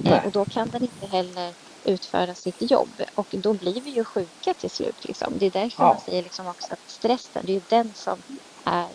Eh, 0.06 0.26
och 0.26 0.32
då 0.32 0.46
kan 0.46 0.70
den 0.70 0.82
inte 0.82 1.08
heller 1.08 1.54
utföra 1.86 2.36
sitt 2.36 2.72
jobb. 2.72 2.90
Och 3.16 3.28
då 3.32 3.54
blir 3.54 3.82
vi 3.82 3.90
ju 3.90 4.04
sjuka 4.04 4.54
till 4.54 4.70
slut. 4.70 5.06
Liksom. 5.06 5.34
Det 5.38 5.46
är 5.46 5.52
därför 5.52 5.84
Ja. 5.84 5.88
man 5.88 6.00
säger 6.02 6.24
liksom 6.24 6.48
också 6.48 6.74
att 6.74 6.90
stressen, 6.90 7.46
det 7.46 7.52
är 7.52 7.56
ju 7.56 7.62
den 7.70 7.94
som 7.94 8.22
är 8.66 8.88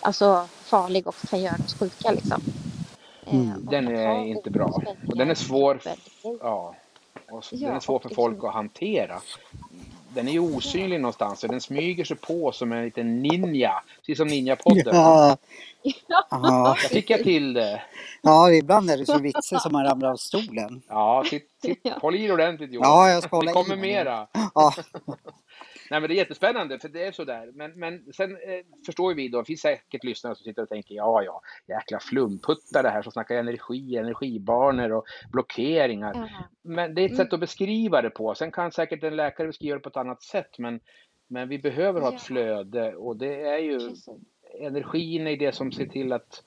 alltså, 0.00 0.48
farlig 0.64 1.06
och 1.06 1.14
kan 1.30 1.40
göra 1.40 1.64
oss 1.64 1.74
sjuka. 1.78 2.10
Liksom. 2.10 2.42
Eh, 3.26 3.34
Mm. 3.34 3.66
Den 3.66 3.88
är 3.88 4.24
inte 4.24 4.50
bra. 4.50 4.82
Och 5.08 5.16
den 5.16 5.30
är 5.30 5.34
svår. 5.34 5.80
Ja. 6.22 6.74
Och 7.30 7.44
så, 7.44 7.56
Ja, 7.56 7.66
den 7.66 7.76
är 7.76 7.80
svår 7.80 7.98
för 7.98 8.08
liksom- 8.08 8.24
folk 8.24 8.44
att 8.44 8.52
hantera. 8.54 9.20
Den 10.16 10.28
är 10.28 10.32
ju 10.32 10.40
osynlig 10.40 11.00
någonstans 11.00 11.42
och 11.44 11.48
den 11.50 11.60
smyger 11.60 12.04
sig 12.04 12.16
på 12.16 12.52
som 12.52 12.72
en 12.72 12.84
liten 12.84 13.22
ninja. 13.22 13.72
Precis 14.00 14.18
som 14.18 14.28
Ninjapodden. 14.28 14.96
Ja, 14.96 15.36
Ja, 16.08 16.26
ja. 16.30 16.76
Jag 16.82 16.90
fick 16.90 17.10
jag 17.10 17.22
till 17.22 17.52
det. 17.52 17.82
ja, 18.22 18.50
ibland 18.52 18.90
är 18.90 18.96
det 18.96 19.06
så 19.06 19.18
vitsigt 19.18 19.62
som 19.62 19.72
man 19.72 19.84
ramlar 19.84 20.10
av 20.10 20.16
stolen. 20.16 20.82
Ja, 20.88 21.24
sitt, 21.30 21.48
sitt, 21.62 21.80
Ja. 21.82 21.92
håll 22.02 22.14
i 22.14 22.26
det 22.26 22.32
ordentligt 22.32 22.72
Johan. 22.72 22.90
Ja, 22.90 23.10
jag 23.10 23.22
ska 23.22 23.36
hålla 23.36 23.52
det 23.52 23.60
i 23.60 23.62
kommer 23.62 23.76
mig. 23.76 23.88
mera. 23.94 24.26
Ja, 24.54 24.74
Nej 25.90 26.00
men 26.00 26.08
det 26.08 26.14
är 26.14 26.16
jättespännande 26.16 26.78
för 26.78 26.88
det 26.88 27.04
är 27.04 27.12
sådär. 27.12 27.50
Men, 27.54 27.72
men 27.72 28.12
sen 28.12 28.30
eh, 28.30 28.64
förstår 28.86 29.14
vi 29.14 29.28
då, 29.28 29.38
det 29.38 29.44
finns 29.44 29.60
säkert 29.60 30.04
lyssnare 30.04 30.34
som 30.34 30.44
sitter 30.44 30.62
och 30.62 30.68
tänker 30.68 30.94
ja 30.94 31.22
ja, 31.22 31.40
jäkla 31.66 31.98
flumputtar 32.00 32.82
det 32.82 32.90
här 32.90 33.02
som 33.02 33.12
snackar 33.12 33.36
energi, 33.36 33.96
energibanor 33.96 34.92
och 34.92 35.04
blockeringar. 35.32 36.12
ja. 36.14 36.28
Men 36.62 36.94
det 36.94 37.00
är 37.00 37.04
ett 37.04 37.10
Mm. 37.10 37.24
sätt 37.24 37.32
att 37.32 37.40
beskriva 37.40 38.02
det 38.02 38.10
på. 38.10 38.34
Sen 38.34 38.50
kan 38.50 38.72
säkert 38.72 39.02
en 39.02 39.16
läkare 39.16 39.46
beskriva 39.46 39.74
det 39.74 39.80
på 39.80 39.88
ett 39.88 39.96
annat 39.96 40.22
sätt. 40.22 40.58
Men, 40.58 40.80
men 41.28 41.48
vi 41.48 41.58
behöver 41.58 42.00
ha 42.00 42.14
ett 42.14 42.22
flöde 42.22 42.94
och 42.94 43.16
det 43.16 43.40
är 43.40 43.58
ju 43.58 43.80
energin 44.60 45.26
är 45.26 45.36
det 45.36 45.54
som 45.54 45.72
ser 45.72 45.86
till 45.86 46.12
att 46.12 46.44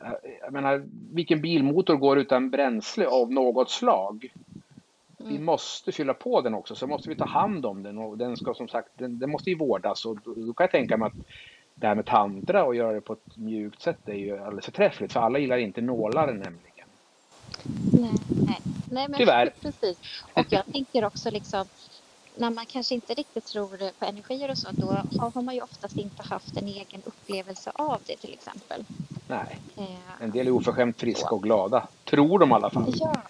eh, 0.00 0.12
jag 0.40 0.52
menar, 0.52 0.84
vilken 1.14 1.40
bilmotor 1.40 1.96
går 1.96 2.18
utan 2.18 2.50
bränsle 2.50 3.06
av 3.06 3.32
något 3.32 3.70
slag? 3.70 4.32
Vi 5.24 5.34
Mm. 5.34 5.44
måste 5.44 5.92
fylla 5.92 6.14
på 6.14 6.40
den 6.40 6.54
också, 6.54 6.74
så 6.74 6.86
måste 6.86 7.10
vi 7.10 7.16
ta 7.16 7.24
hand 7.24 7.66
om 7.66 7.82
den 7.82 7.98
och 7.98 8.18
den 8.18 8.36
ska 8.36 8.54
som 8.54 8.68
sagt, 8.68 8.88
den, 8.94 9.18
den 9.18 9.30
måste 9.30 9.50
ju 9.50 9.58
vårdas 9.58 10.04
och 10.04 10.16
då, 10.24 10.34
då 10.34 10.54
kan 10.54 10.64
jag 10.64 10.70
tänka 10.70 10.96
mig 10.96 11.06
att 11.06 11.16
det 11.74 11.86
här 11.86 11.94
med 11.94 12.06
tantra 12.06 12.64
och 12.64 12.74
göra 12.74 12.92
det 12.92 13.00
på 13.00 13.12
ett 13.12 13.36
mjukt 13.36 13.82
sätt 13.82 14.08
är 14.08 14.14
ju 14.14 14.38
alldeles 14.38 14.64
förträffligt 14.64 15.12
för 15.12 15.20
alla 15.20 15.38
gillar 15.38 15.58
inte 15.58 15.80
nålar 15.80 16.26
nämligen. 16.32 16.88
Nej, 17.92 18.10
nej. 18.46 18.58
nej 18.90 19.08
men 19.08 19.18
Tyvärr. 19.18 19.54
precis. 19.62 19.98
Och 20.34 20.46
jag 20.50 20.72
tänker 20.72 21.04
också 21.04 21.30
liksom 21.30 21.66
när 22.38 22.50
man 22.50 22.66
kanske 22.66 22.94
inte 22.94 23.14
riktigt 23.14 23.46
tror 23.46 23.92
på 23.98 24.04
energier 24.06 24.50
och 24.50 24.58
så, 24.58 24.72
då 24.72 25.04
har 25.18 25.42
man 25.42 25.54
ju 25.54 25.62
oftast 25.62 25.98
inte 25.98 26.22
haft 26.22 26.56
en 26.56 26.68
egen 26.68 27.04
upplevelse 27.04 27.72
av 27.74 28.02
det 28.06 28.16
till 28.20 28.34
exempel. 28.34 28.86
Nej, 29.28 29.62
Eh, 29.78 30.20
en 30.20 30.30
del 30.32 30.46
är 30.46 30.50
oförskämt 30.50 31.00
friska 31.00 31.34
och 31.34 31.42
glada, 31.42 31.88
tror 32.10 32.38
de 32.38 32.50
i 32.50 32.54
alla 32.54 32.70
fall. 32.70 32.94
Ja. 32.98 33.28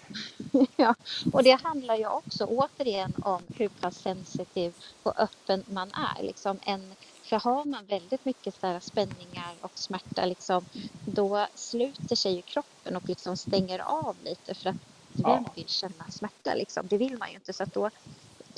ja, 0.77 0.95
och 1.31 1.43
det 1.43 1.59
handlar 1.63 1.95
ju 1.95 2.07
också 2.07 2.45
återigen 2.45 3.17
om 3.21 3.47
hur 3.51 3.69
pass 3.69 3.95
sensitiv 3.95 4.73
och 5.03 5.19
öppen 5.19 5.63
man 5.67 5.91
är. 5.93 6.23
Liksom 6.23 6.59
en, 6.61 6.95
för 7.29 7.35
har 7.39 7.65
man 7.65 7.87
väldigt 7.87 8.25
mycket 8.25 8.55
så 8.55 8.79
spänningar 8.81 9.65
och 9.65 9.71
smärta, 9.75 10.25
liksom, 10.25 10.65
då 11.05 11.47
sluter 11.55 12.15
sig 12.15 12.35
ju 12.35 12.43
kroppen 12.43 12.95
och 12.95 13.09
liksom 13.09 13.37
stänger 13.37 13.79
av 13.79 14.21
lite 14.21 14.55
för 14.55 14.69
att 14.69 14.77
vem 15.25 15.45
Ja. 15.45 15.53
vill 15.55 15.67
känna 15.67 16.05
smärta? 16.09 16.53
Liksom? 16.55 16.87
Det 16.87 16.97
vill 16.97 17.17
man 17.17 17.29
ju 17.29 17.35
inte. 17.35 17.53
Så 17.53 17.65
då 17.73 17.89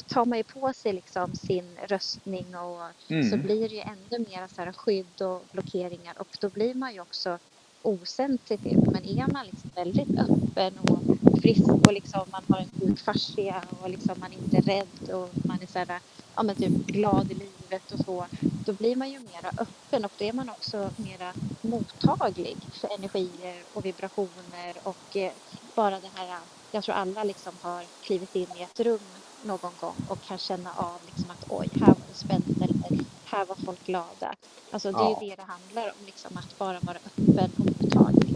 tar 0.08 0.26
man 0.26 0.38
ju 0.38 0.44
på 0.44 0.74
sig 0.74 0.94
liksom 0.94 1.36
sin 1.36 1.78
röstning 1.78 2.56
och 2.56 2.92
så 3.20 3.38
Mm. 3.38 3.42
blir 3.42 3.70
det 3.70 3.76
ju 3.76 3.82
ännu 3.82 4.20
mer 4.20 4.48
så 4.48 4.62
här 4.62 4.74
skydd 4.74 5.22
och 5.22 5.48
blockeringar 5.52 6.22
och 6.22 6.28
då 6.42 6.50
blir 6.50 6.76
man 6.76 6.94
ju 6.94 7.02
också 7.02 7.40
osensitiv. 7.84 8.80
Men 8.92 9.06
är 9.06 9.28
man 9.28 9.46
liksom 9.48 9.72
väldigt 9.76 10.10
öppen 10.20 10.78
och 10.80 11.04
frisk 11.42 11.74
och 11.88 11.94
liksom 11.94 12.32
man 12.32 12.46
har 12.48 12.60
en 12.60 12.72
god 12.80 13.00
fascia 13.00 13.72
och 13.72 13.90
liksom 13.90 14.20
man 14.20 14.34
är 14.34 14.38
inte 14.38 14.62
rädd 14.62 15.10
och 15.14 15.36
man 15.48 15.62
är 15.62 15.68
så 15.68 15.80
här, 15.80 16.02
ja, 16.36 16.44
men 16.44 16.56
typ 16.56 16.74
glad 16.88 17.32
i 17.32 17.36
livet 17.36 17.92
och 17.92 18.00
så, 18.00 18.28
då 18.66 18.74
blir 18.74 18.96
man 18.96 19.10
ju 19.12 19.20
mera 19.20 19.52
öppen 19.58 20.06
och 20.06 20.12
då 20.18 20.26
är 20.26 20.34
man 20.34 20.50
också 20.50 20.92
mera 20.98 21.36
mottaglig 21.64 22.70
för 22.82 22.90
energier 22.98 23.66
och 23.78 23.86
vibrationer 23.86 24.88
och 24.88 25.16
eh, 25.16 25.34
bara 25.76 26.00
det 26.00 26.08
här, 26.08 26.50
jag 26.72 26.84
tror 26.84 26.96
alla 26.96 27.24
liksom 27.24 27.60
har 27.62 27.90
klivit 28.08 28.36
in 28.36 28.56
i 28.56 28.62
ett 28.62 28.80
rum 28.80 29.22
någon 29.44 29.78
gång 29.78 30.04
och 30.08 30.24
kan 30.24 30.38
känna 30.38 30.74
av 30.74 31.04
liksom 31.06 31.32
att 31.32 31.44
oj, 31.50 31.70
här 31.80 31.96
var 31.96 32.08
det 32.08 32.16
spänt 32.16 32.62
eller 32.62 32.76
här 33.24 33.46
var 33.46 33.58
folk 33.66 33.84
glada. 33.84 34.36
Alltså 34.72 34.94
det 34.94 35.04
är 35.04 35.08
Ja. 35.08 35.10
ju 35.10 35.30
det 35.30 35.36
det 35.36 35.44
handlar 35.44 35.96
om, 35.96 36.06
liksom 36.06 36.38
att 36.38 36.58
bara 36.58 36.82
vara 36.82 37.00
öppen 37.06 37.52
och 37.60 37.68
mottaglig. 37.68 38.36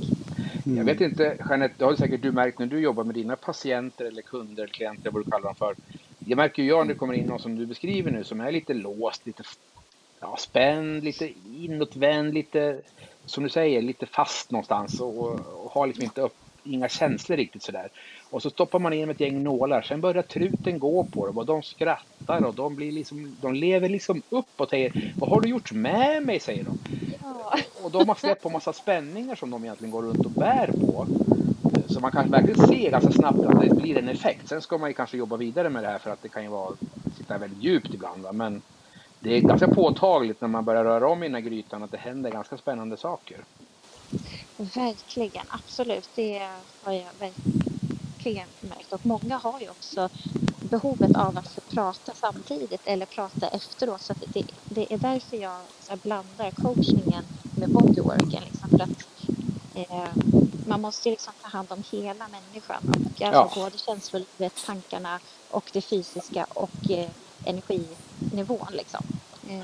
Jag 0.63 0.85
vet 0.85 1.01
inte, 1.01 1.37
Jeanette, 1.49 1.75
det 1.79 1.85
har 1.85 1.95
säkert 1.95 2.21
du 2.21 2.31
märkt 2.31 2.59
när 2.59 2.67
du 2.67 2.79
jobbar 2.79 3.03
med 3.03 3.15
dina 3.15 3.35
patienter 3.35 4.05
eller 4.05 4.21
kunder, 4.21 4.67
klienter, 4.67 5.11
vad 5.11 5.21
du 5.21 5.25
kallar 5.25 5.43
dem 5.45 5.55
för. 5.57 5.75
Det 6.25 6.35
märker 6.35 6.63
ju 6.63 6.69
jag 6.69 6.87
när 6.87 6.93
det 6.93 6.97
kommer 6.97 7.13
in 7.13 7.27
någon 7.27 7.39
som 7.39 7.55
du 7.55 7.67
beskriver 7.67 8.11
nu 8.11 8.23
som 8.23 8.41
är 8.41 8.51
lite 8.51 8.73
låst, 8.73 9.25
lite 9.25 9.43
ja, 10.21 10.35
spänd, 10.39 11.03
lite 11.03 11.29
inåtvänd, 11.29 12.33
lite 12.33 12.81
som 13.25 13.43
du 13.43 13.49
säger, 13.49 13.81
lite 13.81 14.05
fast 14.05 14.51
någonstans 14.51 14.99
och, 14.99 15.17
och 15.65 15.71
har 15.71 15.87
liksom 15.87 16.03
inte 16.03 16.21
upp, 16.21 16.37
inga 16.63 16.89
känslor 16.89 17.37
riktigt 17.37 17.63
sådär. 17.63 17.89
Och 18.29 18.41
så 18.41 18.49
stoppar 18.49 18.79
man 18.79 18.93
in 18.93 19.09
ett 19.09 19.19
gäng 19.19 19.43
nålar, 19.43 19.81
sen 19.81 20.01
börjar 20.01 20.23
truten 20.23 20.79
gå 20.79 21.03
på 21.03 21.27
dem 21.27 21.37
och 21.37 21.45
de 21.45 21.63
skrattar 21.63 22.45
och 22.45 22.55
de 22.55 22.75
blir 22.75 22.91
liksom, 22.91 23.39
de 23.41 23.53
lever 23.53 23.89
liksom 23.89 24.23
upp 24.31 24.61
och 24.61 24.69
säger 24.69 25.15
Vad 25.19 25.29
har 25.29 25.41
du 25.41 25.49
gjort 25.49 25.71
med 25.71 26.23
mig? 26.23 26.39
säger 26.39 26.63
de. 26.63 26.77
Ja, 27.21 27.53
Och 27.83 27.91
de 27.91 28.07
har 28.09 28.15
släppt 28.15 28.41
på 28.43 28.49
massa 28.49 28.73
spänningar 28.73 29.35
som 29.35 29.49
de 29.49 29.63
egentligen 29.63 29.91
går 29.91 30.03
runt 30.03 30.25
och 30.25 30.31
bär 30.31 30.67
på. 30.67 31.07
Så 31.87 31.99
man 31.99 32.11
kan 32.11 32.31
verkligen 32.31 32.67
se 32.67 32.89
ganska 32.89 33.11
snabbt 33.11 33.39
att 33.45 33.61
det 33.61 33.75
blir 33.75 33.97
en 33.97 34.09
effekt. 34.09 34.47
Sen 34.47 34.61
ska 34.61 34.77
man 34.77 34.89
ju 34.89 34.93
kanske 34.93 35.17
jobba 35.17 35.37
vidare 35.37 35.69
med 35.69 35.83
det 35.83 35.89
här 35.89 35.99
för 35.99 36.09
att 36.09 36.21
det 36.21 36.29
kan 36.29 36.43
ju 36.43 36.49
vara, 36.49 36.75
sitta 37.17 37.37
väldigt 37.37 37.63
djupt 37.63 37.93
ibland. 37.93 38.23
Va? 38.23 38.33
Men 38.33 38.61
det 39.19 39.29
är 39.37 39.41
ganska 39.41 39.67
påtagligt 39.67 40.41
när 40.41 40.47
man 40.47 40.65
börjar 40.65 40.83
röra 40.83 41.09
om 41.09 41.23
i 41.23 41.27
den 41.27 41.35
här 41.35 41.41
grytan 41.41 41.83
att 41.83 41.91
det 41.91 41.97
händer 41.97 42.31
ganska 42.31 42.57
spännande 42.57 42.97
saker. 42.97 43.45
Verkligen, 44.63 45.45
absolut. 45.49 46.09
Det 46.15 46.49
har 46.83 46.93
jag 46.93 47.07
verkligen 47.19 48.47
märkt. 48.59 48.93
Och 48.93 49.05
många 49.05 49.37
har 49.37 49.59
ju 49.59 49.69
också 49.69 50.09
behovet 50.59 51.15
av 51.15 51.37
att 51.37 51.47
få 51.47 51.61
prata 51.61 52.11
samtidigt 52.15 52.81
eller 52.85 53.05
prata 53.05 53.47
efteråt. 53.47 54.01
Så 54.01 54.13
det, 54.33 54.45
det 54.63 54.93
är 54.93 54.97
därför 54.97 55.37
jag 55.37 55.59
blandar 56.03 56.51
coachningen 56.51 57.23
med 57.57 57.69
bodyworken. 57.69 58.43
Liksom, 58.51 58.69
för 58.69 58.79
att 58.81 59.05
eh, 59.75 60.13
man 60.67 60.81
måste 60.81 61.09
liksom 61.09 61.33
ta 61.41 61.47
hand 61.47 61.71
om 61.71 61.83
hela 61.91 62.27
människan. 62.27 62.83
Och 62.89 63.21
alltså 63.21 63.21
Ja. 63.21 63.51
både 63.55 63.77
känslolivet, 63.77 64.53
tankarna 64.65 65.19
och 65.49 65.69
det 65.73 65.81
fysiska 65.81 66.45
och 66.53 66.89
eh, 66.91 67.09
energinivån. 67.45 68.67
Liksom. 68.71 69.03
Eh, 69.49 69.63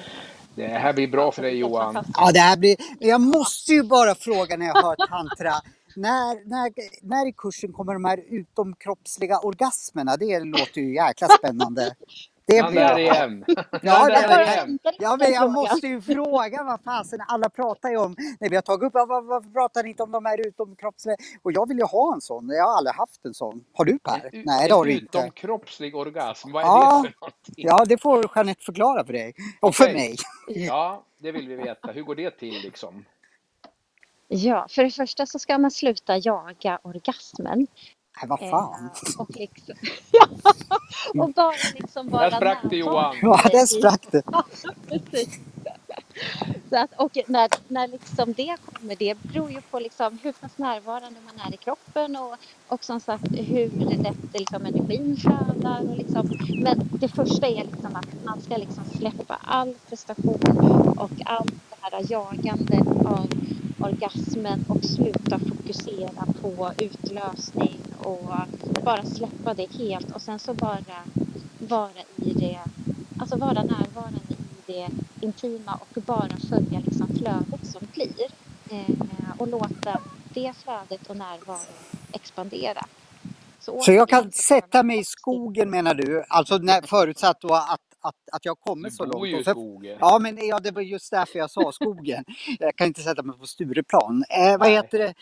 Det 0.57 0.67
här 0.67 0.93
blir 0.93 1.07
bra 1.07 1.31
för 1.31 1.41
dig 1.41 1.57
Johan. 1.57 2.03
ja 2.13 2.31
det 2.31 2.39
här 2.39 2.57
blir... 2.57 2.75
Jag 2.99 3.21
måste 3.21 3.73
ju 3.73 3.83
bara 3.83 4.15
fråga 4.15 4.57
när 4.57 4.65
jag 4.65 4.83
hör 4.83 4.95
tantra. 5.07 5.53
När, 5.95 6.49
när, 6.49 6.71
när 7.01 7.27
i 7.27 7.33
kursen 7.37 7.73
kommer 7.73 7.93
de 7.93 8.05
här 8.05 8.19
utomkroppsliga 8.29 9.39
orgasmerna? 9.39 10.17
Det 10.17 10.39
låter 10.39 10.81
ju 10.81 10.95
jäkla 10.95 11.27
spännande. 11.27 11.95
Det 12.47 12.59
Han 12.59 12.75
där 12.75 12.99
igen. 12.99 13.45
Ja, 13.81 13.91
Han 13.91 14.07
det- 14.09 14.13
där 14.13 14.27
bara 14.27 14.43
igen. 14.53 14.79
Ja, 14.99 15.15
men 15.19 15.31
jag 15.33 15.51
måste 15.51 15.87
ju 15.87 16.01
fråga 16.01 16.63
vad 16.63 16.81
fasen, 16.83 17.19
alla 17.27 17.49
pratar 17.49 17.89
ju 17.89 17.97
om, 17.97 18.15
när 18.39 18.49
vi 18.49 18.55
har 18.55 18.61
tagit 18.61 18.83
upp, 18.87 18.93
vad- 18.93 19.25
varför 19.25 19.49
pratar 19.49 19.83
ni 19.83 19.89
inte 19.89 20.03
om 20.03 20.11
de 20.11 20.25
här 20.25 20.47
utomkroppsliga? 20.47 21.15
Och 21.43 21.51
jag 21.51 21.67
vill 21.67 21.77
ju 21.77 21.83
ha 21.83 22.13
en 22.13 22.21
sån, 22.21 22.49
jag 22.49 22.63
har 22.67 22.77
aldrig 22.77 22.95
haft 22.95 23.25
en 23.25 23.33
sån. 23.33 23.63
Har 23.73 23.85
du 23.85 23.99
Per? 23.99 24.29
En, 24.33 24.43
Nej, 24.45 24.67
det 24.67 24.73
har 24.75 24.85
du 24.85 24.91
inte. 24.91 25.05
utomkroppslig 25.17 25.95
orgasm, 25.95 26.51
vad 26.51 26.63
är 26.63 26.67
Ja. 26.67 27.03
det 27.03 27.09
för 27.09 27.15
någonting? 27.21 27.53
Ja, 27.55 27.85
det 27.85 27.97
får 28.01 28.25
Jeanette 28.35 28.63
förklara 28.63 29.05
för 29.05 29.13
dig. 29.13 29.33
Och 29.61 29.75
för 29.75 29.83
Okej. 29.83 29.93
mig. 29.95 30.15
Ja, 30.65 31.03
det 31.17 31.31
vill 31.31 31.47
vi 31.47 31.55
veta. 31.55 31.91
Hur 31.91 32.01
går 32.03 32.15
det 32.15 32.31
till 32.31 32.61
liksom? 32.63 33.05
Ja, 34.27 34.67
för 34.69 34.83
det 34.83 34.91
första 34.91 35.25
så 35.25 35.39
ska 35.39 35.57
man 35.57 35.71
sluta 35.71 36.17
jaga 36.17 36.79
orgasmen. 36.83 37.67
Nej, 38.21 38.29
vad 38.29 38.39
fan. 38.39 38.85
Eh, 38.85 39.21
och, 39.21 39.29
liksom, 39.29 39.75
ja, 40.11 41.23
och 41.23 41.33
bara 41.33 41.53
liksom 41.75 42.09
vara 42.09 42.29
Där 42.29 42.37
sprack 42.37 42.57
det 42.69 42.75
Johan. 42.75 43.15
Ja, 43.21 43.41
där 43.51 43.65
sprack 43.65 44.01
det. 44.11 44.23
Precis. 44.87 45.39
Så 46.69 46.77
att, 46.77 46.93
och 46.97 47.17
när, 47.27 47.49
när 47.67 47.87
liksom 47.87 48.33
det 48.33 48.57
kommer, 48.65 48.95
det 48.95 49.17
beror 49.21 49.51
ju 49.51 49.61
på 49.61 49.79
liksom 49.79 50.19
hur 50.23 50.31
pass 50.31 50.57
närvarande 50.57 51.19
man 51.25 51.47
är 51.47 51.53
i 51.53 51.57
kroppen 51.57 52.15
och, 52.15 52.35
och 52.67 52.83
som 52.83 52.99
sagt 52.99 53.31
hur 53.31 53.69
lätt 54.03 54.33
liksom 54.33 54.65
energin 54.65 55.17
flödar. 55.17 55.81
Och 55.89 55.97
liksom, 55.97 56.29
men 56.63 56.89
det 56.91 57.07
första 57.07 57.47
är 57.47 57.63
liksom 57.63 57.95
att 57.95 58.25
man 58.25 58.41
ska 58.41 58.57
liksom 58.57 58.83
släppa 58.97 59.37
all 59.41 59.73
prestation 59.89 60.95
och 60.97 61.11
allt 61.25 61.53
det 61.69 61.75
här 61.81 62.11
jagandet 62.11 62.87
av 63.05 63.27
orgasmen 63.79 64.65
och 64.67 64.83
sluta 64.83 65.39
fokusera 65.39 66.25
på 66.41 66.71
utlösning 66.77 67.79
och 68.07 68.83
bara 68.83 69.05
släppa 69.05 69.53
det 69.53 69.71
helt 69.71 70.11
och 70.15 70.21
sen 70.21 70.39
så 70.39 70.53
bara 70.53 70.77
vara 71.59 71.89
i 72.15 72.33
det, 72.33 72.59
alltså 73.19 73.37
vara 73.37 73.63
närvarande 73.63 74.19
i 74.67 74.71
det 74.71 74.87
intima 75.21 75.73
och 75.81 76.01
bara 76.01 76.37
följa 76.49 76.79
liksom 76.85 77.07
flödet 77.07 77.65
som 77.67 77.87
blir 77.93 78.27
eh, 78.69 78.95
och 79.37 79.47
låta 79.47 80.01
det 80.33 80.53
flödet 80.63 81.09
och 81.09 81.17
närvaron 81.17 81.59
expandera. 82.13 82.85
Så 83.59 83.91
jag 83.91 84.09
kan 84.09 84.23
så 84.23 84.41
sätta 84.41 84.83
mig 84.83 84.99
i 84.99 85.03
skogen 85.03 85.69
menar 85.69 85.93
du? 85.93 86.23
Alltså 86.29 86.57
när, 86.57 86.81
förutsatt 86.81 87.41
då 87.41 87.53
att, 87.53 87.79
att, 88.01 88.15
att 88.31 88.45
jag 88.45 88.59
kommer 88.59 88.89
Du 88.89 88.95
så 88.95 89.03
bor 89.05 89.11
långt. 89.13 89.27
ju 89.27 89.37
i 89.37 89.41
Och 89.41 89.45
så- 89.45 89.51
skogen. 89.51 89.97
Ja, 90.01 90.19
men 90.19 90.47
ja, 90.47 90.59
det 90.59 90.71
var 90.71 90.81
just 90.81 91.11
därför 91.11 91.39
jag 91.39 91.51
sa 91.51 91.71
skogen. 91.71 92.23
Jag 92.59 92.75
kan 92.75 92.87
inte 92.87 93.01
sätta 93.01 93.23
mig 93.23 93.37
på 93.37 93.45
Stureplan. 93.47 94.23
Eh, 94.29 94.51
vad 94.51 94.59
Nej. 94.59 94.71
heter 94.73 94.99
det? 94.99 95.13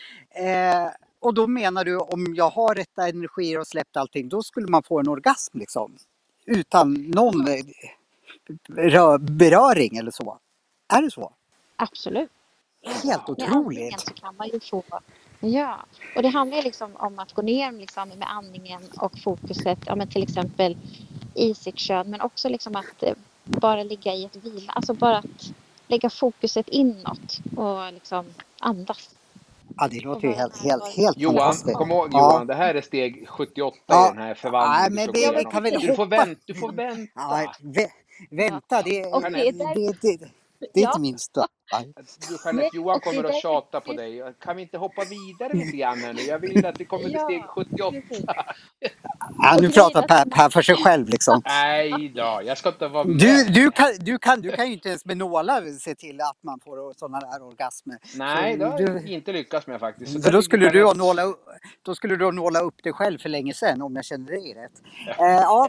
Eh, 0.50 0.90
och 1.26 1.34
då 1.34 1.46
menar 1.46 1.84
du 1.84 1.96
om 1.98 2.34
jag 2.34 2.50
har 2.50 2.74
rätta 2.74 3.08
energier 3.08 3.60
och 3.60 3.66
släppt 3.66 3.96
allting, 3.96 4.28
då 4.28 4.42
skulle 4.42 4.66
man 4.66 4.82
få 4.82 5.00
en 5.00 5.08
orgasm 5.08 5.58
liksom? 5.58 5.96
Utan 6.44 6.94
någon 6.94 7.48
eh, 7.48 7.64
rö- 8.68 9.18
beröring 9.18 9.96
eller 9.96 10.10
så? 10.10 10.38
Är 10.88 11.02
det 11.02 11.10
så? 11.10 11.32
Absolut. 11.76 12.30
Helt 13.04 13.28
otroligt! 13.28 14.00
så 14.00 14.14
kan 14.14 14.36
man 14.36 14.48
ju 14.48 14.60
få 14.60 14.82
Ja, 15.40 15.86
och 16.16 16.22
det 16.22 16.28
handlar 16.28 16.62
liksom 16.62 16.96
om 16.96 17.18
att 17.18 17.32
gå 17.32 17.42
ner 17.42 17.72
liksom 17.72 18.08
med 18.08 18.30
andningen 18.30 18.82
och 19.00 19.18
fokuset, 19.18 19.78
ja, 19.86 19.96
men 19.96 20.08
till 20.08 20.22
exempel 20.22 20.76
i 21.34 21.54
sitt 21.54 21.78
kön, 21.78 22.10
men 22.10 22.20
också 22.20 22.48
liksom 22.48 22.76
att 22.76 23.02
eh, 23.02 23.14
bara 23.44 23.82
ligga 23.82 24.14
i 24.14 24.24
ett 24.24 24.36
vila, 24.36 24.72
alltså 24.72 24.94
bara 24.94 25.18
att 25.18 25.52
lägga 25.88 26.10
fokuset 26.10 26.68
inåt 26.68 27.38
och 27.56 27.92
liksom 27.92 28.26
andas. 28.58 29.15
Ja, 29.76 29.88
det 29.90 30.00
låter 30.04 30.28
ju 30.28 30.34
helt, 30.34 30.62
helt, 30.62 30.84
helt 30.96 31.18
Johan, 31.18 31.36
fantastiskt. 31.36 31.76
kom 31.76 31.90
ihåg 31.90 32.08
Ja. 32.12 32.18
Johan, 32.32 32.46
det 32.46 32.54
här 32.54 32.74
är 32.74 32.80
steg 32.80 33.28
78 33.28 33.76
Ja. 33.86 34.06
i 34.08 34.14
den 34.14 34.22
här 34.22 34.34
förvandlingen 34.34 35.08
ska 35.50 35.60
vi-. 35.60 35.70
Du 35.86 35.94
får, 35.94 36.06
vänt, 36.06 36.38
du 36.46 36.54
får 36.54 36.72
vänta. 36.72 37.12
Ja, 37.14 37.52
vä- 37.62 37.90
vänta, 38.30 38.82
det, 38.82 38.90
det 38.90 39.06
är 39.06 39.52
det, 39.52 39.92
det, 40.02 40.18
det, 40.18 40.28
det 40.60 40.80
är 40.80 40.82
Ja. 40.82 40.88
inte 40.88 41.00
min 41.00 41.18
stöd. 41.18 41.46
Du, 42.28 42.36
Jeanette, 42.44 42.76
Johan 42.76 43.00
kommer 43.00 43.24
att 43.24 43.42
tjata 43.42 43.80
på 43.80 43.92
dig. 43.92 44.22
Kan 44.40 44.56
vi 44.56 44.62
inte 44.62 44.78
hoppa 44.78 45.02
vidare 45.04 45.52
lite 45.64 45.76
grann 45.76 45.98
här 45.98 46.12
nu? 46.12 46.20
Jag 46.22 46.38
vill 46.38 46.66
att 46.66 46.80
vi 46.80 46.84
kommer 46.84 47.04
till 47.04 47.12
Ja, 47.12 47.24
steg 47.24 47.42
78. 47.44 47.96
precis. 48.08 48.24
Ja, 49.38 49.58
nu 49.60 49.70
pratar 49.70 50.02
Per, 50.02 50.24
per 50.30 50.48
för 50.50 50.62
sig 50.62 50.76
själv 50.76 51.08
liksom. 51.08 51.42
Nej 51.44 52.12
då, 52.14 52.40
jag 52.44 52.58
ska 52.58 52.68
inte 52.68 52.88
vara 52.88 53.04
med. 53.04 53.18
Du, 53.18 53.44
du, 53.44 53.70
kan, 53.70 53.88
du, 54.00 54.18
kan, 54.18 54.40
du 54.40 54.50
kan 54.52 54.66
ju 54.66 54.72
inte 54.72 54.88
ens 54.88 55.04
med 55.04 55.16
nålar 55.16 55.78
se 55.78 55.94
till 55.94 56.20
att 56.20 56.38
man 56.42 56.60
får 56.60 56.94
sådana 56.98 57.20
där 57.20 57.42
orgasmer. 57.42 57.98
Nej, 58.16 58.56
det 58.56 58.64
har 58.66 58.78
du- 58.78 58.84
jag 58.84 59.06
inte 59.08 59.32
lyckats 59.32 59.66
med 59.66 59.80
faktiskt. 59.80 60.12
Så 60.12 60.22
För 60.22 60.32
då 60.32 60.42
skulle, 60.42 60.70
du 60.70 60.94
nåla, 60.94 61.22
upp- 61.22 61.44
då 61.82 61.94
skulle 61.94 62.16
du 62.16 62.24
ha 62.24 62.32
nåla 62.32 62.60
upp 62.60 62.82
dig 62.82 62.92
själv 62.92 63.18
för 63.18 63.28
länge 63.28 63.54
sedan 63.54 63.82
om 63.82 63.96
jag 63.96 64.04
kände 64.04 64.32
dig 64.32 64.54
rätt. 64.54 64.82
Ja, 65.18 65.68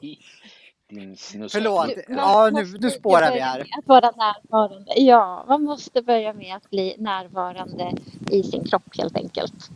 Din 0.00 0.16
snus. 0.16 0.18
förlåt. 1.48 1.90
Ja, 2.08 2.50
nu, 2.52 2.78
nu 2.80 2.90
spårar 2.90 3.32
vi 3.32 3.40
här. 3.40 3.60
Att 3.78 3.86
vara 3.88 4.10
närvarande. 4.10 4.92
Ja, 4.96 5.44
man 5.48 5.62
måste 5.62 6.02
börja 6.02 6.32
med 6.32 6.56
att 6.56 6.70
bli 6.70 6.94
närvarande 6.98 7.92
i 8.30 8.42
sin 8.42 8.64
kropp 8.64 8.96
helt 8.98 9.16
enkelt. 9.16 9.70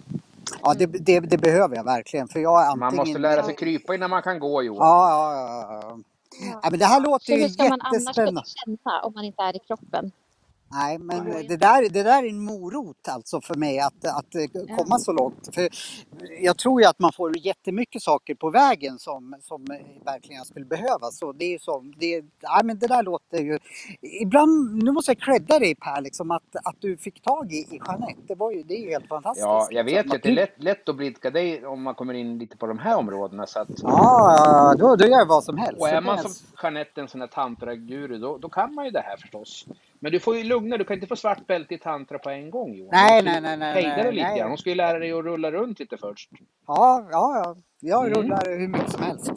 Ja, 0.62 0.74
det, 0.74 0.86
det, 0.86 1.20
det 1.20 1.38
behöver 1.38 1.76
jag 1.76 1.84
verkligen. 1.84 2.28
För 2.28 2.40
jag 2.40 2.62
är 2.62 2.66
antingen... 2.66 2.96
Man 2.96 2.96
måste 2.96 3.18
lära 3.18 3.42
sig 3.42 3.56
krypa 3.56 3.94
innan 3.94 4.10
man 4.10 4.22
kan 4.22 4.38
gå 4.38 4.62
Johan. 4.62 4.88
Ja, 4.88 5.10
ja, 5.10 5.34
ja, 5.34 5.80
ja. 5.82 5.98
Ja. 6.62 6.70
men 6.70 6.78
det 6.78 6.84
här 6.84 7.00
låter 7.00 7.32
ju 7.32 7.42
hur 7.42 7.48
ska 7.48 7.62
man 7.62 7.80
annars 7.80 7.92
jättespännande. 7.92 8.42
kunna 8.64 8.76
känna 8.84 9.00
om 9.02 9.12
man 9.14 9.24
inte 9.24 9.42
är 9.42 9.56
i 9.56 9.58
kroppen? 9.58 10.12
Nej, 10.70 10.98
men 10.98 11.24
det 11.24 11.56
där, 11.56 11.88
det 11.90 12.02
där 12.02 12.22
är 12.22 12.28
en 12.28 12.44
morot 12.44 13.08
alltså 13.08 13.40
för 13.40 13.54
mig 13.54 13.78
att, 13.78 14.04
att 14.04 14.34
eh, 14.34 14.76
komma 14.76 14.98
så 14.98 15.12
långt. 15.12 15.54
För 15.54 15.68
jag 16.40 16.58
tror 16.58 16.80
ju 16.80 16.86
att 16.86 16.98
man 16.98 17.12
får 17.12 17.38
jättemycket 17.38 18.02
saker 18.02 18.34
på 18.34 18.50
vägen 18.50 18.98
som, 18.98 19.36
som 19.40 19.62
eh, 19.70 20.04
verkligen 20.04 20.44
skulle 20.44 20.64
behövas. 20.64 21.18
Så 21.18 21.32
det 21.32 21.54
är 21.54 21.58
så, 21.58 21.80
det, 21.80 22.20
nej, 22.42 22.64
men 22.64 22.78
det 22.78 22.86
där 22.86 23.02
låter 23.02 23.38
ju... 23.38 23.58
Ibland, 24.22 24.82
nu 24.82 24.92
måste 24.92 25.10
jag 25.10 25.20
credda 25.20 25.58
dig 25.58 25.74
Per, 25.74 26.00
liksom, 26.00 26.30
att, 26.30 26.56
att 26.64 26.76
du 26.80 26.96
fick 26.96 27.22
tag 27.22 27.52
i, 27.52 27.56
i 27.56 27.80
Jeanette. 27.86 28.22
Det, 28.28 28.34
var 28.34 28.52
ju, 28.52 28.62
det 28.62 28.74
är 28.74 28.80
ju 28.84 28.90
helt 28.90 29.08
fantastiskt. 29.08 29.44
Ja, 29.46 29.68
jag 29.70 29.84
vet 29.84 29.94
liksom, 29.94 30.10
ju 30.10 30.16
att 30.16 30.22
det 30.22 30.28
är 30.28 30.32
lätt, 30.32 30.62
lätt 30.62 30.88
att 30.88 30.96
blidka 30.96 31.30
dig 31.30 31.66
om 31.66 31.82
man 31.82 31.94
kommer 31.94 32.14
in 32.14 32.38
lite 32.38 32.56
på 32.56 32.66
de 32.66 32.78
här 32.78 32.96
områdena. 32.96 33.46
Så 33.46 33.60
att, 33.60 33.68
Ja, 33.82 34.74
då, 34.78 34.96
då 34.96 35.04
gör 35.04 35.18
jag 35.18 35.26
vad 35.26 35.44
som 35.44 35.56
helst. 35.58 35.80
och 35.80 35.88
är 35.88 36.00
man 36.00 36.18
som 36.18 36.30
Jeanette 36.62 37.00
en 37.00 37.08
sån 37.08 37.20
här 37.20 37.28
tantraguru, 37.28 38.18
då, 38.18 38.38
då 38.38 38.48
kan 38.48 38.74
man 38.74 38.84
ju 38.84 38.90
det 38.90 39.00
här 39.00 39.16
förstås. 39.16 39.66
Men 40.00 40.12
du 40.12 40.20
får 40.20 40.36
ju 40.36 40.44
lugna 40.44 40.76
du 40.76 40.84
kan 40.84 40.94
inte 40.94 41.06
få 41.06 41.16
svart 41.16 41.46
bälte 41.46 41.74
i 41.74 41.78
tantra 41.78 42.18
på 42.18 42.30
en 42.30 42.50
gång 42.50 42.74
Johan. 42.74 42.90
Nej, 42.92 43.22
nej, 43.22 43.40
nej, 43.40 43.56
nej, 43.56 43.74
Hejda 43.74 43.96
dig 43.96 44.04
nej, 44.04 44.12
lite 44.14 44.38
grann. 44.38 44.48
Hon 44.48 44.58
ska 44.58 44.70
ju 44.70 44.76
lära 44.76 44.98
dig 44.98 45.12
att 45.12 45.24
rulla 45.24 45.50
runt 45.50 45.78
lite 45.80 45.96
först. 45.96 46.30
Ja, 46.66 47.08
ja, 47.10 47.42
ja. 47.44 47.56
Jag 47.80 48.06
Mm. 48.06 48.18
rullar 48.18 48.58
hur 48.58 48.68
mycket 48.68 48.92
som 48.92 49.02
helst. 49.02 49.32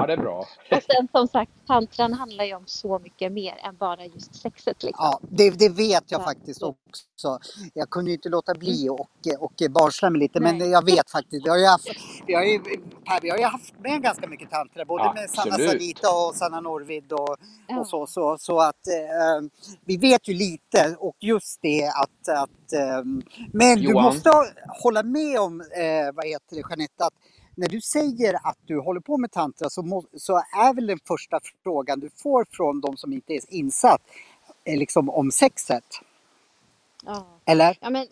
Ja, 0.00 0.06
det 0.06 0.12
är 0.12 0.16
bra. 0.16 0.38
Och 0.70 0.82
sen 0.82 1.08
som 1.12 1.28
sagt, 1.28 1.52
tantran 1.66 2.12
handlar 2.12 2.44
ju 2.44 2.54
om 2.54 2.62
så 2.66 2.98
mycket 2.98 3.32
mer 3.32 3.54
än 3.64 3.76
bara 3.76 4.04
just 4.06 4.34
sexet. 4.34 4.82
Liksom. 4.82 5.04
Ja, 5.04 5.20
det, 5.30 5.50
det 5.50 5.68
vet 5.68 6.04
jag 6.10 6.20
Ja. 6.20 6.24
faktiskt 6.24 6.62
också. 6.62 7.38
Jag 7.74 7.90
kunde 7.90 8.10
ju 8.10 8.14
inte 8.16 8.28
låta 8.28 8.54
bli 8.54 8.88
och, 8.88 9.08
och 9.38 9.52
barsla 9.70 10.10
mig 10.10 10.20
lite, 10.20 10.40
men 10.40 10.58
Nej. 10.58 10.68
jag 10.70 10.84
vet 10.84 11.10
faktiskt. 11.10 11.46
Vi 11.46 11.50
har 11.50 11.58
ju 11.58 11.66
haft, 11.66 11.88
har 12.34 12.42
ju, 12.42 12.58
Per, 13.04 13.20
vi 13.22 13.30
har 13.30 13.38
ju 13.38 13.44
haft 13.44 13.74
med 13.78 14.02
ganska 14.02 14.26
mycket 14.28 14.50
tantra, 14.50 14.84
både 14.84 15.12
med 15.14 15.30
Sanna 15.30 15.54
Absolut. 15.54 15.70
Sanita 15.70 16.08
och 16.10 16.34
Sanna 16.34 16.60
Norvid 16.60 17.12
och, 17.12 17.36
Ja. 17.68 17.80
och 17.80 17.88
så. 17.88 18.06
Så, 18.06 18.36
så 18.38 18.60
att 18.60 18.86
eh, 18.86 19.48
vi 19.84 19.96
vet 19.96 20.28
ju 20.28 20.34
lite 20.34 20.96
och 20.98 21.16
just 21.20 21.58
det 21.62 21.86
att... 21.86 22.28
att 22.28 22.72
eh, 22.72 23.04
men 23.52 23.76
du 23.76 23.82
Johan. 23.82 24.04
måste 24.04 24.28
ha- 24.30 24.46
hålla 24.82 25.02
med 25.02 25.40
om, 25.40 25.60
eh, 25.60 26.12
vad 26.14 26.26
heter 26.26 26.56
det, 26.56 26.62
Jeanette, 26.70 27.04
att 27.04 27.14
när 27.58 27.68
du 27.68 27.80
säger 27.80 28.34
att 28.48 28.58
du 28.66 28.80
håller 28.80 29.00
på 29.00 29.18
med 29.18 29.30
tantra 29.32 29.70
så, 29.70 29.82
må, 29.82 30.04
så 30.16 30.36
är 30.36 30.74
väl 30.74 30.86
den 30.86 30.98
första 31.08 31.40
frågan 31.62 32.00
du 32.00 32.10
får 32.16 32.46
från 32.50 32.80
de 32.80 32.96
som 32.96 33.12
inte 33.12 33.32
är 33.32 33.40
insatt 33.48 34.02
eh, 34.64 34.78
liksom 34.78 35.10
om 35.10 35.30
sexet? 35.30 35.84
Ja. 37.04 37.26
Eller? 37.44 37.78
Ja, 37.80 37.90
men. 37.90 38.06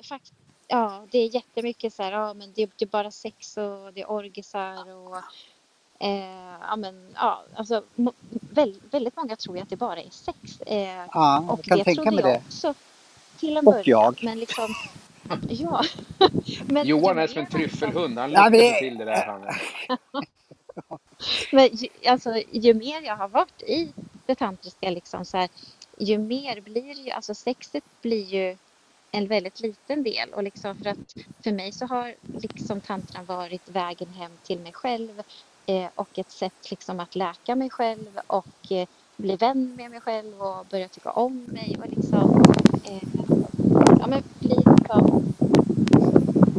Ja, 0.69 1.07
det 1.11 1.19
är 1.19 1.35
jättemycket 1.35 1.95
så 1.95 2.03
här, 2.03 2.13
ja 2.13 2.35
men 2.35 2.53
det, 2.55 2.71
det 2.79 2.85
är 2.85 2.89
bara 2.89 3.11
sex 3.11 3.57
och 3.57 3.93
det 3.95 4.01
är 4.01 4.07
orgisar 4.11 4.93
och 4.97 5.17
eh, 6.07 6.57
ja 6.69 6.77
men 6.77 7.11
ja, 7.15 7.43
alltså 7.57 7.83
väl, 8.31 8.81
väldigt 8.91 9.17
många 9.17 9.37
tror 9.37 9.57
ju 9.57 9.63
att 9.63 9.71
det 9.71 9.77
bara 9.77 10.01
är 10.03 10.11
sex. 10.11 10.61
Eh, 10.61 10.79
Ja, 10.79 11.07
jag 11.13 11.51
och 11.51 11.65
kan 11.65 11.79
det 11.79 11.85
tänka 11.85 12.11
mig 12.11 12.25
det. 12.25 12.37
också 12.47 12.75
till 13.39 13.57
en 13.57 13.67
Och 13.67 13.73
början. 13.73 13.85
jag. 13.85 14.25
Men 14.25 14.39
liksom, 14.39 14.69
ja. 15.49 15.85
men 16.67 16.87
Johan 16.87 17.19
är 17.19 17.27
som 17.27 17.41
en 17.41 17.47
tryffelhund. 17.47 18.19
Han 18.19 18.33
Ja, 18.33 18.51
men- 18.51 18.61
sig 18.61 18.79
till 18.81 18.99
det 18.99 19.05
där. 19.05 19.27
Han. 19.27 19.43
Men 21.53 21.69
ju, 21.73 21.89
alltså, 22.07 22.43
ju 22.53 22.75
mer 22.75 23.03
jag 23.03 23.17
har 23.17 23.29
varit 23.29 23.63
i 23.63 23.93
det 24.27 24.35
tantriska, 24.35 24.91
liksom, 24.91 25.25
så 25.25 25.37
här, 25.37 25.49
ju 25.99 26.19
mer 26.19 26.61
blir 26.61 27.05
ju, 27.05 27.11
alltså 27.11 27.35
sexet 27.35 27.85
blir 28.03 28.25
ju 28.25 28.57
en 29.11 29.27
väldigt 29.27 29.61
liten 29.61 30.03
del. 30.03 30.29
Och 30.35 30.43
liksom 30.43 30.77
för, 30.77 30.91
att, 30.91 31.17
för 31.45 31.53
mig 31.53 31.73
så 31.73 31.87
har 31.87 32.15
liksom 32.41 32.81
tantran 32.81 33.25
varit 33.25 33.69
vägen 33.69 34.09
hem 34.09 34.33
till 34.43 34.59
mig 34.59 34.73
själv 34.73 35.23
eh, 35.67 35.87
och 35.95 36.19
ett 36.19 36.31
sätt 36.31 36.71
liksom 36.71 37.01
att 37.01 37.17
läka 37.17 37.55
mig 37.57 37.71
själv 37.71 38.21
och 38.27 38.73
eh, 38.73 38.89
bli 39.17 39.37
vän 39.37 39.75
med 39.77 39.91
mig 39.91 40.01
själv 40.01 40.43
och 40.43 40.67
börja 40.67 40.89
tycka 40.89 41.11
om 41.11 41.45
mig 41.49 41.77
och 41.83 41.89
liksom 41.89 42.43
eh, 42.85 43.03
ja, 44.01 44.07
men 44.07 44.23
bli 44.39 44.57
liksom, 44.89 45.35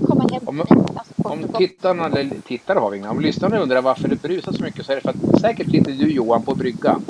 komma 0.08 0.28
hem 0.32 0.42
Om-. 0.48 0.62
Alltså, 0.62 1.14
Om 1.24 1.48
tittarna, 1.58 2.06
eller 2.06 2.30
tittare 2.48 2.80
har 2.80 2.90
vi 2.90 2.98
inga, 2.98 3.12
om 3.12 3.20
lyssnarna 3.20 3.58
undrar 3.60 3.82
varför 3.82 4.08
det 4.08 4.22
brusar 4.22 4.52
så 4.52 4.64
mycket 4.64 4.86
så 4.86 4.92
är 4.92 4.96
det 4.96 5.02
för 5.02 5.10
att 5.10 5.42
säkert 5.42 5.72
sitter 5.72 5.92
du 5.92 6.12
Johan 6.12 6.42
på 6.44 6.56
bryggan. 6.56 7.02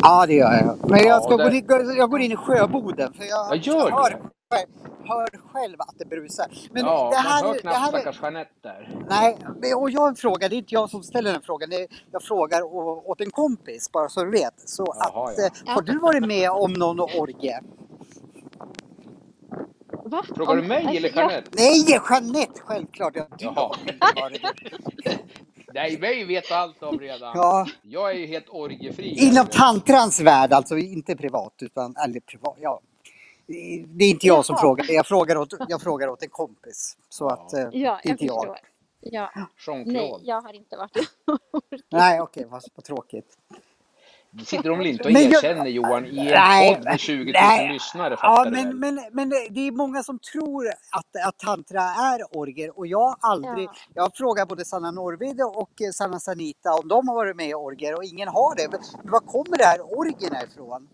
Ja, 0.00 0.26
det 0.26 0.34
gör 0.34 0.52
jag. 0.52 0.90
Men 0.90 0.98
Ja, 1.00 1.06
jag, 1.06 1.22
ska 1.24 1.36
där- 1.36 1.50
gå 1.68 1.80
in, 1.80 1.96
jag 1.96 2.10
går 2.10 2.20
in 2.20 2.32
i 2.32 2.36
sjöboden 2.36 3.12
för 3.12 3.24
jag, 3.24 3.46
Ja, 3.50 3.54
gör 3.54 3.74
jag 3.88 3.96
hör, 3.96 4.10
själv, 4.50 4.68
hör 5.04 5.28
själv 5.52 5.76
att 5.80 5.94
det 5.98 6.04
brusar. 6.04 6.46
Men 6.72 6.84
ja, 6.84 7.10
det 7.10 7.16
man 7.16 7.24
här, 7.26 7.42
hör 7.44 7.52
det 7.54 7.58
knappt 7.60 7.76
här 7.76 7.88
stackars 7.88 8.18
Jeanette 8.22 8.50
där. 8.62 8.98
Nej, 9.10 9.38
men- 9.60 9.74
och 9.74 9.90
jag 9.90 10.00
har 10.00 10.08
en 10.08 10.14
fråga. 10.16 10.48
Det 10.48 10.54
är 10.54 10.58
inte 10.58 10.74
jag 10.74 10.90
som 10.90 11.02
ställer 11.02 11.32
den 11.32 11.42
frågan. 11.42 11.68
Jag 12.12 12.22
frågar 12.22 12.62
åt 13.10 13.20
en 13.20 13.30
kompis, 13.30 13.92
bara 13.92 14.08
så 14.08 14.24
du 14.24 14.30
vet. 14.30 14.54
Så 14.68 14.84
Jaha, 14.98 15.28
att, 15.30 15.34
ja. 15.38 15.44
eh, 15.46 15.74
har 15.74 15.82
du 15.82 15.98
varit 15.98 16.26
med 16.26 16.50
om 16.50 16.72
någon 16.72 17.00
orgie? 17.00 17.60
Va? 20.14 20.22
Frågar 20.36 20.56
du 20.56 20.62
mig 20.62 20.76
alltså, 20.78 20.96
eller 20.96 21.08
jag- 21.08 21.30
Jeanette? 21.30 21.50
Nej, 21.54 21.84
Jeanette! 22.10 22.60
Självklart. 22.60 23.16
Jag, 23.16 23.26
Jaha. 23.38 23.76
Nej, 25.74 25.98
mig 25.98 26.24
vet 26.24 26.52
allt 26.52 26.82
om 26.82 26.98
redan. 27.00 27.32
Ja, 27.34 27.66
Jag 27.82 28.10
är 28.10 28.14
ju 28.14 28.26
helt 28.26 28.48
orgiefri. 28.48 29.08
inom 29.28 29.46
tantrans 29.46 30.20
värld, 30.20 30.52
alltså 30.52 30.78
inte 30.78 31.16
privat. 31.16 31.54
Utan, 31.62 31.96
eller 32.04 32.20
privat, 32.20 32.56
ja. 32.60 32.80
Det 33.86 34.04
är 34.04 34.10
inte 34.10 34.26
jag 34.26 34.44
som 34.44 34.52
Jaha. 34.54 34.60
frågar. 34.60 34.86
Jag 34.92 35.06
frågar 35.06 35.36
åt, 35.36 35.54
jag 35.68 35.82
frågar 35.82 36.08
åt 36.08 36.22
en 36.22 36.28
kompis. 36.28 36.96
Så 37.08 37.28
att, 37.28 37.52
eh, 37.52 37.60
Ja, 37.60 37.68
det 37.70 37.78
är 37.78 37.82
jag 37.82 38.06
inte 38.06 38.24
jag. 38.24 38.34
förstår. 38.40 38.58
Ja, 39.00 39.30
nej, 39.86 40.14
jag 40.22 40.42
har 40.42 40.52
inte 40.52 40.76
varit 40.76 40.96
Nej, 41.90 42.20
okej, 42.20 42.44
vad, 42.48 42.62
vad 42.74 42.84
tråkigt. 42.84 43.38
Sitter 44.42 44.68
de 44.68 44.78
väl 44.78 44.86
inte 44.86 45.04
och 45.04 45.10
erkänner 45.10 45.66
Johan 45.66 46.06
i 46.06 46.18
en 46.18 46.24
Nej, 46.26 46.74
podd 46.74 46.84
med 46.84 47.00
20 47.00 47.24
000 47.24 47.32
nej. 47.32 47.72
lyssnare? 47.72 48.16
Ja, 48.22 48.46
men, 48.50 48.78
men, 48.78 49.00
men 49.12 49.28
det 49.28 49.60
är 49.60 49.72
många 49.72 50.02
som 50.02 50.18
tror 50.18 50.68
att, 50.68 51.26
att 51.28 51.38
tantra 51.38 51.80
är 51.82 52.36
orger 52.38 52.78
och 52.78 52.86
jag 52.86 52.98
har 53.06 53.16
aldrig, 53.20 53.64
Ja. 53.68 53.74
jag 53.94 54.02
har 54.02 54.10
frågat 54.14 54.48
både 54.48 54.64
Sanna 54.64 54.90
Norrvid 54.90 55.40
och 55.42 55.82
eh, 55.82 55.90
Sanna 55.92 56.20
Sanita 56.20 56.74
om 56.74 56.88
de 56.88 57.08
har 57.08 57.14
varit 57.14 57.36
med 57.36 57.48
i 57.48 57.54
orger 57.54 57.94
och 57.96 58.04
ingen 58.04 58.28
har 58.28 58.56
det. 58.56 58.68
Men 58.70 59.10
var 59.12 59.20
kommer 59.20 59.58
det 59.58 59.64
här 59.64 59.98
orgierna 59.98 60.42
ifrån? 60.42 60.88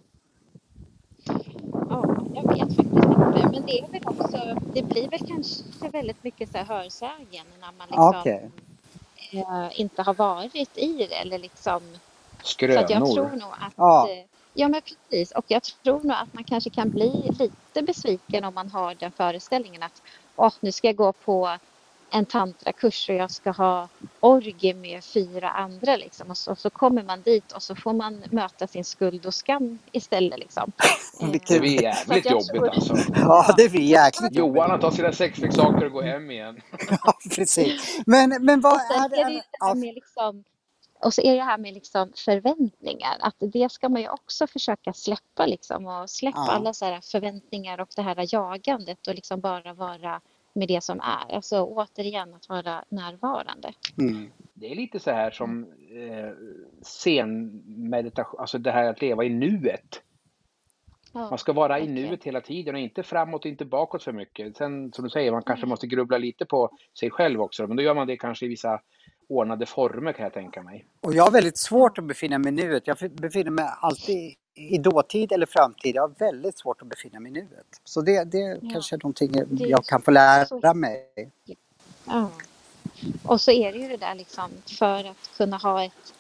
Ja, 1.73 2.05
jag 2.35 2.43
vet 2.49 2.59
faktiskt 2.77 2.81
inte. 2.81 3.49
Men 3.53 3.67
det 3.67 3.79
är 3.79 3.89
väl 3.93 4.03
också, 4.07 4.57
det 4.75 4.83
blir 4.83 5.09
väl 5.09 5.21
kanske 5.29 5.89
väldigt 5.93 6.25
mycket 6.25 6.53
så 6.53 6.59
här 6.59 6.65
hörsägen 6.65 7.47
när 7.61 7.73
man 7.79 7.87
liksom 7.89 8.15
Okej. 8.21 8.51
eh, 9.33 9.81
inte 9.81 10.03
har 10.03 10.15
varit 10.15 10.79
i 10.79 11.07
det 11.11 11.15
eller 11.15 11.39
liksom. 11.39 11.83
Så 12.43 12.65
att 12.79 12.91
jag 12.91 12.99
tror 12.99 13.07
Skrönor. 13.07 13.31
nog 13.37 13.51
att, 13.53 13.73
Ja. 13.77 14.09
eh, 14.11 14.25
ja 14.55 14.69
men 14.69 14.81
precis. 14.83 15.33
Och 15.33 15.45
jag 15.49 15.63
tror 15.63 16.01
nog 16.03 16.13
att 16.17 16.35
man 16.35 16.45
kanske 16.45 16.71
kan 16.71 16.91
bli 16.91 17.33
lite 17.39 17.83
besviken 17.83 18.45
om 18.45 18.55
man 18.55 18.69
har 18.71 18.95
den 18.95 19.13
föreställningen 19.13 19.83
att 19.83 20.03
åh, 20.37 20.53
nu 20.61 20.73
ska 20.73 20.89
jag 20.89 20.97
gå 20.97 21.13
på 21.13 21.57
en 22.13 22.27
tantrakurs 22.27 23.09
och 23.09 23.15
jag 23.15 23.31
ska 23.31 23.51
ha 23.51 23.89
orgie 24.21 24.75
med 24.75 25.05
fyra 25.05 25.51
andra 25.51 25.97
liksom. 25.97 26.31
Och 26.31 26.37
så, 26.39 26.57
så 26.57 26.71
kommer 26.71 27.03
man 27.03 27.23
dit 27.23 27.53
och 27.53 27.63
så 27.63 27.75
får 27.75 27.93
man 27.93 28.23
möta 28.31 28.67
sin 28.67 28.85
skuld 28.85 29.27
och 29.27 29.35
skam 29.35 29.79
istället 29.93 30.39
liksom. 30.39 30.73
Eh, 31.23 31.29
Det 31.49 31.61
blir 31.61 31.77
Så 31.79 31.83
jävligt 31.83 32.31
jobbigt 32.31 32.49
tror- 32.51 32.69
alltså. 32.69 32.95
Ja, 33.15 33.55
det 33.57 33.69
blir 33.69 33.83
jäkligt 33.83 34.35
Johan 34.35 34.71
har 34.71 34.79
tagit 34.79 34.97
sina 34.97 35.13
sexleksaker 35.13 35.85
och 35.87 35.93
går 35.93 36.03
hem 36.03 36.31
igen. 36.31 36.61
Ja, 36.91 37.13
precis. 37.37 38.01
Men, 38.07 38.29
men 38.45 38.61
vad 38.61 38.73
Och 38.75 38.81
är 38.81 39.05
är 39.05 39.09
det 39.09 39.17
ju 39.33 39.37
det? 39.39 39.43
det 39.69 39.75
med 39.75 39.95
liksom, 39.95 40.45
och 41.05 41.15
så 41.15 41.23
är 41.23 41.37
det 41.37 41.43
här 41.43 41.59
med 41.59 41.75
liksom 41.75 42.13
förväntningar. 42.17 43.17
Att 43.21 43.37
det 43.39 43.73
ska 43.73 43.89
man 43.89 44.01
ju 44.03 44.09
också 44.09 44.47
försöka 44.47 44.93
släppa 44.93 45.47
liksom 45.47 45.87
och 45.87 46.11
släppa 46.11 46.39
Ja. 46.47 46.53
alla 46.53 46.73
så 46.73 46.85
här 46.85 47.01
förväntningar 47.13 47.81
och 47.81 47.89
det 47.97 48.03
här 48.03 48.35
jagandet 48.35 49.07
och 49.07 49.15
liksom 49.15 49.41
bara 49.41 49.73
vara 49.75 50.21
med 50.53 50.69
det 50.69 50.85
som 50.85 51.01
är. 51.01 51.35
Alltså 51.35 51.63
återigen 51.65 52.35
att 52.35 52.49
vara 52.49 52.85
närvarande. 52.89 53.73
mm. 53.99 54.31
Det 54.55 54.71
är 54.71 54.75
lite 54.75 55.01
så 55.01 55.11
här 55.11 55.31
som 55.31 55.65
eh, 55.91 56.31
scenmeditation, 56.83 58.41
alltså 58.41 58.59
det 58.59 58.71
här 58.71 58.85
att 58.85 59.01
leva 59.01 59.25
i 59.25 59.29
nuet. 59.29 60.03
Ja, 61.13 61.31
Man 61.31 61.39
ska 61.39 61.53
vara 61.53 61.79
i 61.79 61.81
verkligen. 61.87 62.09
nuet 62.09 62.25
hela 62.25 62.41
tiden 62.41 62.75
och 62.75 62.81
inte 62.81 63.03
framåt 63.03 63.45
och 63.45 63.51
inte 63.51 63.65
bakåt 63.65 64.03
för 64.03 64.13
mycket. 64.13 64.57
Sen 64.57 64.93
som 64.93 65.05
du 65.05 65.11
säger, 65.11 65.33
man 65.33 65.43
kanske 65.43 65.67
måste 65.67 65.87
grubbla 65.87 66.19
lite 66.19 66.45
på 66.47 66.71
sig 66.99 67.11
själv 67.11 67.41
också. 67.41 67.67
Men 67.67 67.77
då 67.77 67.83
gör 67.83 67.95
man 67.95 68.07
det 68.07 68.17
kanske 68.17 68.47
i 68.47 68.49
vissa 68.49 68.81
ordnade 69.31 69.67
former 69.67 70.13
kan 70.13 70.23
jag 70.25 70.33
tänka 70.33 70.63
mig. 70.63 70.85
Och 71.01 71.15
jag 71.15 71.25
har 71.25 71.31
väldigt 71.31 71.59
svårt 71.59 71.99
att 71.99 72.05
befinna 72.05 72.39
mig 72.39 72.49
i 72.49 72.53
nuet. 72.57 72.87
Jag 72.87 72.97
befinner 73.13 73.51
mig 73.51 73.65
alltid 73.81 74.35
i 74.55 74.79
dåtid 74.79 75.33
eller 75.33 75.47
framtid. 75.47 75.95
Jag 75.95 76.03
har 76.03 76.15
väldigt 76.19 76.59
svårt 76.59 76.83
att 76.83 76.89
befinna 76.89 77.21
mig 77.21 77.31
i 77.31 77.35
nuet. 77.35 77.81
Så 77.85 78.01
det, 78.01 78.25
det 78.25 78.39
Ja. 78.63 78.71
kanske 78.73 78.97
är 78.97 78.99
någonting 78.99 79.33
jag 79.69 79.85
kan 79.85 80.03
få 80.03 80.11
lära 80.11 80.75
mig. 80.75 81.07
Ja. 82.05 82.31
Och 83.25 83.41
så 83.41 83.51
är 83.51 83.73
det 83.73 83.79
ju 83.79 83.89
det 83.89 83.97
där 83.97 84.15
liksom 84.15 84.51
för 84.79 85.05
att 85.11 85.31
kunna 85.37 85.57
ha 85.57 85.85
ett 85.85 86.15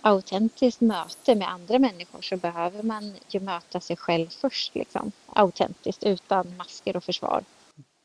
autentiskt 0.00 0.80
möte 0.80 1.34
med 1.34 1.50
andra 1.50 1.78
människor 1.78 2.20
så 2.22 2.36
behöver 2.36 2.82
man 2.82 3.14
ju 3.28 3.40
möta 3.40 3.80
sig 3.80 3.96
själv 3.96 4.28
först 4.28 4.74
liksom. 4.74 5.12
Autentiskt 5.26 6.04
utan 6.04 6.56
masker 6.56 6.96
och 6.96 7.04
försvar. 7.04 7.44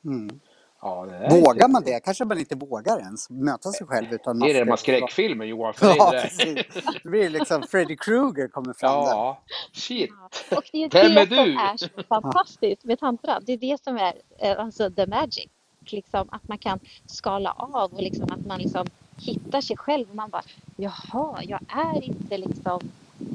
Mm. 0.05 0.39
Ja, 0.81 1.05
det 1.05 1.15
är 1.15 1.29
Vågar 1.41 1.67
man 1.67 1.83
det? 1.83 1.99
Kanske 1.99 2.25
man 2.25 2.39
inte 2.39 2.55
vågar 2.55 2.99
ens 2.99 3.29
möta 3.29 3.71
sig 3.71 3.87
själv 3.87 4.13
utan 4.13 4.39
Det 4.39 4.57
är 4.59 4.65
man 4.65 4.77
skräckfilmer 4.77 5.45
Johan, 5.45 5.73
för 5.73 5.87
Ja, 5.97 6.11
det 6.11 6.17
där. 6.17 6.23
precis. 6.23 6.83
Det 7.03 7.09
blir 7.09 7.29
liksom 7.29 7.63
Freddy 7.63 7.95
Krueger 7.97 8.47
kommer 8.47 8.73
fram 8.73 8.91
där. 9.05 9.11
Ja, 9.11 9.41
shit. 9.73 10.09
Och 10.51 10.63
det 10.71 10.83
är 10.83 10.89
Vem 10.89 11.13
det 11.15 11.21
är 11.21 11.25
som 11.25 11.45
du? 11.45 11.57
är 11.59 11.77
så 11.77 11.87
fantastiskt 12.09 12.83
med 12.83 12.99
tantra. 12.99 13.39
Det 13.39 13.53
är 13.53 13.57
det 13.57 13.83
som 13.83 13.97
är 13.97 14.13
eh, 14.39 14.59
alltså 14.59 14.89
the 14.91 15.07
magic. 15.07 15.47
Liksom 15.85 16.29
att 16.31 16.47
man 16.47 16.57
kan 16.57 16.79
skala 17.05 17.51
av 17.51 17.93
och 17.93 18.01
liksom 18.01 18.31
att 18.31 18.45
man 18.45 18.59
liksom 18.59 18.87
hittar 19.17 19.61
sig 19.61 19.77
själv 19.77 20.09
och 20.09 20.15
man 20.15 20.29
bara 20.29 20.43
jaha, 20.75 21.39
jag 21.43 21.59
är 21.69 22.03
inte 22.03 22.37
liksom 22.37 22.81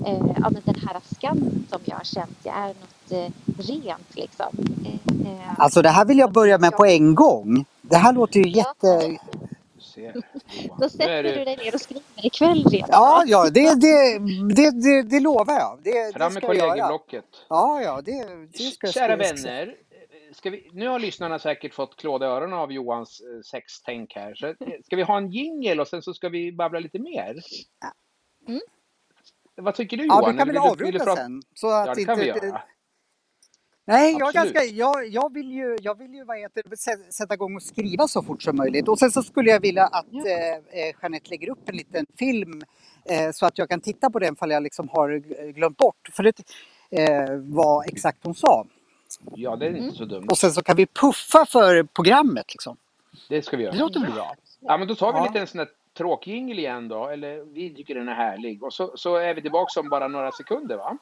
eh, 0.06 0.26
ja, 0.42 0.50
men 0.50 0.62
den 0.64 0.74
här 0.88 1.00
skammen 1.20 1.66
som 1.70 1.80
jag 1.84 1.96
har 1.96 2.04
känt. 2.04 2.36
Jag 2.42 2.54
är 2.56 2.66
något 2.68 2.95
rent 3.58 4.16
liksom. 4.16 4.46
Eh, 4.86 5.32
eh, 5.32 5.54
Alltså 5.60 5.82
det 5.82 5.88
här 5.88 6.04
vill 6.04 6.18
jag 6.18 6.32
börja 6.32 6.58
med 6.58 6.72
på 6.72 6.84
en 6.86 7.14
gång. 7.14 7.64
Det 7.82 7.96
här 7.96 8.12
låter 8.12 8.40
ju 8.40 8.48
Ja. 8.48 8.56
jätte... 8.82 9.04
Johan. 9.96 10.22
Då 10.78 10.88
sätter 10.88 11.22
du 11.22 11.44
dig 11.44 11.56
ner 11.56 11.74
och 11.74 11.80
skriver 11.80 12.02
ikväll 12.26 12.64
redan. 12.70 12.88
Ja, 12.92 13.24
ja, 13.26 13.50
det, 13.50 13.74
det, 13.80 14.18
det, 14.54 14.70
det, 14.82 15.02
det 15.02 15.20
lovar 15.20 15.54
jag. 15.54 15.78
Det, 15.82 16.12
Fram 16.16 16.32
med 16.34 16.42
ska 16.42 16.46
jag 16.54 16.56
göra. 16.56 16.68
kollegieblocket. 16.70 17.24
Ja, 17.48 17.80
ja, 17.82 18.00
det, 18.04 18.26
det 18.52 18.58
ska 18.58 18.86
jag 18.86 18.94
Kära 18.94 19.16
vänner, 19.16 19.66
eh, 19.66 20.34
ska 20.34 20.50
vi, 20.50 20.70
nu 20.72 20.88
har 20.88 20.98
lyssnarna 20.98 21.38
säkert 21.38 21.74
fått 21.74 21.96
klåda 21.96 22.26
öronen 22.26 22.58
av 22.58 22.72
Johans 22.72 23.20
eh, 23.20 23.40
sextänk 23.42 24.12
här. 24.14 24.34
Så, 24.34 24.46
eh, 24.46 24.54
ska 24.84 24.96
vi 24.96 25.02
ha 25.02 25.16
en 25.16 25.30
jingel 25.30 25.80
och 25.80 25.88
sen 25.88 26.02
så 26.02 26.14
ska 26.14 26.28
vi 26.28 26.52
babbla 26.52 26.78
lite 26.80 26.98
mer? 26.98 27.36
Mm. 28.48 28.60
Vad 29.54 29.74
tycker 29.74 29.96
du 29.96 30.06
Ja, 30.06 30.20
Johan? 30.20 30.36
kan 30.38 30.48
Eller 30.50 30.76
vi 30.76 30.84
vill 30.84 30.92
du 30.94 31.00
avrunda 31.00 31.16
sen. 31.16 31.42
Så 31.54 31.70
att 31.70 31.86
Ja, 31.86 31.94
det 31.94 32.04
kan 32.04 32.18
vi 32.18 32.28
inte, 32.28 32.46
göra. 32.46 32.62
Nej, 33.88 34.16
jag, 34.18 34.32
ganska, 34.32 34.62
jag, 34.64 35.06
jag 35.08 35.32
vill 35.32 35.52
ju, 35.52 35.76
jag 35.82 35.98
vill 35.98 36.14
ju 36.14 36.24
vad 36.24 36.38
heter, 36.38 36.62
det, 36.66 36.74
sä- 36.76 37.10
sätta 37.10 37.34
igång 37.34 37.56
och 37.56 37.62
skriva 37.62 38.08
så 38.08 38.22
fort 38.22 38.42
som 38.42 38.56
möjligt. 38.56 38.88
Och 38.88 38.98
sen 38.98 39.10
så 39.10 39.22
skulle 39.22 39.50
jag 39.50 39.60
vilja 39.60 39.84
att 39.86 40.06
Ja. 40.10 40.26
eh, 40.28 40.54
eh, 40.56 40.94
Jeanette 41.02 41.30
lägger 41.30 41.50
upp 41.50 41.68
en 41.68 41.76
liten 41.76 42.06
film 42.18 42.62
eh, 43.04 43.30
så 43.32 43.46
att 43.46 43.58
jag 43.58 43.68
kan 43.68 43.80
titta 43.80 44.10
på 44.10 44.18
den 44.18 44.36
fall 44.36 44.50
jag 44.50 44.62
liksom 44.62 44.88
har 44.88 45.18
glömt 45.52 45.76
bort. 45.76 46.08
För 46.12 46.22
det 46.22 46.32
eh, 46.90 47.36
vad 47.42 47.86
exakt 47.86 48.18
hon 48.24 48.34
sa. 48.34 48.66
Ja, 49.34 49.56
det 49.56 49.66
är 49.66 49.68
inte 49.70 49.80
Mm. 49.80 49.94
så 49.94 50.04
dumt. 50.04 50.26
Och 50.30 50.38
sen 50.38 50.50
så 50.52 50.62
kan 50.62 50.76
vi 50.76 50.86
puffa 50.86 51.46
för 51.46 51.82
programmet 51.82 52.54
liksom. 52.54 52.76
Det 53.28 53.42
ska 53.42 53.56
vi 53.56 53.62
Det 53.62 53.66
göra. 53.68 53.78
låter 53.78 54.00
väl 54.00 54.12
bra? 54.12 54.34
Ja, 54.60 54.76
men 54.78 54.88
då 54.88 54.94
tar 54.94 55.12
vi 55.12 55.18
Ja. 55.18 55.24
lite 55.26 55.38
en 55.40 55.46
sån 55.46 55.58
här 55.58 55.68
tråkjingel 55.96 56.58
igen 56.58 56.88
då. 56.88 57.06
Eller 57.08 57.44
vi 57.54 57.74
tycker 57.74 57.94
den 57.94 58.08
är 58.08 58.14
härlig. 58.14 58.62
Och 58.62 58.72
så, 58.72 58.92
så 58.96 59.16
är 59.16 59.34
vi 59.34 59.42
tillbaka 59.42 59.80
om 59.80 59.88
bara 59.88 60.08
några 60.08 60.32
sekunder 60.32 60.76
va? 60.76 60.98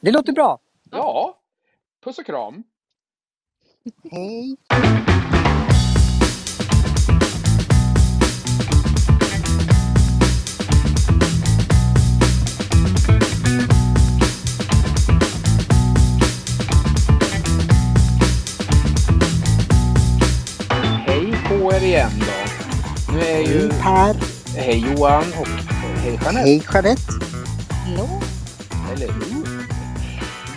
Det 0.00 0.10
låter 0.10 0.32
bra. 0.32 0.58
Ja. 0.90 1.36
Puss 2.06 2.18
och 2.18 2.26
kram. 2.26 2.62
Hej! 4.10 4.56
Er 21.72 21.84
igen 21.84 22.10
då. 22.20 23.12
Nu 23.12 23.20
är 23.20 23.40
ju... 23.40 23.68
Hej 23.68 23.80
Per! 23.82 24.16
Hej 24.56 24.78
Johan 24.78 25.24
och 25.40 25.46
hej 25.46 26.18
Jeanette. 26.22 26.48
Hej 26.48 26.62
Jeanette! 26.72 27.12
Hallå? 27.70 28.22
Eller 28.92 29.12
hur? 29.12 29.45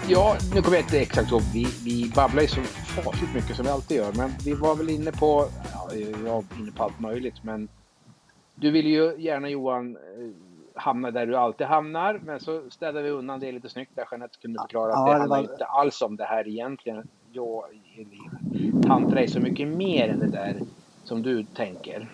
Ja, 0.09 0.35
nu 0.53 0.61
kommer 0.61 0.77
jag 0.77 0.85
inte 0.85 0.99
exakt 0.99 1.31
ihåg. 1.31 1.41
Vi, 1.53 1.65
vi 1.83 2.11
babblar 2.15 2.41
ju 2.41 2.47
så 2.47 2.61
fasligt 2.95 3.33
mycket 3.33 3.55
som 3.55 3.65
vi 3.65 3.71
alltid 3.71 3.97
gör. 3.97 4.11
Men 4.11 4.31
vi 4.43 4.53
var 4.53 4.75
väl 4.75 4.89
inne 4.89 5.11
på, 5.11 5.45
ja, 5.73 5.95
jag 5.95 6.29
var 6.33 6.43
inne 6.59 6.71
på 6.71 6.83
allt 6.83 6.99
möjligt. 6.99 7.43
Men 7.43 7.67
du 8.55 8.71
vill 8.71 8.87
ju 8.87 9.15
gärna 9.17 9.49
Johan 9.49 9.95
eh, 9.95 10.01
hamna 10.81 11.11
där 11.11 11.25
du 11.25 11.35
alltid 11.35 11.67
hamnar. 11.67 12.19
Men 12.25 12.39
så 12.39 12.69
städade 12.69 13.01
vi 13.01 13.09
undan 13.09 13.39
det 13.39 13.51
lite 13.51 13.69
snyggt 13.69 13.91
där 13.95 14.05
Jeanette 14.11 14.37
kunde 14.41 14.59
förklara 14.61 14.93
att 14.93 14.99
Ja, 14.99 15.05
det 15.05 15.13
det 15.13 15.19
handlar 15.19 15.37
var- 15.43 15.51
inte 15.51 15.65
alls 15.65 16.01
om 16.01 16.15
det 16.15 16.25
här 16.25 16.47
egentligen. 16.47 17.07
Jag, 17.31 17.63
tantra 18.87 19.21
är 19.21 19.27
så 19.27 19.39
mycket 19.39 19.67
mer 19.67 20.09
än 20.09 20.19
det 20.19 20.27
där 20.27 20.55
som 21.03 21.21
du 21.21 21.43
tänker. 21.43 22.07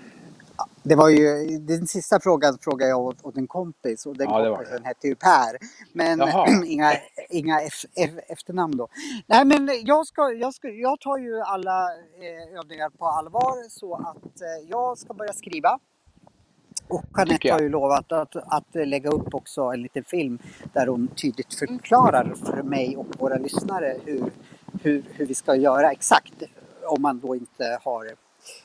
Det 0.84 0.96
var 0.96 1.10
ju, 1.10 1.58
den 1.60 1.88
sista 1.88 2.20
frågan 2.20 2.58
frågade 2.62 2.90
jag 2.90 3.00
åt, 3.00 3.26
åt 3.26 3.38
en 3.38 3.48
kompis 3.48 4.06
och 4.06 4.18
den 4.18 4.30
Ja, 4.30 4.40
det 4.40 4.50
kompisen 4.50 4.86
hette 4.86 5.08
ju 5.08 5.16
Per. 5.16 5.58
Men 5.94 6.22
inga, 6.66 6.94
inga 7.30 7.60
efternamn 8.28 8.78
då. 8.78 8.88
Nej 9.28 9.46
men 9.46 9.70
jag, 9.84 10.08
ska, 10.08 10.32
jag, 10.32 10.54
ska, 10.54 10.70
jag 10.70 11.00
tar 11.00 11.18
ju 11.18 11.42
alla 11.42 11.84
eh, 11.94 12.60
övningar 12.60 12.90
på 12.90 13.06
allvar 13.06 13.70
så 13.70 13.96
att 13.96 14.42
eh, 14.42 14.70
jag 14.70 14.98
ska 14.98 15.14
börja 15.14 15.34
skriva. 15.34 15.80
Och 16.88 17.06
Jeanette 17.18 17.52
har 17.52 17.60
ju 17.60 17.70
lovat 17.70 18.12
att, 18.12 18.36
att 18.36 18.68
lägga 18.74 19.10
upp 19.10 19.34
också 19.34 19.62
en 19.62 19.82
liten 19.82 20.04
film 20.04 20.40
där 20.74 20.88
hon 20.88 21.08
tydligt 21.08 21.54
förklarar 21.54 22.34
för 22.46 22.64
mig 22.64 22.98
och 22.98 23.08
våra 23.20 23.38
lyssnare 23.38 23.98
hur, 24.06 24.32
hur, 24.82 25.04
hur 25.14 25.26
vi 25.26 25.34
ska 25.34 25.56
göra 25.56 25.92
exakt. 25.92 26.44
Om 26.88 27.02
man 27.02 27.20
då 27.20 27.36
inte 27.36 27.80
har 27.84 28.06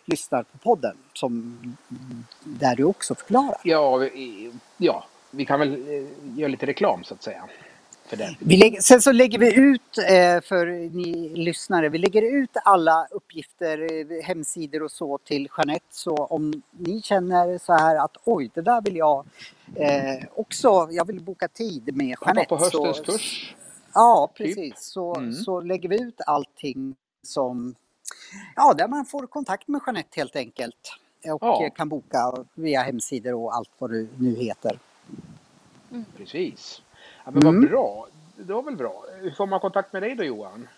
lyssnat 0.04 0.52
på 0.52 0.58
podden 0.58 0.96
som 1.14 1.58
där 2.44 2.76
du 2.76 2.84
också 2.84 3.14
förklarar. 3.14 3.56
Ja, 3.64 3.96
vi- 3.96 4.52
ja, 4.76 5.04
vi 5.30 5.44
kan 5.46 5.60
väl 5.60 5.72
eh, 5.88 6.06
göra 6.38 6.48
lite 6.48 6.66
reklam 6.66 7.04
så 7.04 7.14
att 7.14 7.22
säga. 7.22 7.44
För 8.06 8.16
den. 8.16 8.34
Vi 8.38 8.56
lägger, 8.56 8.80
sen 8.80 9.02
så 9.02 9.12
lägger 9.12 9.38
vi 9.38 9.54
ut 9.54 9.98
eh, 9.98 10.40
för 10.48 10.66
ni 10.96 11.28
lyssnare, 11.28 11.88
vi 11.88 11.98
lägger 11.98 12.22
ut 12.22 12.50
alla 12.64 13.06
uppgifter, 13.10 13.78
eh, 13.92 14.24
hemsidor 14.24 14.82
och 14.82 14.90
så 14.92 15.18
till 15.18 15.48
Jeanette. 15.58 15.84
Så 15.90 16.14
om 16.14 16.62
ni 16.70 17.02
känner 17.02 17.58
så 17.58 17.72
här 17.72 17.96
att 17.96 18.16
oj, 18.24 18.50
det 18.54 18.62
där 18.62 18.80
vill 18.82 18.96
jag 18.96 19.26
eh, 19.76 20.24
också, 20.34 20.88
jag 20.90 21.04
vill 21.06 21.20
boka 21.20 21.48
tid 21.48 21.96
med 21.96 22.16
Hoppa 22.18 22.30
Jeanette. 22.30 22.48
på 22.48 22.56
höstens 22.56 22.96
så, 22.96 23.04
kurs. 23.04 23.54
Ja, 23.94 24.30
typ. 24.34 24.46
precis. 24.46 24.74
Så, 24.84 25.14
Mm. 25.16 25.32
så 25.34 25.60
lägger 25.60 25.88
vi 25.88 26.02
ut 26.02 26.20
allting 26.26 26.94
som, 27.22 27.74
ja, 28.56 28.74
där 28.74 28.88
man 28.88 29.04
får 29.06 29.26
kontakt 29.26 29.68
med 29.68 29.80
Jeanette 29.86 30.20
helt 30.20 30.36
enkelt. 30.36 30.92
Och 31.24 31.38
Ja. 31.42 31.70
kan 31.76 31.88
boka 31.88 32.32
via 32.54 32.82
hemsidor 32.82 33.34
och 33.34 33.54
allt 33.56 33.70
vad 33.78 33.90
det 33.90 34.06
nu 34.18 34.34
heter. 34.36 34.78
Precis. 36.16 36.82
Ja, 37.24 37.30
men 37.30 37.44
vad 37.44 37.54
Mm. 37.54 37.68
bra. 37.70 38.06
Det 38.36 38.52
var 38.52 38.62
väl 38.62 38.76
bra. 38.76 39.04
Hur 39.20 39.30
får 39.30 39.46
man 39.46 39.60
kontakt 39.60 39.92
med 39.92 40.02
dig 40.02 40.14
då 40.14 40.24
Johan? 40.24 40.68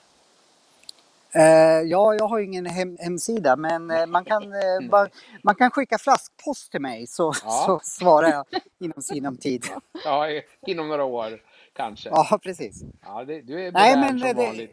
Eh, 1.35 1.43
ja, 1.85 2.15
jag 2.15 2.29
har 2.29 2.39
ingen 2.41 2.67
hem, 2.67 2.97
hemsida 3.01 3.57
men 3.57 3.91
eh, 3.91 4.07
man, 4.07 4.25
kan, 4.25 4.51
Nej. 4.51 4.89
bara, 4.91 5.09
man 5.43 5.55
kan 5.55 5.71
skicka 5.71 5.99
flaskpost 5.99 6.71
till 6.71 6.81
mig 6.81 7.07
så, 7.07 7.33
Ja. 7.45 7.63
så 7.67 7.81
svarar 7.83 8.29
jag 8.31 8.45
inom 8.79 9.03
sinom 9.03 9.37
tid. 9.37 9.65
Ja, 10.05 10.27
inom 10.67 10.89
några 10.89 11.05
år 11.05 11.43
kanske. 11.73 12.09
Ja, 12.09 12.39
precis. 12.43 12.83
Ja, 13.03 13.25
det, 13.25 13.43
du 13.43 13.67
är 13.67 13.73
Nej 13.73 13.97
men, 13.97 14.19
som 14.19 14.29
det, 14.37 14.69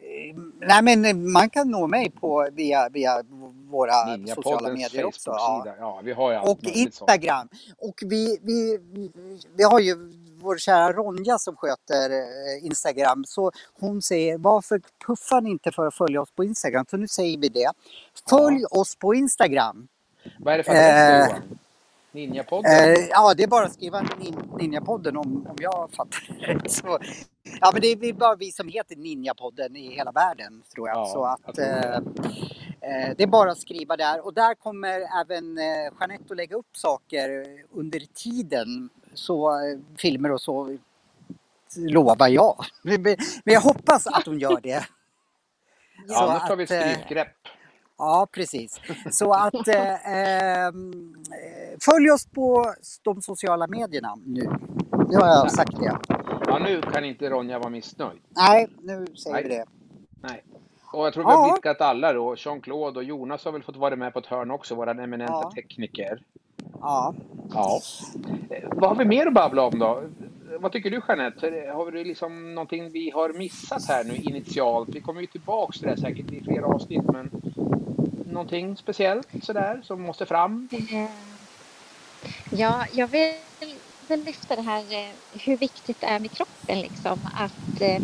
nej 0.59 0.81
men 0.81 1.05
eh, 1.05 1.15
man 1.15 1.49
kan 1.49 1.71
nå 1.71 1.87
mig 1.87 2.11
på, 2.11 2.49
via, 2.51 2.89
via 2.89 3.23
våra 3.69 3.93
sociala 4.35 4.73
medier 4.73 5.05
också. 5.05 5.29
Ja. 5.29 5.75
Ja, 5.79 6.01
vi 6.03 6.11
har 6.11 6.31
ju 6.31 6.37
allt 6.37 6.49
Och. 6.49 6.63
Instagram. 6.63 7.49
Och 7.77 8.03
vi, 8.05 8.37
vi, 8.41 8.79
vi, 9.55 9.63
har 9.63 9.79
ju 9.79 9.95
vår 10.41 10.57
kära 10.57 10.93
Ronja 10.93 11.37
som 11.37 11.55
sköter 11.55 12.09
eh, 12.09 12.65
Instagram. 12.65 13.23
Så 13.27 13.51
hon 13.79 14.01
säger 14.01 14.37
varför 14.37 14.81
puffar 15.05 15.41
ni 15.41 15.49
inte 15.49 15.71
för 15.71 15.87
att 15.87 15.95
följa 15.95 16.21
oss 16.21 16.31
på 16.31 16.43
Instagram? 16.43 16.85
Så 16.91 16.97
nu 16.97 17.07
säger 17.07 17.37
vi 17.37 17.49
det. 17.49 17.71
Följ 18.29 18.65
oss 18.71 18.95
på 18.95 19.15
Instagram. 19.15 19.87
Vad 20.39 20.53
är 20.53 20.57
det 20.57 20.63
för 20.63 20.71
adress 20.71 21.31
Eh? 21.31 21.37
Ninjapodden? 22.19 22.71
Eh, 22.71 23.07
ja, 23.09 23.33
det 23.33 23.43
är 23.43 23.47
bara 23.47 23.65
att 23.65 23.73
skriva 23.73 24.01
nin, 24.01 24.35
Ninjapodden 24.59 25.17
om, 25.17 25.47
om 25.47 25.55
jag 25.59 25.89
fattar 25.93 26.37
rätt. 26.39 26.71
Så, 26.71 26.99
ja, 27.61 27.69
men 27.73 27.81
det 27.81 27.87
är 27.87 28.13
bara 28.13 28.35
vi 28.35 28.51
som 28.51 28.67
heter 28.67 28.95
Ninjapodden 28.95 29.75
i 29.75 29.95
hela 29.95 30.11
världen 30.11 30.63
tror 30.73 30.87
jag. 30.87 30.97
Ja, 30.97 31.05
så 31.05 31.23
att, 31.25 31.57
eh, 31.57 31.95
eh, 32.81 33.15
det 33.17 33.23
är 33.23 33.27
bara 33.27 33.51
att 33.51 33.59
skriva 33.59 33.97
där. 33.97 34.25
Och 34.25 34.33
där 34.33 34.55
kommer 34.55 35.21
även 35.21 35.57
eh, 35.57 35.63
Jeanette 35.99 36.23
att 36.29 36.37
lägga 36.37 36.55
upp 36.55 36.77
saker 36.77 37.45
under 37.73 37.99
tiden. 37.99 38.89
Så 39.13 39.59
filmer 39.97 40.31
och 40.31 40.41
så 40.41 40.77
lovar 41.77 42.27
jag. 42.27 42.55
Men 42.83 43.17
jag 43.43 43.61
hoppas 43.61 44.07
att 44.07 44.25
hon 44.25 44.39
gör 44.39 44.59
det. 44.63 44.69
ja, 46.07 46.15
så 46.15 46.33
nu 46.33 46.39
tar 46.39 46.55
vi 46.55 46.63
ett 46.63 46.95
strypgrepp. 46.95 47.27
Ja, 47.99 48.27
precis. 48.31 48.79
Så 49.11 49.33
att 49.33 49.67
eh, 49.67 50.13
ehm, 50.13 51.13
eh, 51.31 51.77
följ 51.91 52.11
oss 52.11 52.25
på 52.27 52.73
de 53.03 53.21
sociala 53.21 53.67
medierna 53.67 54.15
nu. 54.25 54.49
Nu 55.09 55.17
har 55.17 55.27
jag 55.27 55.51
sagt 55.51 55.79
det. 55.79 55.97
Ja, 56.47 56.59
nu 56.59 56.81
kan 56.81 57.05
inte 57.05 57.29
Ronja 57.29 57.59
vara 57.59 57.69
missnöjd. 57.69 58.19
Nej, 58.29 58.67
nu 58.81 59.05
säger 59.15 59.33
Nej. 59.35 59.43
vi 59.43 59.49
det. 59.49 59.65
Nej. 60.21 60.43
Och 60.93 61.05
jag 61.05 61.13
tror 61.13 61.23
vi 61.23 61.31
har 61.31 61.47
Ja. 61.47 61.53
blickat 61.53 61.81
alla 61.81 62.13
då. 62.13 62.35
Jean-Claude 62.35 62.97
och 62.99 63.03
Jonas 63.03 63.45
har 63.45 63.51
väl 63.51 63.63
fått 63.63 63.75
vara 63.77 63.95
med 63.95 64.13
på 64.13 64.19
ett 64.19 64.25
hörn 64.25 64.51
också, 64.51 64.75
våra 64.75 64.91
eminenta 64.91 65.33
Ja. 65.33 65.51
tekniker. 65.55 66.21
Ja. 66.81 67.13
Ja. 67.53 67.79
Eh, 68.49 68.69
Vad 68.71 68.89
har 68.89 68.95
vi 68.95 69.05
mer 69.05 69.27
att 69.27 69.33
babbla 69.33 69.61
om 69.63 69.79
då? 69.79 70.03
Vad 70.59 70.71
tycker 70.71 70.89
du 70.91 71.01
Jeanette? 71.07 71.71
Har 71.75 71.91
vi 71.91 72.03
liksom 72.03 72.55
någonting 72.55 72.89
vi 72.89 73.09
har 73.11 73.29
missat 73.33 73.85
här 73.87 74.03
nu 74.03 74.15
initialt? 74.15 74.89
Vi 74.89 75.01
kommer 75.01 75.21
ju 75.21 75.27
tillbaks 75.27 75.77
till 75.77 75.83
det 75.87 75.89
här 75.89 75.97
säkert 75.97 76.31
i 76.31 76.43
flera 76.43 76.65
avsnitt 76.65 77.03
men 77.03 77.48
någonting 78.33 78.77
speciellt 78.77 79.27
sådär 79.43 79.81
som 79.83 80.01
måste 80.01 80.25
fram? 80.25 80.69
Ja, 82.49 82.87
jag 82.91 83.07
vill, 83.07 83.33
vill 84.09 84.23
lyfta 84.23 84.55
det 84.55 84.61
här 84.61 84.83
eh, 84.93 85.15
hur 85.45 85.57
viktigt 85.57 85.99
det 86.01 86.07
är 86.07 86.19
med 86.19 86.31
kroppen 86.31 86.81
liksom 86.81 87.25
att 87.25 87.81
eh, 87.81 87.95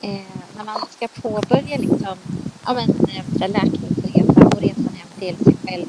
eh, 0.00 0.48
när 0.52 0.64
man 0.64 0.86
ska 0.90 1.08
påbörja 1.22 1.78
liksom 1.78 2.24
ja 2.64 2.74
men 2.74 2.90
eh, 3.40 3.48
läkningsresa 3.50 4.46
och 4.46 4.60
resan 4.60 4.94
hem 4.94 5.12
till 5.14 5.38
sig 5.38 5.56
själv 5.66 5.86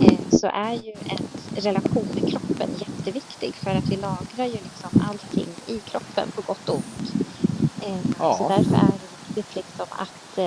eh, 0.00 0.28
så 0.30 0.46
är 0.46 0.74
ju 0.74 0.92
en 1.06 1.38
relation 1.54 2.14
med 2.14 2.28
kroppen 2.32 2.74
jätteviktig 2.74 3.56
för 3.58 3.74
att 3.74 3.90
vi 3.90 3.96
lagrar 3.96 4.46
ju 4.46 4.60
liksom 4.60 4.90
allting 4.98 5.58
i 5.66 5.80
kroppen 5.80 6.32
på 6.32 6.42
gott 6.42 6.68
och 6.68 6.76
ont. 6.78 7.16
Eh, 7.82 8.02
Ja. 8.18 8.34
Så 8.38 8.48
därför 8.48 8.76
är 8.76 8.98
det 8.98 9.08
viktigt 9.08 9.54
liksom 9.54 9.86
att 9.90 10.38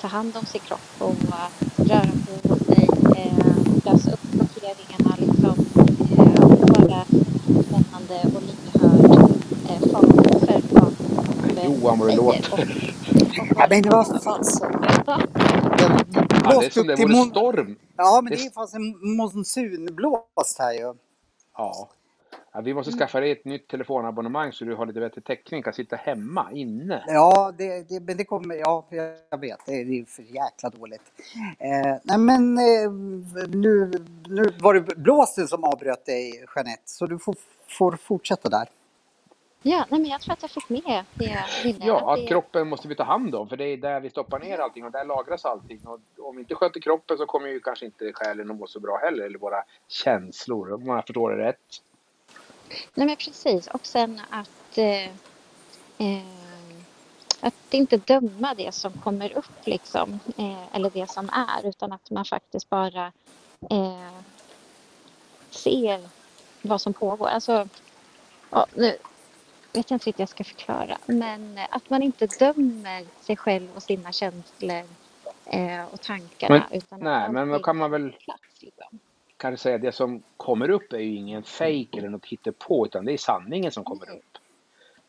ta 0.00 0.08
hand 0.08 0.36
om 0.36 0.46
sin 0.46 0.60
kropp 0.60 0.80
och 0.98 1.10
eh, 1.10 1.50
röra 1.76 2.10
på 2.48 2.64
sig, 2.64 2.88
eh, 3.16 3.56
lösa 3.84 4.12
upp 4.12 4.22
blockeringarna 4.22 5.16
liksom 5.18 5.66
eh, 6.18 6.44
och 6.44 6.70
vara 6.70 7.04
spännande 7.64 8.36
och 8.36 8.42
lyhörd 8.42 9.20
eh, 9.70 9.80
för, 9.80 9.88
för 10.46 10.62
vad 11.54 11.64
Johan, 11.64 11.98
vad 11.98 12.08
det 12.08 12.16
låter. 12.16 12.94
Ja 13.56 13.66
men 13.70 13.82
det 13.82 13.90
var 13.90 14.04
fasen. 14.18 14.72
Det 14.82 15.26
Ja, 16.44 16.60
det 16.60 16.66
är 16.66 16.70
som 16.70 16.86
det 16.86 16.96
till 16.96 17.06
vore 17.08 17.24
storm. 17.30 17.76
Ja, 17.96 18.20
men 18.22 18.30
Det- 18.30 18.36
det 18.36 18.46
är 18.46 18.50
fast 18.50 18.74
en 18.74 19.16
monsunblåst 19.16 20.58
här 20.58 20.72
ju. 20.72 20.94
Ja. 21.56 21.88
Ja. 22.58 22.62
Vi 22.64 22.70
Mm. 22.70 22.76
måste 22.76 22.92
skaffa 22.92 23.20
dig 23.20 23.30
ett 23.30 23.44
nytt 23.44 23.68
telefonabonnemang 23.68 24.52
så 24.52 24.64
du 24.64 24.74
har 24.74 24.86
lite 24.86 25.00
bättre 25.00 25.20
täckning. 25.20 25.62
Kan 25.62 25.72
sitta 25.72 25.96
hemma, 25.96 26.48
inne. 26.52 27.04
Ja, 27.06 27.52
det, 27.58 27.88
det, 27.88 28.00
men 28.00 28.16
det 28.16 28.24
kommer, 28.24 28.54
ja, 28.54 28.86
jag 29.30 29.38
vet, 29.40 29.58
det 29.66 29.72
är, 29.72 30.04
för 30.04 30.22
jäkla 30.22 30.70
dåligt. 30.70 31.02
Eh, 31.58 31.96
nej 32.04 32.18
men 32.18 32.58
eh, 32.58 32.90
nu, 33.48 33.90
nu 34.28 34.44
var 34.60 34.74
det 34.74 34.96
blåsten 34.96 35.48
som 35.48 35.64
avbröt 35.64 36.06
dig 36.06 36.44
Jeanette, 36.56 36.82
så 36.84 37.06
du 37.06 37.18
får, 37.18 37.36
får 37.66 37.92
fortsätta 37.96 38.48
där. 38.48 38.68
ja, 39.62 39.84
nej, 39.88 40.00
men 40.00 40.10
jag 40.10 40.20
tror 40.20 40.32
att 40.32 40.42
jag 40.42 40.50
fick 40.50 40.68
med 40.68 41.04
det. 41.14 41.44
Ja, 41.80 42.14
det, 42.16 42.22
att 42.22 42.28
kroppen 42.28 42.68
måste 42.68 42.88
vi 42.88 42.94
ta 42.94 43.02
hand 43.04 43.34
om 43.34 43.48
för 43.48 43.56
det 43.56 43.64
är 43.64 43.76
där 43.76 44.00
vi 44.00 44.10
stoppar 44.10 44.38
ner 44.38 44.58
allting 44.58 44.84
och 44.84 44.92
där 44.92 45.04
lagras 45.04 45.44
allting. 45.44 45.80
Och 45.84 46.00
om 46.28 46.36
vi 46.36 46.42
inte 46.42 46.54
sköter 46.54 46.80
kroppen 46.80 47.18
så 47.18 47.26
kommer 47.26 47.48
ju 47.48 47.60
kanske 47.60 47.84
inte 47.86 48.12
själen 48.12 48.50
att 48.50 48.56
må 48.56 48.66
så 48.66 48.80
bra 48.80 48.96
heller, 49.02 49.24
eller 49.24 49.38
våra 49.38 49.62
känslor, 49.88 50.72
om 50.72 50.86
jag 50.86 51.06
förstår 51.06 51.30
det 51.30 51.44
rätt. 51.48 51.56
Nej 52.94 53.06
men 53.06 53.16
precis. 53.16 53.66
Och 53.66 53.86
sen 53.86 54.20
att, 54.30 54.78
eh, 54.78 55.04
eh, 55.98 56.26
att 57.40 57.74
inte 57.74 57.96
döma 57.96 58.54
det 58.54 58.74
som 58.74 58.92
kommer 58.92 59.32
upp 59.38 59.66
liksom. 59.66 60.20
Eh, 60.36 60.76
eller 60.76 60.90
det 60.90 61.10
som 61.10 61.30
är. 61.30 61.68
Utan 61.68 61.92
att 61.92 62.10
man 62.10 62.24
faktiskt 62.24 62.68
bara 62.68 63.12
eh, 63.70 64.12
ser 65.50 66.08
vad 66.62 66.80
som 66.80 66.92
pågår. 66.92 67.28
Alltså, 67.28 67.68
ja, 68.50 68.66
nu 68.74 68.96
vet 69.72 69.90
jag 69.90 69.96
inte 69.96 70.06
riktigt 70.06 70.18
jag 70.18 70.28
ska 70.28 70.44
förklara. 70.44 70.98
Men 71.06 71.60
att 71.70 71.90
man 71.90 72.02
inte 72.02 72.26
dömer 72.26 73.06
sig 73.20 73.36
själv 73.36 73.68
och 73.76 73.82
sina 73.82 74.12
känslor 74.12 74.84
eh, 75.46 75.84
och 75.92 76.00
tankarna. 76.00 76.68
utan 76.72 77.00
nej, 77.00 77.30
men 77.30 77.48
då 77.48 77.58
kan 77.58 77.76
man 77.76 77.90
väl- 77.90 78.12
plats, 78.12 78.42
liksom. 78.62 78.98
Kanske 79.38 79.62
säga 79.62 79.78
det 79.78 79.92
som 79.92 80.22
kommer 80.36 80.70
upp 80.70 80.92
är 80.92 80.98
ju 80.98 81.14
ingen 81.14 81.42
fake 81.42 81.88
eller 81.98 82.08
något 82.08 82.26
hittepå 82.26 82.86
utan 82.86 83.04
det 83.04 83.12
är 83.12 83.16
sanningen 83.18 83.72
som 83.72 83.84
kommer 83.84 84.10
upp. 84.10 84.38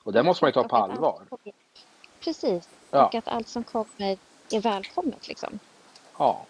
Och 0.03 0.13
det 0.13 0.23
måste 0.23 0.43
man 0.43 0.49
ju 0.49 0.53
ta 0.53 0.67
på 0.67 0.75
allvar. 0.75 1.21
Precis. 2.19 2.69
Ja. 2.91 3.05
Och 3.05 3.15
att 3.15 3.27
allt 3.27 3.47
som 3.47 3.63
kommer 3.63 4.17
är 4.51 4.61
välkommet 4.61 5.27
liksom. 5.27 5.59
Ja. 6.17 6.45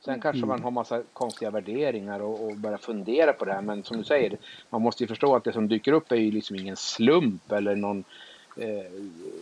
Sen 0.00 0.20
kanske 0.20 0.38
Mm. 0.38 0.48
man 0.48 0.62
har 0.62 0.70
massa 0.70 1.02
konstiga 1.12 1.50
värderingar 1.50 2.20
och, 2.20 2.44
och 2.46 2.56
börjar 2.56 2.78
fundera 2.78 3.32
på 3.32 3.44
det 3.44 3.52
här. 3.52 3.62
Men 3.62 3.84
som 3.84 3.96
du 3.96 4.04
säger, 4.04 4.38
man 4.70 4.82
måste 4.82 5.02
ju 5.02 5.06
förstå 5.08 5.36
att 5.36 5.44
det 5.44 5.52
som 5.52 5.68
dyker 5.68 5.92
upp 5.92 6.12
är 6.12 6.16
ju 6.16 6.30
liksom 6.30 6.56
ingen 6.56 6.76
slump 6.76 7.52
eller 7.52 7.76
någon 7.76 8.04
eh, 8.56 8.92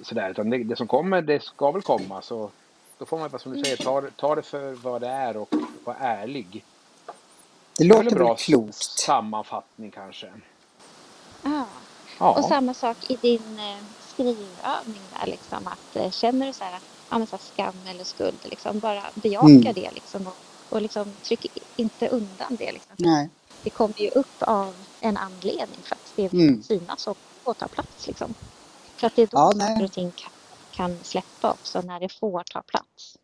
sådär. 0.03 0.31
Utan 0.31 0.51
det, 0.51 0.59
det 0.65 0.77
som 0.77 0.87
kommer, 0.87 1.23
det 1.23 1.43
ska 1.43 1.71
väl 1.71 1.83
komma. 1.83 2.23
Så 2.23 2.51
då 2.99 3.05
får 3.05 3.19
man, 3.19 3.39
som 3.39 3.53
du 3.53 3.65
säger, 3.65 3.77
ta, 3.77 4.03
ta 4.17 4.35
det 4.35 4.43
för 4.43 4.73
vad 4.73 5.01
det 5.01 5.09
är 5.09 5.37
och 5.37 5.55
vara 5.85 5.97
ärlig. 5.97 6.65
Det 7.79 7.85
Det 7.89 7.89
låter 7.89 8.13
en 8.13 8.19
väl 8.19 8.19
bra 8.19 8.37
klokt. 8.37 8.75
sammanfattning 9.01 9.91
kanske. 9.93 10.33
Ja. 11.43 11.87
Ja. 12.19 12.39
Och 12.39 12.45
samma 12.45 12.75
sak 12.75 13.05
i 13.11 13.17
din 13.17 13.59
eh, 13.59 13.83
skrivövning 14.01 15.11
där 15.11 15.27
liksom 15.27 15.67
att 15.67 15.97
eh, 15.97 16.11
känner 16.11 16.47
du 16.47 16.53
så 16.55 16.65
här, 16.65 16.83
ja, 17.11 17.19
men 17.19 17.27
så 17.29 17.37
här 17.37 17.41
skam 17.41 17.87
eller 17.87 18.05
skuld 18.05 18.45
liksom 18.45 18.81
bara 18.81 19.13
bejaka 19.17 19.49
Mm. 19.49 19.75
det 19.75 19.91
liksom 19.93 20.27
och, 20.27 20.39
och 20.69 20.83
liksom 20.83 21.21
tryck 21.23 21.47
inte 21.77 22.09
undan 22.09 22.57
det 22.57 22.73
liksom. 22.73 22.97
Nej. 22.99 23.31
Det 23.65 23.71
kommer 23.71 24.01
ju 24.01 24.11
upp 24.11 24.43
av 24.43 24.85
en 25.01 25.17
anledning 25.17 25.83
för 25.85 25.97
att 25.97 26.13
det 26.17 26.33
Mm. 26.33 26.63
synas 26.63 27.07
och, 27.07 27.19
och 27.45 27.59
ta 27.59 27.69
plats 27.69 28.09
liksom. 28.09 28.37
För 29.01 29.07
att 29.07 29.15
det 29.17 29.23
är 29.23 29.27
då 29.29 29.39
Ja, 29.39 29.53
saker 29.53 29.85
och 29.85 29.93
ting 29.93 30.13
kan, 30.17 30.33
kan 30.71 31.05
släppa 31.05 31.53
också 31.53 31.83
när 31.83 32.01
det 32.01 32.09
får 32.21 32.45
ta 32.53 32.63
plats. 32.63 33.19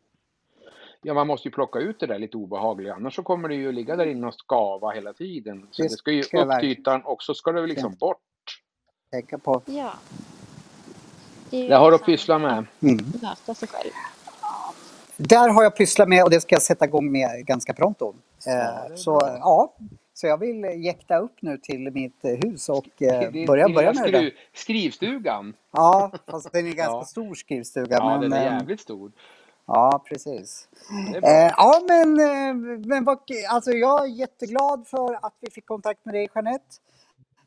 Ja, 1.03 1.15
man 1.15 1.27
måste 1.27 1.49
ju 1.49 1.53
plocka 1.53 1.79
ut 1.79 2.01
det 2.01 2.07
där 2.07 2.19
lite 2.19 2.37
obehagliga, 2.37 2.95
annars 2.95 3.15
så 3.15 3.23
kommer 3.23 3.49
det 3.49 3.55
ju 3.55 3.73
ligga 3.73 3.97
där 3.97 4.07
inne 4.07 4.27
och 4.27 4.35
skava 4.35 4.91
hela 4.91 5.13
tiden. 5.13 5.67
Så 5.71 5.83
Det 5.83 5.89
det, 5.89 5.95
ska 5.95 6.11
ju 6.11 6.23
ska 6.23 6.45
upp 6.45 6.61
till 6.61 6.69
ytan 6.69 7.03
och 7.05 7.23
så 7.23 7.35
ska 7.35 7.53
det 7.53 7.61
väl 7.61 7.71
liksom 7.71 7.95
bort. 7.95 8.19
Tänka 9.13 9.39
på. 9.39 9.63
Ja. 9.67 9.93
Det 11.51 11.69
Det 11.69 11.75
har 11.77 11.91
du 11.91 11.95
att 11.95 12.01
liksom 12.01 12.13
pyssla 12.13 12.39
med. 12.39 12.67
Mm. 12.83 12.97
Möta 13.23 13.55
sig 13.55 13.69
själv. 13.69 13.91
Där 15.17 15.49
har 15.49 15.63
jag 15.63 15.77
pysslat 15.77 16.09
med 16.09 16.25
och 16.25 16.31
det 16.31 16.41
ska 16.41 16.55
jag 16.55 16.63
sätta 16.63 16.85
igång 16.85 17.13
med 17.13 17.47
ganska 17.47 17.73
pronto. 17.75 18.15
Ja, 18.45 18.53
Eh, 18.53 18.57
det 18.89 18.93
är 18.93 18.97
så 18.97 19.21
ja, 19.23 19.75
så 20.15 20.27
jag 20.27 20.39
vill 20.39 20.85
jäkta 20.85 21.19
upp 21.19 21.43
nu 21.43 21.59
till 21.59 21.91
mitt 21.93 22.25
eh, 22.25 22.31
hus 22.31 22.69
och 22.69 23.03
eh, 23.03 23.31
Din 23.31 23.47
börja, 23.47 23.69
börja 23.69 23.93
med 23.93 24.03
det. 24.05 24.09
skru, 24.19 24.21
där. 24.21 24.33
skrivstugan. 24.55 25.55
Ja, 25.73 26.13
fast 26.27 26.53
den 26.53 26.67
är 26.67 26.73
ganska 26.73 26.93
Ja. 26.95 27.05
stor 27.05 27.35
skrivstuga. 27.35 27.97
Ja, 27.97 28.11
men, 28.11 28.21
den 28.21 28.33
är 28.33 28.45
jävligt 28.45 28.81
stor. 28.81 29.13
Ja, 29.73 30.03
precis. 30.09 30.69
Eh, 31.23 31.53
ja, 31.57 31.81
men, 31.89 32.21
eh, 32.21 32.55
men 32.87 33.05
vad, 33.05 33.19
alltså 33.51 33.71
jag 33.71 34.03
är 34.05 34.07
jätteglad 34.09 34.87
för 34.87 35.15
att 35.27 35.35
vi 35.41 35.51
fick 35.51 35.67
kontakt 35.67 36.05
med 36.05 36.15
dig, 36.15 36.29
Jeanette. 36.35 36.65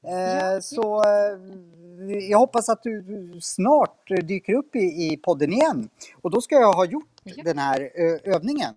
Eh, 0.08 0.54
Ja. 0.54 0.62
så 0.62 1.04
eh, 1.04 2.18
jag 2.30 2.38
hoppas 2.40 2.70
att 2.70 2.84
du 2.84 3.40
snart 3.42 4.08
dyker 4.24 4.54
upp 4.54 4.76
i, 4.76 4.80
i 4.80 5.18
podden 5.18 5.54
igen. 5.54 5.90
Och 6.22 6.32
då 6.32 6.42
ska 6.42 6.56
jag 6.56 6.74
ha 6.74 6.86
gjort 6.86 7.10
Ja. 7.24 7.44
den 7.44 7.58
här 7.58 7.82
ö, 7.96 8.18
övningen. 8.24 8.74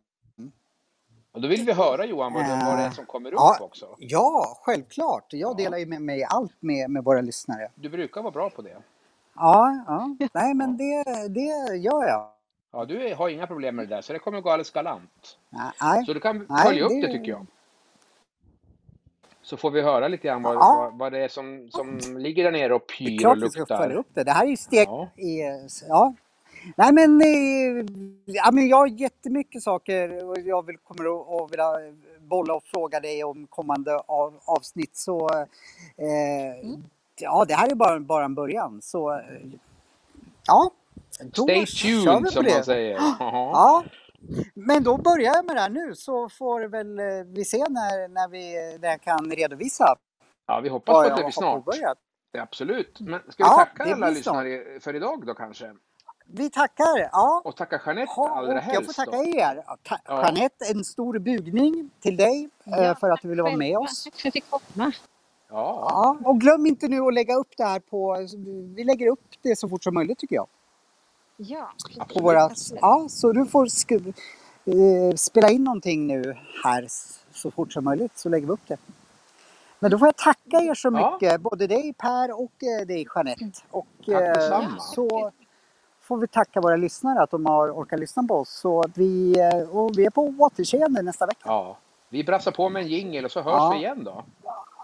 Och 1.33 1.41
då 1.43 1.49
vill 1.49 1.65
vi 1.67 1.73
höra 1.73 2.05
Johan 2.05 2.33
vad, 2.33 2.43
det- 2.45 2.63
vad 2.67 2.79
det 2.79 2.83
är 2.85 2.91
som 2.91 3.07
kommer 3.07 3.29
upp 3.31 3.39
Ja. 3.39 3.59
också. 3.61 3.87
Ja, 3.99 4.59
självklart. 4.63 5.25
Jag 5.33 5.51
Ja. 5.51 5.55
delar 5.55 5.79
ju 5.79 5.87
med 5.87 6.03
mig 6.03 6.25
allt 6.25 6.57
med, 6.61 6.91
med 6.91 7.05
våra 7.05 7.21
lyssnare. 7.21 7.71
Du 7.75 7.89
brukar 7.89 8.23
vara 8.23 8.31
bra 8.33 8.51
på 8.51 8.63
det. 8.63 8.77
Ja, 9.35 9.85
ja. 9.87 10.17
nej 10.35 10.55
men 10.55 10.77
det, 10.77 11.05
det 11.29 11.77
gör 11.77 12.05
jag. 12.09 12.29
Ja, 12.77 12.85
du 12.85 13.15
har 13.15 13.29
inga 13.29 13.47
problem 13.47 13.77
med 13.77 13.89
det 13.89 13.95
där, 13.95 14.03
så 14.03 14.13
det 14.13 14.19
kommer 14.19 14.41
gå 14.41 14.51
alldeles 14.51 14.71
galant. 14.71 15.39
Nej. 15.81 16.05
Så 16.07 16.13
du 16.13 16.21
kan 16.21 16.47
Nej, 16.49 16.65
följa 16.67 16.85
upp 16.85 16.91
det- 16.91 17.01
det 17.07 17.13
tycker 17.13 17.31
jag. 17.31 17.47
Så 19.43 19.57
får 19.57 19.71
vi 19.71 19.83
höra 19.83 20.09
lite 20.09 20.27
grann 20.29 20.43
vad, 20.43 20.55
Ja. 20.55 20.77
vad, 20.91 20.99
vad 20.99 21.13
det 21.13 21.19
är 21.25 21.29
som, 21.29 21.69
som 21.71 21.99
ligger 22.19 22.45
där 22.45 22.53
nere 22.53 22.75
och 22.75 22.83
Det 22.99 23.05
är 23.05 23.09
pyr 23.09 23.15
och 23.15 23.21
klart 23.21 23.39
vi 23.43 23.51
ska 23.51 23.61
luktar. 23.61 23.77
följa 23.79 23.97
upp 23.97 24.07
det. 24.15 24.25
Det 24.25 24.31
här 24.31 24.45
är 24.45 24.49
ju 24.51 24.57
steg 24.57 24.89
Ja. 24.89 25.09
i... 25.17 25.41
Ja. 25.89 26.15
Nej 26.77 26.93
men, 26.93 27.21
eh, 27.21 27.87
ja, 28.25 28.51
men 28.53 28.69
jag 28.69 28.77
har 28.77 28.87
jättemycket 28.87 29.63
saker 29.63 30.25
och 30.29 30.39
jag 30.39 30.67
vill, 30.67 30.77
kommer 30.79 31.05
att, 31.45 31.53
vilja 31.53 31.73
bolla 32.21 32.55
och 32.55 32.65
fråga 32.65 33.01
dig 33.01 33.25
om 33.25 33.47
kommande 33.47 33.99
av, 33.99 34.35
avsnitt. 34.45 34.97
Så 34.97 35.29
eh, 35.97 36.71
ja, 37.21 37.45
det 37.49 37.55
här 37.55 37.71
är 37.71 37.75
bara, 37.75 38.01
bara 38.01 38.25
en 38.25 38.35
början. 38.35 38.83
Så 38.83 39.13
eh, 39.13 39.19
ja, 40.47 40.71
då 41.25 41.43
Stay 41.43 41.67
tuned 41.67 42.33
som 42.33 42.45
det. 42.45 42.55
man 42.55 42.65
säger. 42.65 42.99
Ja, 43.19 43.85
men 44.55 44.83
då 44.83 44.97
börjar 44.97 45.35
jag 45.35 45.45
med 45.47 45.57
det 45.57 45.61
här 45.61 45.71
nu 45.71 45.95
så 45.95 46.29
får 46.29 46.61
väl 46.69 46.99
eh, 46.99 47.05
vi 47.27 47.45
se 47.45 47.59
när, 47.59 48.09
när, 48.09 48.29
vi, 48.29 48.79
när 48.81 48.89
jag 48.89 49.01
kan 49.01 49.31
redovisa 49.31 49.97
Ja, 50.47 50.61
vi 50.61 50.69
hoppas 50.69 50.93
på 50.93 50.99
att 50.99 51.17
det 51.17 51.23
blir 51.23 51.33
snart. 51.33 51.65
påbörjat. 51.65 51.99
Absolut. 52.39 53.01
Men 53.01 53.21
ska 53.21 53.45
vi 53.45 53.51
Ja, 53.51 53.57
tacka 53.57 53.85
det 53.85 53.93
alla 53.95 54.11
blir 54.11 54.23
snart. 54.23 54.45
lyssnare 54.47 54.81
för 54.81 54.97
idag 54.97 55.27
då 55.27 55.35
kanske? 55.35 55.73
Vi 56.29 56.51
tackar. 56.51 57.09
Ja. 57.13 57.43
Och 57.45 57.57
tacka 57.57 57.81
Jeanette 57.87 58.13
Ja, 58.17 58.29
allra 58.37 58.49
och 58.51 58.55
jag 58.57 58.65
får 58.65 58.73
helst 58.73 58.97
tacka 58.97 59.11
då. 59.11 59.25
er. 59.25 59.63
Ta- 59.83 59.99
Ja. 60.05 60.23
Jeanette, 60.25 60.65
en 60.75 60.85
stor 60.85 61.19
bugning 61.19 61.91
till 62.01 62.17
dig 62.17 62.49
eh, 62.65 62.73
Ja, 62.85 62.95
för 62.95 63.11
att 63.11 63.23
du 63.23 63.29
ville 63.29 63.43
vara 63.43 63.57
med 63.57 63.79
oss. 63.79 64.05
Tack 64.05 64.15
för 64.15 64.19
att 64.19 64.25
jag 64.25 64.33
fick 64.33 64.51
komma. 64.51 64.93
Ja. 65.49 65.87
Ja, 65.91 66.29
och 66.31 66.41
glöm 66.41 66.67
inte 66.67 66.89
nu 66.89 67.01
att 67.01 67.15
lägga 67.15 67.35
upp 67.35 67.49
det 67.57 67.65
här 67.65 67.81
på... 67.81 68.17
Vi 68.77 68.85
lägger 68.85 69.09
upp 69.09 69.25
det 69.43 69.57
så 69.59 69.69
fort 69.69 69.85
som 69.85 69.95
möjligt 69.95 70.19
tycker 70.19 70.37
jag. 70.37 70.47
Ja, 71.37 71.71
precis. 71.87 72.15
På 72.15 72.21
våra, 72.23 72.51
ja, 72.81 73.07
så 73.11 73.33
du 73.33 73.47
får 73.47 73.67
sk- 73.67 74.15
eh, 74.65 75.15
spela 75.17 75.51
in 75.51 75.65
någonting 75.65 76.07
nu 76.07 76.37
här 76.65 76.87
så 77.33 77.51
fort 77.51 77.73
som 77.73 77.85
möjligt 77.85 78.19
så 78.19 78.29
lägger 78.29 78.47
vi 78.47 78.53
upp 78.53 78.67
det. 78.69 78.77
Men 79.79 79.91
då 79.91 79.99
får 79.99 80.09
jag 80.09 80.17
tacka 80.17 80.57
er 80.71 80.75
så 80.75 80.89
Ja. 80.89 81.13
mycket, 81.21 81.41
både 81.41 81.67
dig 81.67 81.93
Per 81.99 82.41
och 82.41 82.53
eh, 82.81 82.87
dig 82.87 83.07
Jeanette. 83.15 83.45
Och 83.71 83.87
Tack 84.07 84.63
eh, 84.63 84.77
så 84.79 85.31
får 86.03 86.17
vi 86.17 86.29
tacka 86.29 86.61
våra 86.61 86.77
lyssnare 86.77 87.23
att 87.23 87.31
de 87.31 87.47
har 87.47 87.71
orkat 87.71 88.01
lyssna 88.01 88.23
på 88.23 88.35
oss. 88.35 88.51
Så 88.61 88.81
att 88.81 88.99
vi, 88.99 89.39
eh, 89.39 89.69
och 89.77 89.99
vi 89.99 90.07
är 90.07 90.11
på 90.11 90.35
återseende 90.39 91.03
nästa 91.03 91.27
vecka. 91.27 91.41
ja. 91.45 91.77
Vi 92.09 92.25
brassar 92.25 92.51
på 92.53 92.69
med 92.69 92.83
en 92.83 92.89
jingel 92.89 93.25
och 93.25 93.31
så 93.31 93.41
hörs 93.41 93.53
Ja. 93.55 93.71
vi 93.75 93.79
igen 93.79 94.05
då. 94.05 94.25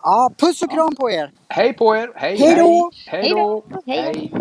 Ja, 0.03 0.31
puss 0.37 0.63
och 0.63 0.71
kram 0.71 0.95
på 0.97 1.11
er! 1.11 1.33
Hej 1.49 1.73
på 1.73 1.97
er! 1.97 2.13
Hej, 2.15 2.37
Hej! 2.37 2.49
Hej 2.49 2.57
då! 2.57 2.91
Hej 3.07 3.31
då. 3.31 3.63
Hej. 3.87 4.03
Hej. 4.03 4.33